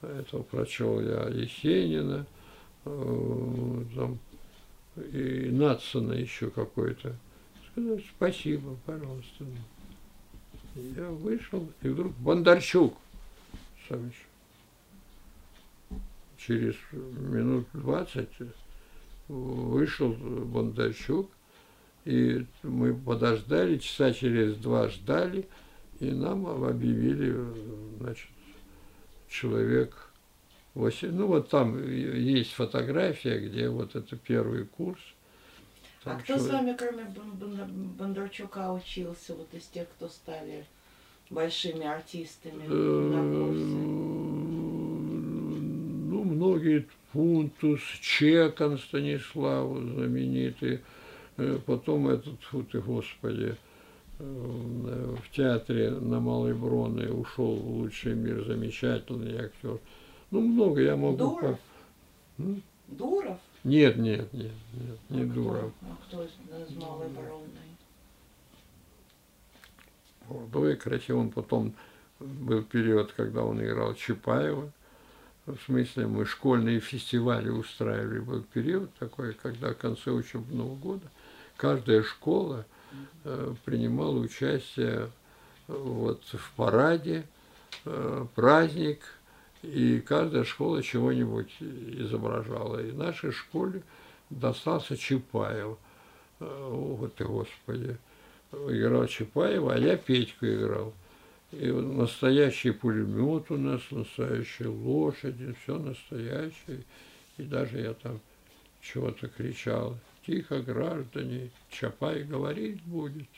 это 0.00 0.38
прочел 0.38 1.00
я 1.00 1.28
Есенина, 1.28 2.26
э, 2.84 3.84
там, 3.96 4.18
и 4.96 5.48
Натсона 5.50 6.12
еще 6.12 6.50
какой-то. 6.50 7.16
Сказал, 7.72 7.98
спасибо, 8.16 8.76
пожалуйста. 8.86 9.44
Я 10.74 11.08
вышел, 11.08 11.68
и 11.82 11.88
вдруг 11.88 12.12
Бондарчук, 12.14 12.96
Савич, 13.88 14.14
через 16.38 16.74
минут 16.92 17.66
двадцать 17.72 18.30
вышел 19.28 20.12
Бондарчук, 20.12 21.30
и 22.04 22.46
мы 22.62 22.94
подождали, 22.94 23.78
часа 23.78 24.12
через 24.12 24.56
два 24.56 24.88
ждали, 24.88 25.48
и 26.00 26.10
нам 26.10 26.46
объявили, 26.46 27.36
значит, 27.98 28.28
человек 29.28 30.10
8, 30.74 31.10
ну 31.12 31.26
вот 31.28 31.48
там 31.48 31.78
есть 31.88 32.52
фотография, 32.52 33.38
где 33.38 33.68
вот 33.68 33.94
это 33.94 34.16
первый 34.16 34.66
курс. 34.66 35.00
Там 36.02 36.16
а 36.16 36.20
кто 36.20 36.34
человек... 36.34 36.46
с 36.46 36.52
вами, 36.52 36.76
кроме 36.76 37.04
Бондарчука, 37.96 38.72
учился, 38.72 39.34
вот 39.34 39.52
из 39.54 39.66
тех, 39.66 39.88
кто 39.90 40.08
стали 40.08 40.66
большими 41.34 41.84
артистами 41.84 42.62
курсе? 43.46 43.64
Ну, 46.10 46.24
многие, 46.24 46.86
Пунтус, 47.12 47.80
Чекан 48.00 48.78
Станислав, 48.78 49.76
знаменитый, 49.78 50.80
э, 51.36 51.58
потом 51.66 52.08
этот, 52.08 52.40
фу 52.42 52.64
ты, 52.64 52.80
господи, 52.80 53.56
э, 54.18 55.16
в 55.22 55.30
театре 55.30 55.90
на 55.90 56.20
Малой 56.20 56.54
Броне 56.54 57.08
ушел 57.08 57.54
в 57.56 57.76
лучший 57.78 58.14
мир, 58.14 58.44
замечательный 58.44 59.36
актер. 59.36 59.78
Ну, 60.30 60.40
много 60.40 60.80
я 60.80 60.96
могу... 60.96 61.16
Дуров? 61.16 61.58
По... 62.36 62.42
Дуров? 62.88 63.38
Нет, 63.62 63.96
нет, 63.96 64.32
нет, 64.32 64.52
нет, 64.72 64.98
не 65.10 65.22
а 65.22 65.26
Дуров. 65.26 65.72
Кто? 65.80 65.86
А 65.88 65.96
кто 66.06 66.24
из, 66.24 66.30
из 66.68 66.76
Малой 70.28 70.46
Броны? 70.46 70.68
Выкрати, 70.68 71.12
он 71.12 71.30
потом 71.30 71.74
был 72.20 72.62
период, 72.62 73.12
когда 73.12 73.42
он 73.42 73.62
играл 73.62 73.94
Чапаева. 73.94 74.70
В 75.46 75.58
смысле, 75.66 76.06
мы 76.06 76.24
школьные 76.24 76.80
фестивали 76.80 77.50
устраивали. 77.50 78.18
Был 78.18 78.42
период 78.42 78.90
такой, 78.94 79.34
когда 79.34 79.72
в 79.72 79.76
конце 79.76 80.10
учебного 80.10 80.74
года 80.74 81.06
каждая 81.56 82.02
школа 82.02 82.64
э, 83.24 83.54
принимала 83.64 84.18
участие 84.18 85.10
вот, 85.66 86.22
в 86.24 86.52
параде, 86.56 87.26
э, 87.84 88.26
праздник, 88.34 89.00
и 89.62 90.00
каждая 90.00 90.44
школа 90.44 90.82
чего-нибудь 90.82 91.54
изображала. 91.60 92.82
И 92.82 92.92
нашей 92.92 93.32
школе 93.32 93.82
достался 94.30 94.96
Чапаев. 94.96 95.76
Э, 96.40 96.44
о, 96.44 96.96
вот 96.96 97.20
и 97.20 97.24
Господи 97.24 97.98
играл 98.68 99.06
Чапаева, 99.06 99.74
а 99.74 99.78
я 99.78 99.96
Петьку 99.96 100.46
играл. 100.46 100.92
И 101.52 101.70
настоящий 101.70 102.72
пулемет 102.72 103.50
у 103.50 103.56
нас, 103.56 103.80
настоящие 103.90 104.68
лошади, 104.68 105.54
все 105.62 105.78
настоящее. 105.78 106.82
И 107.36 107.42
даже 107.42 107.80
я 107.80 107.94
там 107.94 108.20
чего-то 108.80 109.28
кричал. 109.28 109.96
Тихо, 110.26 110.60
граждане, 110.60 111.50
Чапай 111.70 112.24
говорить 112.24 112.82
будет. 112.82 113.28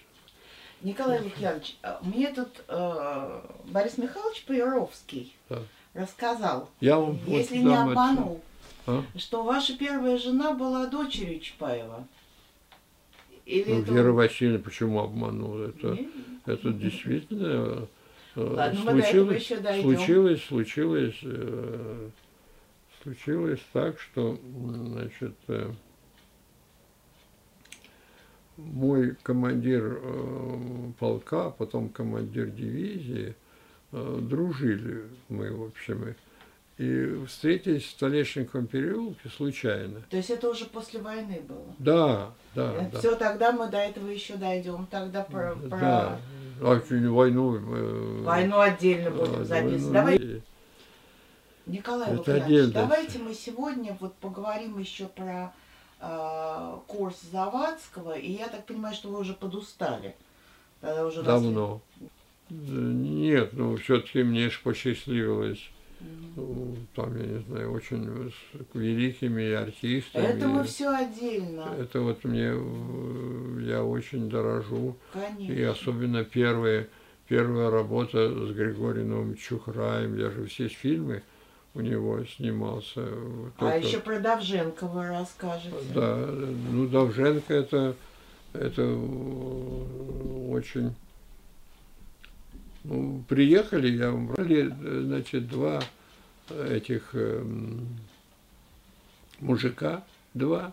Николай 0.83 1.21
Лукьянович, 1.21 1.77
а 1.83 1.99
мне 2.03 2.33
тут 2.33 2.49
э, 2.69 3.41
Борис 3.65 3.99
Михайлович 3.99 4.45
Паировский 4.45 5.35
да. 5.49 5.63
рассказал, 5.95 6.69
я 6.81 6.99
вам 6.99 7.19
если 7.27 7.59
не 7.59 7.75
обманул, 7.75 8.43
а? 8.87 9.03
что 9.17 9.43
ваша 9.43 9.77
первая 9.77 10.19
жена 10.19 10.53
была 10.53 10.87
дочерью 10.87 11.41
Чапаева. 11.41 12.07
Или 13.47 13.75
ну. 13.75 13.95
Вера 13.95 14.13
Васильевна 14.13 14.59
почему 14.59 15.01
обманула? 15.01 15.69
Это, 15.69 15.99
это 16.47 16.73
действительно 16.73 17.87
э, 18.35 18.41
Ладно, 18.41 18.81
случилось, 18.81 19.47
случилось, 19.47 20.45
случилось, 20.45 21.19
э, 21.23 22.11
случилось 23.03 23.61
так, 23.73 24.01
что 24.01 24.37
значит, 24.89 25.37
э, 25.47 25.71
мой 28.57 29.15
командир 29.23 30.01
полка, 30.99 31.51
потом 31.51 31.89
командир 31.91 32.47
дивизии, 32.47 33.37
дружили 33.93 35.05
мы, 35.29 35.53
в 35.53 35.65
общем, 35.65 36.09
и 36.09 36.15
встретились 36.77 37.85
в 37.85 37.91
Столешниковом 37.91 38.67
переулке 38.67 39.31
случайно. 39.31 40.03
То 40.11 40.19
есть 40.19 40.29
это 40.29 40.51
уже 40.51 40.67
после 40.67 41.01
войны 41.01 41.41
было? 41.49 41.75
Да, 41.79 42.33
да. 42.55 42.75
Э, 42.75 42.91
да. 42.93 42.99
Все, 42.99 43.17
тогда 43.17 43.53
мы 43.53 43.69
до 43.69 43.79
этого 43.79 44.09
еще 44.09 44.37
дойдем. 44.37 44.87
Тогда 44.91 45.23
про... 45.23 45.57
про... 45.57 45.79
Да, 45.79 46.21
а 46.61 46.83
войну... 47.11 47.57
Э, 47.57 48.23
войну 48.25 48.61
отдельно 48.61 49.11
будем 49.11 49.45
записывать. 49.45 49.93
Давай... 49.93 50.43
Николай 51.65 52.11
это 52.11 52.17
Лукьянович, 52.19 52.75
давайте 52.75 53.19
мы 53.19 53.35
сегодня 53.35 53.97
вот 53.99 54.15
поговорим 54.17 54.79
еще 54.79 55.07
про 55.07 55.53
э, 56.01 56.77
курс 56.87 57.23
Завадского. 57.33 58.19
И 58.19 58.33
я 58.33 58.49
так 58.49 58.67
понимаю, 58.67 58.95
что 58.95 59.09
вы 59.09 59.21
уже 59.21 59.33
подустали. 59.33 60.15
Тогда 60.83 61.07
уже 61.07 61.23
Давно. 61.23 61.81
Нас... 61.99 62.11
Нет, 62.51 63.55
ну 63.55 63.77
все-таки 63.77 64.23
мне 64.23 64.51
же 64.51 64.61
посчастливилось 64.63 65.71
там, 66.95 67.17
я 67.17 67.27
не 67.27 67.39
знаю, 67.45 67.73
очень 67.73 68.33
великими 68.75 69.53
артистами. 69.53 70.23
Это 70.23 70.49
мы 70.49 70.65
все 70.65 70.89
отдельно. 70.89 71.69
Это 71.79 72.01
вот 72.01 72.25
мне, 72.25 72.53
я 73.67 73.83
очень 73.83 74.29
дорожу. 74.29 74.97
Конечно. 75.13 75.53
И 75.53 75.63
особенно 75.63 76.25
первые, 76.25 76.89
первая 77.29 77.71
работа 77.71 78.29
с 78.29 78.51
Григорием 78.53 79.35
Чухраем, 79.37 80.17
я 80.19 80.31
же 80.31 80.47
все 80.47 80.69
фильмы 80.69 81.23
у 81.75 81.81
него 81.81 82.25
снимался. 82.25 83.03
А 83.03 83.51
Только... 83.59 83.75
А 83.75 83.77
еще 83.77 83.99
про 84.01 84.19
Давженко 84.19 84.87
вы 84.87 85.09
расскажете. 85.09 85.77
Да, 85.95 86.17
ну 86.71 86.87
Давженко 86.89 87.53
это, 87.53 87.95
это 88.55 88.83
очень 90.49 90.95
ну, 92.89 93.25
приехали, 93.29 93.97
я 93.97 94.13
брали, 94.13 94.73
значит, 95.03 95.49
два 95.49 95.83
этих 96.51 97.11
э, 97.15 97.45
мужика, 99.41 100.05
два, 100.35 100.73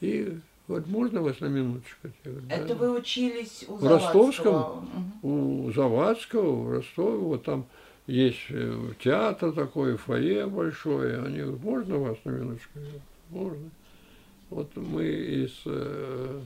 и 0.00 0.38
вот 0.68 0.86
можно 0.86 1.22
вас 1.22 1.40
на 1.40 1.46
минуточку? 1.46 2.08
Говорю, 2.24 2.46
Это 2.48 2.68
да. 2.68 2.74
вы 2.74 2.98
учились 2.98 3.64
у 3.68 3.76
в 3.76 3.86
Ростовском, 3.86 4.88
угу. 5.22 5.66
у 5.66 5.72
Завадского, 5.72 6.62
в 6.62 6.72
Ростове, 6.72 7.18
вот 7.18 7.44
там 7.44 7.66
есть 8.06 8.46
э, 8.50 8.90
театр 9.02 9.52
такой, 9.52 9.96
фойе 9.96 10.46
большое. 10.46 11.22
Они 11.22 11.38
говорят, 11.38 11.62
можно 11.62 11.98
вас 11.98 12.18
на 12.24 12.30
минуточку? 12.30 12.78
Я 12.78 12.80
говорю, 12.80 13.00
можно. 13.30 13.70
Вот 14.50 14.76
мы 14.76 15.04
из 15.04 15.52
э, 15.66 16.40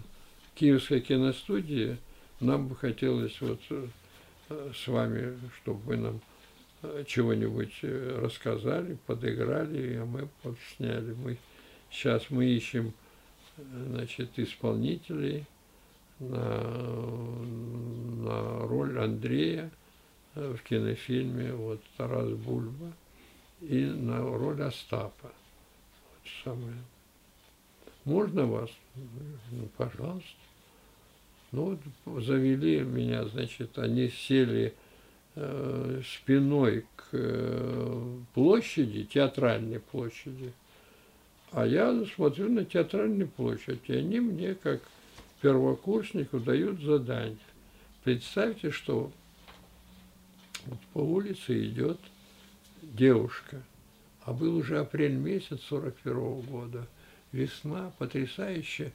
Киевской 0.55 1.01
киностудии, 1.01 1.97
нам 2.41 2.69
бы 2.69 2.77
хотелось 2.77 3.41
вот 3.41 3.61
э, 3.71 3.87
с 4.49 4.87
вами, 4.87 5.39
чтобы 5.61 5.81
вы 5.81 5.97
нам 5.97 6.21
э, 6.83 7.05
чего-нибудь 7.07 7.79
э, 7.83 8.19
рассказали, 8.23 8.97
подыграли, 9.07 9.97
а 9.97 10.05
мы 10.05 10.29
сняли. 10.77 11.15
Мы, 11.15 11.39
сейчас 11.91 12.31
мы 12.31 12.47
ищем 12.47 12.93
значит, 13.57 14.39
исполнителей 14.39 15.47
на, 16.19 16.63
на 18.23 18.67
роль 18.67 18.99
Андрея 18.99 19.71
э, 20.35 20.55
в 20.57 20.63
кинофильме 20.63 21.53
вот 21.53 21.83
Тарас 21.97 22.31
Бульба 22.31 22.93
и 23.61 23.85
на 23.85 24.21
роль 24.21 24.63
Остапа. 24.63 25.33
Вот 25.33 26.31
самое. 26.45 26.77
Можно 28.05 28.47
вас? 28.47 28.71
Ну, 28.95 29.69
пожалуйста. 29.77 30.46
Ну 31.57 31.79
завели 32.21 32.81
меня, 32.81 33.25
значит, 33.25 33.79
они 33.79 34.11
сели 34.11 34.75
э, 35.37 36.03
спиной 36.05 36.85
к 36.97 37.09
э, 37.13 38.19
площади, 38.35 39.05
театральной 39.05 39.81
площади, 39.81 40.53
а 41.53 41.67
я 41.67 42.05
смотрю 42.15 42.51
на 42.51 42.67
театральную 42.67 43.29
площадь, 43.29 43.81
и 43.87 43.95
они 43.95 44.21
мне, 44.21 44.55
как 44.55 44.83
первокурснику, 45.41 46.41
дают 46.41 46.83
задание. 46.83 47.39
Представьте, 48.05 48.71
что 48.71 49.11
вот 50.67 50.79
по 50.93 50.99
улице 50.99 51.67
идет 51.69 51.99
девушка. 52.83 53.63
А 54.25 54.35
был 54.35 54.57
уже 54.57 54.79
апрель 54.79 55.15
месяц 55.15 55.61
41 55.71 56.17
-го 56.19 56.43
года. 56.43 56.87
Весна 57.33 57.93
потрясающая. 57.97 58.93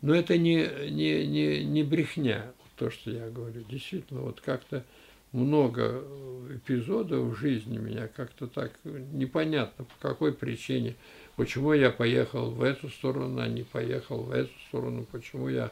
Но 0.00 0.14
это 0.14 0.38
не, 0.38 0.68
не, 0.90 1.26
не, 1.26 1.64
не 1.64 1.82
брехня, 1.82 2.52
то, 2.76 2.90
что 2.90 3.10
я 3.10 3.28
говорю. 3.28 3.62
Действительно, 3.68 4.20
вот 4.20 4.40
как-то 4.40 4.84
много 5.32 6.04
эпизодов 6.50 7.24
в 7.24 7.34
жизни 7.36 7.76
меня 7.76 8.08
как-то 8.08 8.46
так 8.46 8.72
непонятно, 8.84 9.84
по 9.84 10.08
какой 10.08 10.32
причине, 10.32 10.96
почему 11.36 11.72
я 11.74 11.90
поехал 11.90 12.50
в 12.50 12.62
эту 12.62 12.88
сторону, 12.88 13.40
а 13.40 13.48
не 13.48 13.62
поехал 13.62 14.22
в 14.22 14.30
эту 14.30 14.52
сторону, 14.68 15.06
почему 15.10 15.48
я 15.48 15.70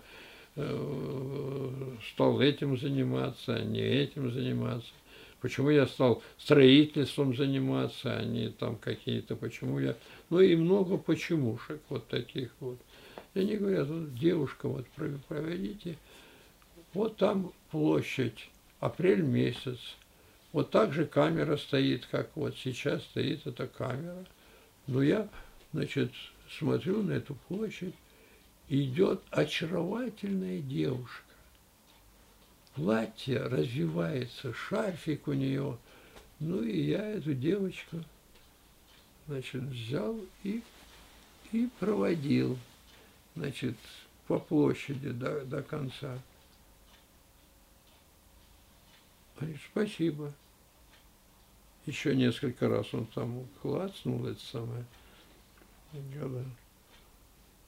э, 0.57 1.95
стал 2.13 2.41
этим 2.41 2.77
заниматься, 2.77 3.55
а 3.55 3.63
не 3.63 3.81
этим 3.81 4.31
заниматься, 4.31 4.93
почему 5.41 5.71
я 5.71 5.87
стал 5.87 6.23
строительством 6.37 7.35
заниматься, 7.35 8.19
а 8.19 8.25
не 8.25 8.51
там 8.51 8.77
какие-то, 8.77 9.37
почему 9.37 9.79
я, 9.79 9.97
ну 10.29 10.41
и 10.41 10.55
много 10.55 10.99
почемушек 10.99 11.81
вот 11.89 12.07
таких 12.09 12.51
вот. 12.61 12.79
И 13.37 13.39
они 13.39 13.57
говорят, 13.57 13.87
вот 13.89 14.15
девушка, 14.15 14.67
вот 14.67 14.87
проведите, 15.29 15.99
вот 16.95 17.19
там 17.19 17.53
площадь, 17.71 18.49
апрель 18.81 19.21
месяц. 19.21 19.79
Вот 20.53 20.71
так 20.71 20.95
же 20.95 21.05
камера 21.05 21.59
стоит, 21.59 22.07
как 22.07 22.31
вот 22.35 22.57
сейчас 22.57 23.03
стоит 23.03 23.47
эта 23.47 23.67
камера. 23.67 24.25
Но 24.87 25.03
я, 25.03 25.29
значит, 25.75 26.13
смотрю 26.49 27.03
на 27.03 27.13
эту 27.13 27.35
площадь, 27.49 27.95
идет 28.71 29.21
очаровательная 29.31 30.61
девушка. 30.61 31.23
Платье 32.75 33.43
развивается, 33.43 34.55
шарфик 34.55 35.29
у 35.29 35.35
нее. 35.35 35.77
Ну 36.41 36.63
и 36.63 36.81
я 36.85 37.07
эту 37.07 37.35
девочку, 37.35 37.99
значит, 39.27 39.63
взял 39.65 40.19
и, 40.43 40.63
и 41.53 41.69
проводил, 41.79 42.57
значит, 43.37 43.77
по 44.27 44.39
площади 44.39 45.11
до, 45.11 45.45
до 45.45 45.63
конца. 45.63 46.19
Говорит, 49.39 49.61
спасибо. 49.71 50.33
Еще 51.85 52.17
несколько 52.17 52.69
раз 52.69 52.93
он 52.93 53.07
там 53.07 53.47
клацнул 53.63 54.27
это 54.27 54.41
самое. 54.41 54.85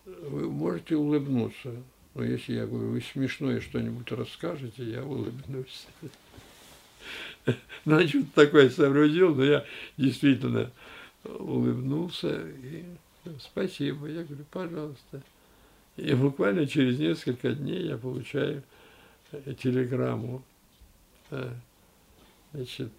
Вы 0.05 0.51
можете 0.51 0.97
улыбнуться. 0.97 1.83
Но 2.15 2.25
если 2.25 2.55
я 2.55 2.67
говорю, 2.67 2.91
вы 2.91 3.01
смешное 3.01 3.61
что-нибудь 3.61 4.11
расскажете, 4.11 4.83
я 4.83 5.05
улыбнусь. 5.05 5.87
Значит, 7.85 8.35
такое 8.35 8.71
сообразил, 8.71 9.35
но 9.35 9.45
я 9.45 9.65
действительно 9.97 10.73
улыбнулся 11.23 12.49
и 12.49 12.85
спасибо. 13.39 14.09
Я 14.09 14.25
говорю, 14.25 14.45
пожалуйста. 14.51 15.23
И 15.99 16.15
буквально 16.15 16.67
через 16.67 16.99
несколько 17.01 17.53
дней 17.53 17.89
я 17.89 17.99
получаю 17.99 18.63
телеграмму 19.59 20.45
значит, 22.53 22.93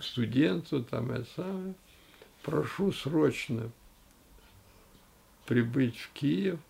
студенту, 0.00 0.84
там 0.84 1.10
это 1.12 1.26
самое, 1.34 1.74
прошу 2.42 2.92
срочно 2.92 3.70
прибыть 5.46 5.96
в 5.96 6.12
Киев, 6.12 6.60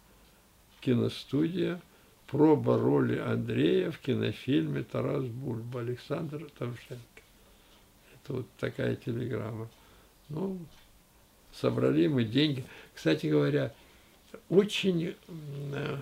киностудия, 0.80 1.80
проба 2.28 2.78
роли 2.78 3.18
Андрея 3.18 3.90
в 3.90 3.98
кинофильме 3.98 4.84
«Тарас 4.84 5.24
Бульба» 5.24 5.80
Александр 5.80 6.48
Тавшенко. 6.58 7.22
Это 8.14 8.32
вот 8.34 8.46
такая 8.58 8.94
телеграмма. 8.94 9.68
Ну, 10.28 10.58
собрали 11.52 12.06
мы 12.06 12.24
деньги. 12.24 12.64
Кстати 12.94 13.26
говоря, 13.26 13.74
очень 14.48 15.14
э, 15.72 15.96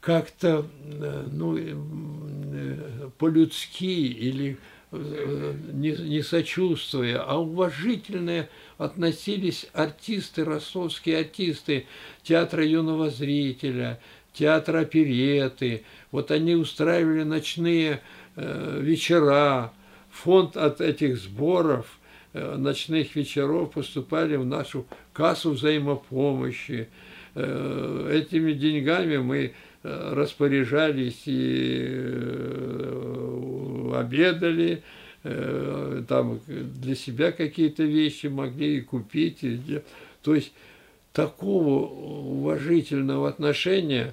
как-то 0.00 0.66
э, 0.84 1.28
ну, 1.30 1.56
э, 1.58 3.10
по-людски 3.18 3.84
или 3.84 4.58
не, 4.92 5.90
не 5.90 6.22
сочувствуя, 6.22 7.20
а 7.22 7.38
уважительно 7.38 8.48
относились 8.78 9.66
артисты, 9.72 10.44
ростовские 10.44 11.18
артисты 11.18 11.86
театра 12.22 12.64
юного 12.64 13.10
зрителя, 13.10 14.00
театра 14.32 14.80
опереты. 14.80 15.84
Вот 16.12 16.30
они 16.30 16.54
устраивали 16.54 17.24
ночные 17.24 18.00
э, 18.36 18.80
вечера. 18.80 19.72
Фонд 20.10 20.56
от 20.56 20.80
этих 20.80 21.18
сборов, 21.18 21.98
ночных 22.56 23.16
вечеров 23.16 23.72
поступали 23.72 24.36
в 24.36 24.44
нашу 24.44 24.86
кассу 25.12 25.52
взаимопомощи. 25.52 26.88
Э, 27.34 28.10
этими 28.12 28.52
деньгами 28.52 29.18
мы 29.18 29.52
распоряжались 29.86 31.22
и 31.26 31.86
э, 31.88 33.12
обедали, 33.94 34.82
э, 35.22 36.02
там 36.08 36.40
для 36.46 36.94
себя 36.94 37.32
какие-то 37.32 37.84
вещи 37.84 38.26
могли 38.26 38.78
и 38.78 38.80
купить. 38.80 39.44
То 40.22 40.34
есть 40.34 40.52
такого 41.12 41.86
уважительного 41.86 43.28
отношения, 43.28 44.12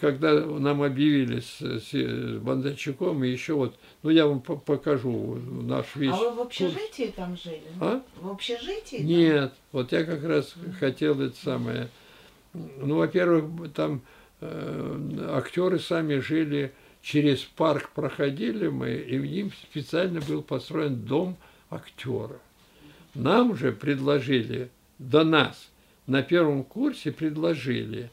когда 0.00 0.34
нам 0.44 0.82
объявили 0.82 1.40
с, 1.40 1.60
с 1.60 2.38
Бондарчуком, 2.40 3.22
и 3.22 3.28
еще 3.28 3.54
вот, 3.54 3.76
ну 4.02 4.10
я 4.10 4.26
вам 4.26 4.40
покажу 4.40 5.36
наш 5.62 5.94
вещь. 5.94 6.12
А 6.12 6.16
вы 6.16 6.34
в 6.34 6.40
общежитии 6.40 7.12
там 7.14 7.36
жили? 7.36 7.62
А? 7.80 8.02
В 8.20 8.30
общежитии? 8.30 8.96
Нет, 8.96 9.50
там? 9.50 9.58
вот 9.72 9.92
я 9.92 10.04
как 10.04 10.24
раз 10.24 10.54
хотел 10.80 11.20
это 11.20 11.36
самое. 11.36 11.88
Ну, 12.52 12.96
во-первых, 12.96 13.72
там 13.74 14.02
Э, 14.40 15.30
актеры 15.34 15.78
сами 15.78 16.18
жили, 16.18 16.72
через 17.00 17.40
парк 17.40 17.90
проходили 17.94 18.68
мы, 18.68 18.94
и 18.94 19.18
в 19.18 19.24
ним 19.24 19.50
специально 19.70 20.20
был 20.20 20.42
построен 20.42 20.96
дом 20.96 21.36
актера. 21.70 22.38
Нам 23.14 23.56
же 23.56 23.72
предложили, 23.72 24.70
до 24.98 25.24
нас, 25.24 25.70
на 26.06 26.22
первом 26.22 26.64
курсе 26.64 27.12
предложили, 27.12 28.10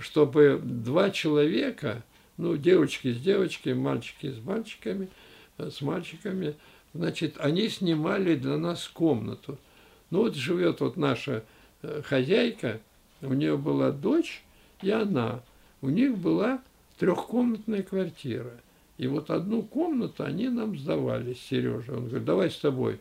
чтобы 0.00 0.60
два 0.62 1.10
человека, 1.10 2.02
ну, 2.36 2.56
девочки 2.56 3.12
с 3.12 3.20
девочками, 3.20 3.74
мальчики 3.74 4.32
с 4.32 4.38
мальчиками, 4.44 5.08
э, 5.58 5.70
с 5.70 5.80
мальчиками, 5.80 6.54
значит, 6.94 7.36
они 7.38 7.68
снимали 7.68 8.36
для 8.36 8.56
нас 8.56 8.86
комнату. 8.88 9.58
Ну, 10.10 10.20
вот 10.20 10.34
живет 10.34 10.80
вот 10.80 10.96
наша 10.96 11.44
хозяйка, 12.04 12.80
у 13.20 13.32
нее 13.32 13.56
была 13.56 13.90
дочь, 13.90 14.42
и 14.82 14.90
она. 14.90 15.42
У 15.80 15.88
них 15.88 16.16
была 16.16 16.62
трехкомнатная 16.98 17.82
квартира. 17.82 18.52
И 18.96 19.06
вот 19.06 19.30
одну 19.30 19.62
комнату 19.62 20.24
они 20.24 20.48
нам 20.48 20.76
сдавали 20.76 21.34
с 21.34 21.40
Сережей. 21.40 21.94
Он 21.94 22.06
говорит, 22.06 22.24
давай 22.24 22.50
с 22.50 22.56
тобой. 22.56 22.98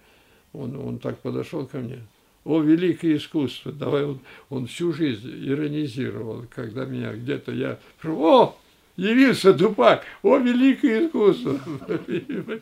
Он, 0.53 0.75
он 0.75 0.99
так 0.99 1.19
подошел 1.19 1.65
ко 1.65 1.79
мне. 1.79 2.01
О, 2.47 2.61
великое 2.61 3.17
искусство. 3.17 3.73
Давай 3.73 4.05
он, 4.05 4.19
он 4.49 4.67
всю 4.67 4.93
жизнь 4.93 5.29
иронизировал, 5.45 6.45
когда 6.49 6.85
меня 6.85 7.11
где-то 7.11 7.51
я... 7.51 7.77
О, 8.05 8.55
явился 8.95 9.53
Дупак! 9.53 10.05
О, 10.23 10.37
великое 10.37 11.07
искусство! 11.07 11.59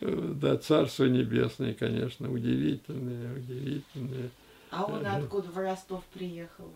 Да, 0.00 0.56
Царство 0.56 1.04
Небесное, 1.04 1.74
конечно, 1.74 2.32
удивительное, 2.32 3.36
удивительное. 3.36 4.30
А 4.70 4.84
он 4.84 5.04
откуда 5.04 5.48
в 5.48 5.58
Ростов 5.58 6.04
приехал? 6.14 6.70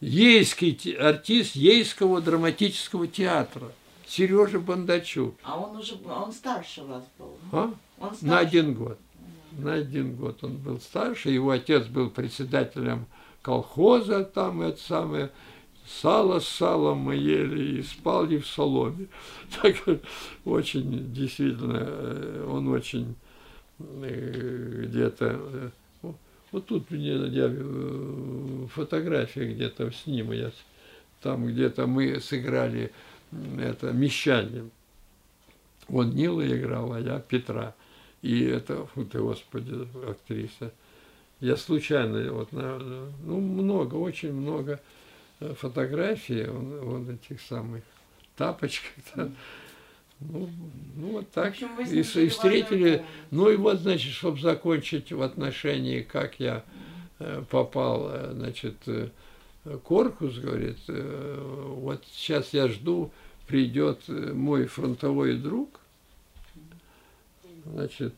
ейский 0.00 0.92
артист 0.94 1.54
Ейского 1.54 2.20
драматического 2.20 3.06
театра 3.06 3.70
Сережа 4.06 4.58
Бондачук. 4.58 5.36
А 5.44 5.58
он 5.58 5.76
уже 5.76 5.94
он 5.94 6.32
старше 6.32 6.82
вас 6.82 7.04
был? 7.18 7.38
А? 7.52 7.72
Он 8.00 8.08
старше. 8.08 8.24
На 8.26 8.38
один 8.38 8.74
год. 8.74 8.98
На 9.52 9.74
один 9.74 10.14
год 10.14 10.42
он 10.42 10.56
был 10.56 10.80
старше. 10.80 11.30
Его 11.30 11.50
отец 11.50 11.86
был 11.86 12.10
председателем 12.10 13.06
колхоза, 13.42 14.24
там 14.24 14.62
это 14.62 14.80
самое, 14.80 15.30
сало 15.86 16.40
с 16.40 16.48
салом 16.48 16.98
мы 16.98 17.16
ели 17.16 17.78
и 17.78 17.82
спали 17.82 18.38
в 18.38 18.46
соломе. 18.46 19.06
Так 19.62 19.76
очень, 20.44 21.12
действительно, 21.12 21.80
э, 21.82 22.46
он 22.48 22.68
очень 22.68 23.16
э, 23.78 24.84
где-то 24.86 25.40
э, 25.40 25.70
вот 26.52 26.66
тут 26.66 26.90
мне 26.90 27.12
я, 27.28 27.48
фотография 28.74 29.52
где-то 29.52 29.90
с 29.92 30.06
ним, 30.06 30.32
я, 30.32 30.50
там 31.22 31.46
где-то 31.46 31.86
мы 31.86 32.20
сыграли 32.20 32.92
это 33.58 33.92
«Мещане». 33.92 34.70
Он 35.88 36.10
Нила 36.10 36.46
играл, 36.46 36.92
а 36.92 37.00
я 37.00 37.20
Петра. 37.20 37.74
И 38.22 38.44
это, 38.44 38.86
фу 38.86 39.04
ты, 39.10 39.18
господи, 39.18 39.88
актриса. 40.08 40.72
Я 41.40 41.56
случайно, 41.56 42.32
вот, 42.32 42.52
на, 42.52 42.78
ну, 43.24 43.40
много, 43.40 43.94
очень 43.94 44.32
много 44.32 44.80
э, 45.40 45.54
фотографий, 45.58 46.46
он, 46.46 46.88
он 46.88 47.10
этих 47.10 47.40
самых 47.40 47.82
тапочках. 48.36 48.92
-то. 49.14 49.32
Ну, 50.20 50.50
ну 50.96 51.12
вот 51.12 51.30
так. 51.30 51.48
Общем, 51.48 51.68
и, 51.80 52.00
и 52.00 52.28
встретили. 52.28 53.04
Ну 53.30 53.48
и 53.48 53.56
вот, 53.56 53.80
значит, 53.80 54.12
чтобы 54.12 54.38
закончить 54.38 55.12
в 55.12 55.22
отношении, 55.22 56.02
как 56.02 56.38
я 56.38 56.62
э, 57.18 57.42
попал, 57.48 58.10
э, 58.10 58.32
значит, 58.34 58.76
э, 58.86 59.08
Корпус, 59.82 60.38
говорит, 60.38 60.78
э, 60.88 61.64
вот 61.76 62.04
сейчас 62.12 62.52
я 62.52 62.68
жду, 62.68 63.12
придет 63.46 64.08
мой 64.08 64.66
фронтовой 64.66 65.36
друг, 65.36 65.79
значит, 67.70 68.14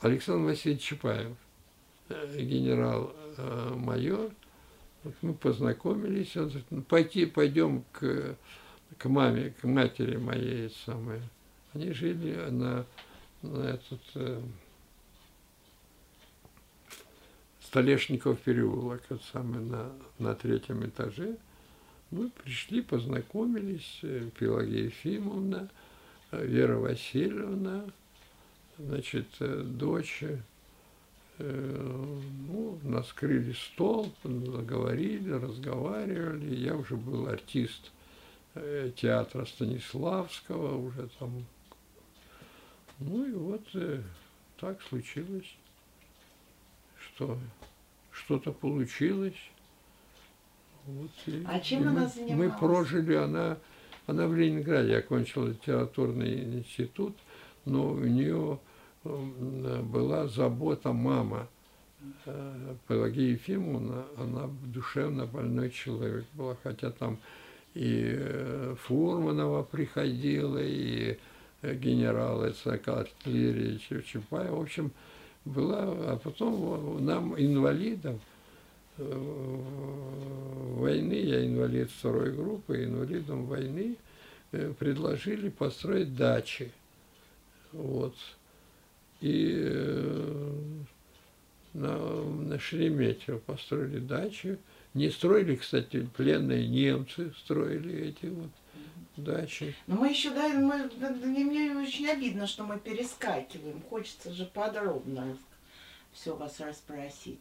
Александр 0.00 0.50
Васильевич 0.50 0.82
Чапаев, 0.82 1.36
э, 2.08 2.40
генерал-майор. 2.40 4.30
Вот 5.02 5.14
мы 5.22 5.34
познакомились, 5.34 6.36
он 6.36 6.44
говорит, 6.44 6.66
ну, 6.70 6.82
пойти, 6.82 7.26
пойдем 7.26 7.84
к 7.92 8.36
к 8.98 9.06
маме, 9.06 9.54
к 9.60 9.64
матери 9.64 10.16
моей 10.16 10.70
самой. 10.84 11.20
Они 11.72 11.92
жили 11.92 12.34
на, 12.50 12.86
на 13.42 13.64
этот 13.64 14.00
э, 14.14 14.40
Столешников 17.60 18.40
переулок, 18.40 19.02
это 19.08 19.20
самый, 19.32 19.64
на, 19.64 19.90
на 20.18 20.34
третьем 20.34 20.86
этаже. 20.86 21.36
Мы 22.10 22.30
пришли, 22.30 22.82
познакомились, 22.82 23.98
э, 24.02 24.30
Пелагея 24.38 24.84
Ефимовна, 24.84 25.68
э, 25.68 25.83
Вера 26.42 26.76
Васильевна, 26.76 27.84
значит, 28.78 29.26
э, 29.40 29.62
дочь, 29.64 30.24
ну, 31.36 32.78
нас 32.84 33.12
крыли 33.12 33.52
стол, 33.52 34.12
говорили, 34.22 35.32
разговаривали. 35.32 36.54
Я 36.54 36.76
уже 36.76 36.94
был 36.94 37.26
артист 37.26 37.90
Э, 38.56 38.92
театра 38.94 39.44
Станиславского 39.44 40.78
уже 40.78 41.08
там. 41.18 41.44
Ну 43.00 43.26
и 43.26 43.32
вот 43.32 43.66
э, 43.74 44.00
так 44.60 44.80
случилось, 44.82 45.56
что 46.96 47.36
что-то 48.12 48.52
получилось. 48.52 49.34
Вот, 50.86 51.10
и, 51.26 51.42
а 51.48 51.58
чем 51.58 51.82
и 51.82 51.86
она 51.88 52.02
мы, 52.02 52.08
занималась? 52.08 52.52
Мы 52.52 52.58
прожили, 52.58 53.14
она, 53.14 53.58
она 54.06 54.26
в 54.26 54.36
Ленинграде 54.36 54.96
окончила 54.96 55.48
литературный 55.48 56.58
институт, 56.58 57.16
но 57.64 57.92
у 57.92 58.04
нее 58.04 58.58
э, 59.04 59.82
была 59.82 60.28
забота 60.28 60.92
мама. 60.92 61.48
Пелагея 62.86 63.32
Ефимовна, 63.32 64.04
она 64.18 64.50
душевно 64.66 65.24
больной 65.24 65.70
человек 65.70 66.26
была, 66.34 66.54
хотя 66.62 66.90
там 66.90 67.18
и 67.74 68.14
э, 68.16 68.76
Фурманова 68.82 69.64
приходила, 69.64 70.58
и 70.58 71.18
э, 71.62 71.74
генерал 71.74 72.44
СК 72.52 72.88
артиллерии 72.88 73.78
Чапаев. 73.78 74.50
В 74.50 74.60
общем, 74.60 74.92
была, 75.44 75.82
а 75.82 76.20
потом 76.22 77.04
нам, 77.04 77.34
инвалидам, 77.36 78.14
э, 78.14 78.33
войны, 78.96 81.14
я 81.14 81.44
инвалид 81.44 81.90
второй 81.90 82.32
группы, 82.32 82.84
инвалидам 82.84 83.46
войны, 83.46 83.96
предложили 84.50 85.48
построить 85.48 86.14
дачи. 86.14 86.70
Вот. 87.72 88.14
И 89.20 89.52
на, 91.72 92.22
на 92.22 92.58
Шереметьево 92.58 93.38
построили 93.38 93.98
дачу. 93.98 94.58
Не 94.94 95.10
строили, 95.10 95.56
кстати, 95.56 96.08
пленные 96.16 96.68
немцы, 96.68 97.32
строили 97.38 98.10
эти 98.10 98.26
вот 98.26 98.50
дачи. 99.16 99.74
Но 99.88 99.96
мы 99.96 100.10
еще, 100.10 100.30
да, 100.30 100.48
мы, 100.48 100.88
мне 101.08 101.76
очень 101.76 102.08
обидно, 102.08 102.46
что 102.46 102.64
мы 102.64 102.78
перескакиваем. 102.78 103.82
Хочется 103.90 104.32
же 104.32 104.46
подробно 104.46 105.36
все 106.12 106.36
вас 106.36 106.60
расспросить. 106.60 107.40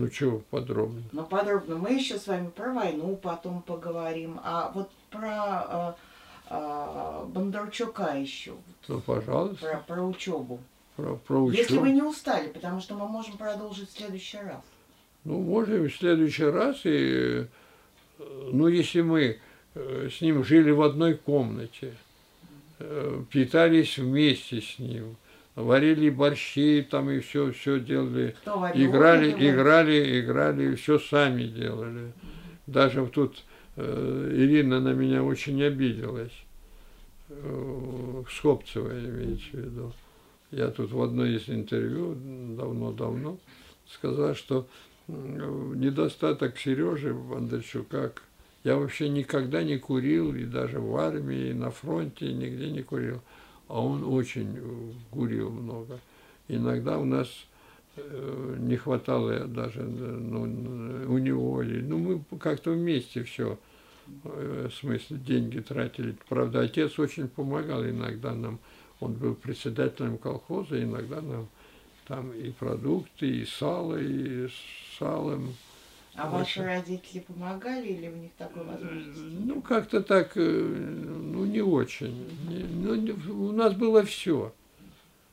Ну 0.00 0.08
чего 0.08 0.38
подробно? 0.50 1.02
Ну 1.12 1.24
подробно. 1.24 1.76
Мы 1.76 1.92
еще 1.92 2.18
с 2.18 2.26
вами 2.26 2.48
про 2.48 2.72
войну 2.72 3.16
потом 3.16 3.60
поговорим, 3.60 4.40
а 4.42 4.72
вот 4.74 4.90
про 5.10 5.28
а, 5.28 5.96
а, 6.48 7.26
Бондарчука 7.26 8.16
еще. 8.16 8.54
Ну, 8.88 9.00
пожалуйста. 9.02 9.82
Про, 9.86 9.94
про 9.94 10.02
учебу. 10.02 10.58
Про, 10.96 11.16
про 11.16 11.42
учебу. 11.42 11.62
Если 11.62 11.76
вы 11.76 11.90
не 11.90 12.00
устали, 12.00 12.48
потому 12.48 12.80
что 12.80 12.94
мы 12.94 13.06
можем 13.08 13.36
продолжить 13.36 13.90
в 13.90 13.98
следующий 13.98 14.38
раз. 14.38 14.62
Ну, 15.24 15.38
можем 15.42 15.86
в 15.86 15.94
следующий 15.94 16.46
раз, 16.46 16.80
и, 16.84 17.46
ну, 18.18 18.68
если 18.68 19.02
мы 19.02 19.38
э, 19.74 20.08
с 20.10 20.22
ним 20.22 20.42
жили 20.44 20.70
в 20.70 20.80
одной 20.80 21.12
комнате, 21.12 21.94
э, 22.78 23.22
питались 23.30 23.98
вместе 23.98 24.62
с 24.62 24.78
ним, 24.78 25.16
варили 25.54 26.10
борщи 26.10 26.86
там 26.88 27.10
и 27.10 27.20
все, 27.20 27.52
все 27.52 27.80
делали, 27.80 28.34
играли, 28.74 29.30
играли, 29.32 30.20
играли, 30.20 30.74
все 30.74 30.98
сами 30.98 31.44
делали. 31.44 32.12
Даже 32.66 33.06
тут 33.06 33.42
э, 33.76 34.32
Ирина 34.34 34.80
на 34.80 34.92
меня 34.92 35.22
очень 35.22 35.62
обиделась, 35.62 36.32
Скопцева 38.30 38.92
имеется 38.92 39.50
в 39.52 39.60
виду. 39.60 39.92
Я 40.50 40.68
тут 40.68 40.90
в 40.90 41.00
одной 41.00 41.36
из 41.36 41.48
интервью 41.48 42.16
давно-давно 42.56 43.38
сказал, 43.86 44.34
что 44.34 44.66
недостаток 45.08 46.58
Сережи 46.58 47.14
Бондарчука. 47.14 48.12
Я 48.62 48.76
вообще 48.76 49.08
никогда 49.08 49.62
не 49.62 49.78
курил, 49.78 50.34
и 50.34 50.44
даже 50.44 50.80
в 50.80 50.96
армии, 50.96 51.48
и 51.48 51.54
на 51.54 51.70
фронте 51.70 52.32
нигде 52.32 52.70
не 52.70 52.82
курил. 52.82 53.22
А 53.70 53.80
он 53.80 54.02
очень 54.02 54.56
э, 54.56 54.92
курил 55.12 55.48
много. 55.48 56.00
Иногда 56.48 56.98
у 56.98 57.04
нас 57.04 57.28
э, 57.96 58.56
не 58.58 58.76
хватало 58.76 59.44
даже 59.46 59.82
ну, 59.82 60.42
у 61.08 61.18
него. 61.18 61.62
Ну, 61.62 61.98
мы 61.98 62.38
как-то 62.38 62.72
вместе 62.72 63.22
все, 63.22 63.60
э, 64.24 64.68
в 64.68 64.74
смысле, 64.74 65.18
деньги 65.18 65.60
тратили. 65.60 66.16
Правда, 66.28 66.62
отец 66.62 66.98
очень 66.98 67.28
помогал 67.28 67.84
иногда 67.84 68.34
нам. 68.34 68.58
Он 68.98 69.12
был 69.12 69.36
председателем 69.36 70.18
колхоза, 70.18 70.82
иногда 70.82 71.20
нам 71.20 71.48
там 72.08 72.32
и 72.32 72.50
продукты, 72.50 73.28
и 73.28 73.44
сало, 73.44 73.96
и 74.00 74.48
салом. 74.98 75.54
А 76.14 76.28
ваши 76.28 76.62
родители 76.62 77.20
помогали 77.20 77.88
или 77.88 78.08
у 78.08 78.16
них 78.16 78.32
такой 78.36 78.64
возможности? 78.64 79.20
Ну, 79.20 79.62
как-то 79.62 80.02
так, 80.02 80.32
э, 80.36 80.40
ну, 80.40 81.44
не 81.44 81.60
очень. 81.60 82.28
ну, 82.48 83.48
у 83.48 83.52
нас 83.52 83.74
было 83.74 84.02
все. 84.04 84.52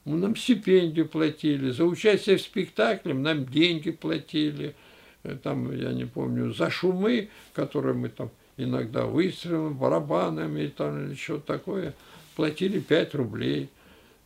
Нам 0.06 0.36
стипендию 0.36 1.08
платили, 1.08 1.72
за 1.72 1.84
участие 1.84 2.38
в 2.38 2.42
спектакле 2.42 3.14
нам 3.14 3.46
деньги 3.46 3.92
платили, 3.92 4.76
э, 5.24 5.36
там, 5.36 5.76
я 5.76 5.92
не 5.92 6.06
помню, 6.06 6.54
за 6.54 6.70
шумы, 6.70 7.30
которые 7.54 7.94
мы 7.94 8.10
там 8.10 8.30
иногда 8.56 9.06
выстрелом, 9.06 9.76
барабанами, 9.76 10.68
там, 10.68 11.08
или 11.08 11.16
что-то 11.16 11.58
такое, 11.58 11.94
платили 12.36 12.80
5 12.80 13.16
рублей 13.16 13.70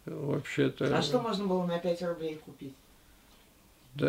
вообще-то. 0.06 0.96
А 0.96 1.02
что 1.02 1.20
можно 1.20 1.48
было 1.48 1.66
на 1.66 1.80
5 1.80 2.02
рублей 2.04 2.40
купить? 2.44 2.76
Да 3.96 4.08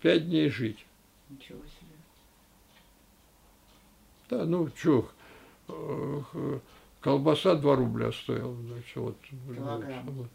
пять 0.00 0.26
дней 0.28 0.50
жить. 0.50 0.84
Ничего 1.28 1.58
себе. 1.58 1.96
Да, 4.30 4.44
ну 4.44 4.68
чё, 4.70 5.08
колбаса 7.00 7.54
2 7.54 7.76
рубля 7.76 8.12
стоила. 8.12 8.54
Значит, 8.54 8.96
вот, 8.96 9.16
Килограмм. 9.22 10.28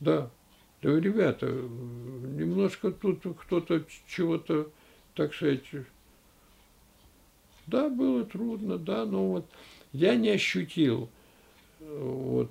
Да. 0.00 0.30
Да, 0.82 0.98
ребята, 0.98 1.46
немножко 1.46 2.90
тут 2.90 3.20
кто-то 3.38 3.84
чего-то, 4.08 4.70
так 5.14 5.34
сказать, 5.34 5.62
да, 7.66 7.90
было 7.90 8.24
трудно, 8.24 8.78
да, 8.78 9.04
но 9.04 9.28
вот 9.28 9.46
я 9.92 10.14
не 10.16 10.30
ощутил 10.30 11.10
вот, 11.80 12.50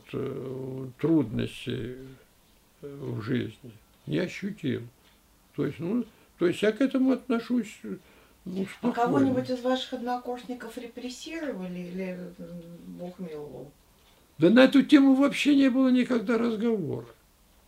трудностей 0.99 1.97
в 2.81 3.21
жизни, 3.21 3.71
не 4.05 4.19
ощутил. 4.19 4.83
То 5.59 5.65
есть, 5.65 5.79
ну, 5.79 6.05
то 6.37 6.47
есть 6.47 6.61
я 6.61 6.71
к 6.71 6.79
этому 6.79 7.11
отношусь 7.11 7.81
ну, 8.45 8.65
А 8.81 8.91
кого-нибудь 8.91 9.49
из 9.49 9.59
ваших 9.59 9.91
однокурсников 9.91 10.77
репрессировали 10.77 11.79
или 11.79 12.17
Бог 12.97 13.19
миловал? 13.19 13.69
Да 14.37 14.49
на 14.49 14.63
эту 14.63 14.83
тему 14.83 15.15
вообще 15.15 15.57
не 15.57 15.69
было 15.69 15.89
никогда 15.89 16.37
разговора. 16.37 17.07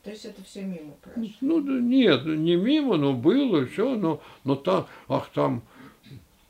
То 0.05 0.09
есть 0.09 0.23
это 0.23 0.41
все 0.45 0.61
мимо 0.61 0.93
прошло? 1.01 1.21
Ну, 1.41 1.79
нет, 1.81 2.23
не 2.23 2.55
мимо, 2.55 2.95
но 2.95 3.11
было 3.11 3.65
все, 3.65 3.95
но, 3.95 4.21
но 4.45 4.55
там, 4.55 4.87
ах, 5.09 5.29
там, 5.33 5.61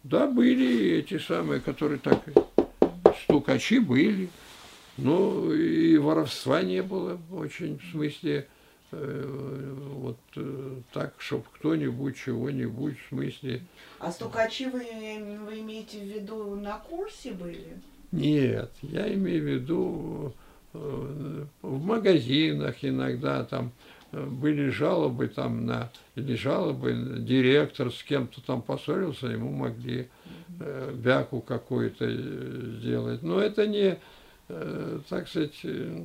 да, 0.03 0.27
были 0.27 0.91
эти 0.99 1.17
самые, 1.17 1.59
которые 1.59 1.97
так, 1.97 2.21
стукачи 3.23 3.79
были. 3.79 4.29
Ну, 4.97 5.51
и 5.51 5.97
воровства 5.97 6.61
не 6.61 6.83
было 6.83 7.19
очень, 7.31 7.79
в 7.79 7.91
смысле, 7.93 8.41
э, 8.41 8.60
вот 8.91 10.17
э, 10.35 10.75
так, 10.93 11.13
чтобы 11.19 11.45
кто-нибудь 11.53 12.17
чего-нибудь, 12.17 12.97
в 12.99 13.07
смысле... 13.09 13.61
А 13.99 14.11
стукачи 14.11 14.65
вы, 14.65 14.85
вы 15.45 15.59
имеете 15.59 15.99
в 15.99 16.03
виду 16.03 16.55
на 16.55 16.77
курсе 16.77 17.31
были? 17.31 17.77
Нет, 18.11 18.71
я 18.81 19.13
имею 19.13 19.41
в 19.41 19.47
виду 19.47 20.33
э, 20.73 21.45
в 21.61 21.85
магазинах 21.85 22.75
иногда 22.81 23.45
там 23.45 23.71
э, 24.11 24.25
были 24.25 24.69
жалобы 24.69 25.29
там 25.29 25.65
на 25.65 25.89
или 26.15 26.35
жалобы 26.35 27.19
директор 27.19 27.91
с 27.91 28.03
кем-то 28.03 28.41
там 28.41 28.61
поссорился, 28.61 29.27
ему 29.27 29.51
могли 29.51 30.09
э, 30.59 30.93
бяку 30.93 31.39
какую-то 31.39 32.05
э, 32.05 32.77
сделать. 32.79 33.23
Но 33.23 33.39
это 33.39 33.65
не, 33.65 33.97
э, 34.49 34.99
так 35.07 35.29
сказать, 35.29 35.59
э, 35.63 36.03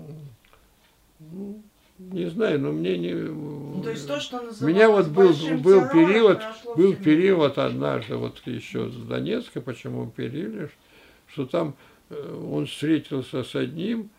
ну, 1.18 1.62
не 1.98 2.26
знаю, 2.26 2.60
но 2.60 2.72
мне 2.72 2.98
не. 2.98 3.14
Ну, 3.14 3.82
то 3.82 3.90
есть 3.90 4.06
то, 4.06 4.20
что 4.20 4.42
меня 4.60 4.88
вот 4.90 5.08
был, 5.08 5.32
был 5.58 5.88
период, 5.88 6.42
был 6.76 6.94
период 6.94 7.58
однажды, 7.58 8.16
вот 8.16 8.40
еще 8.46 8.90
с 8.90 8.94
Донецка, 8.94 9.60
почему 9.60 10.10
перевели, 10.10 10.68
что 11.28 11.46
там 11.46 11.74
э, 12.10 12.48
он 12.50 12.66
встретился 12.66 13.42
с 13.42 13.54
одним, 13.54 14.10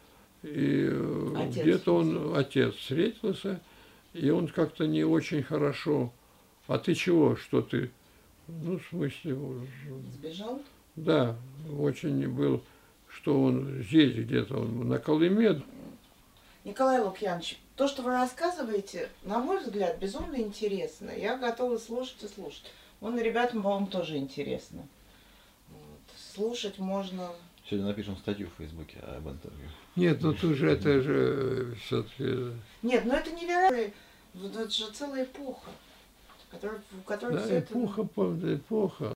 и 0.44 0.90
э, 0.90 1.50
где-то 1.52 1.96
он, 1.96 2.36
отец 2.36 2.74
встретился, 2.76 3.60
и 4.14 4.30
он 4.30 4.48
как-то 4.48 4.88
не 4.88 5.04
очень 5.04 5.44
хорошо. 5.44 6.12
А 6.68 6.80
ты 6.80 6.96
чего, 6.96 7.36
что 7.36 7.62
ты? 7.62 7.92
Ну, 8.48 8.80
в 8.80 8.86
смысле, 8.90 9.38
Сбежал? 10.14 10.62
да, 10.96 11.36
очень 11.78 12.28
был, 12.28 12.64
что 13.08 13.42
он 13.42 13.84
здесь 13.84 14.16
где-то, 14.16 14.58
он 14.58 14.88
на 14.88 15.00
Колыме, 15.00 15.62
Николай 16.68 17.00
Лукьянович, 17.00 17.58
то, 17.78 17.88
что 17.88 18.02
вы 18.02 18.12
рассказываете, 18.12 19.08
на 19.24 19.38
мой 19.38 19.64
взгляд, 19.64 20.00
безумно 20.00 20.36
интересно. 20.38 21.12
Я 21.12 21.38
готова 21.38 21.78
слушать 21.78 22.24
и 22.24 22.28
слушать. 22.28 22.64
Вон 23.00 23.20
ребятам, 23.20 23.62
по-моему, 23.62 23.86
тоже 23.86 24.18
интересно. 24.18 24.88
Вот. 25.70 26.00
Слушать 26.34 26.80
можно... 26.80 27.30
Сегодня 27.70 27.88
напишем 27.90 28.18
статью 28.18 28.50
в 28.50 28.58
Фейсбуке 28.58 28.98
об 29.02 29.30
интервью. 29.30 29.70
Нет, 29.96 30.22
ну 30.22 30.34
тут 30.34 30.56
же 30.56 30.72
это 30.72 31.02
же 31.02 31.76
все-таки 31.86 32.52
Нет, 32.82 33.06
ну 33.06 33.14
это 33.14 33.32
невероятно. 33.32 33.94
Это 34.34 34.70
же 34.70 34.92
целая 34.92 35.26
эпоха, 35.26 35.70
которая, 36.50 36.82
в 36.92 37.04
которой 37.04 37.34
Да, 37.34 37.44
все 37.44 37.58
это... 37.58 37.74
эпоха, 37.74 38.04
правда, 38.06 38.56
эпоха. 38.56 39.06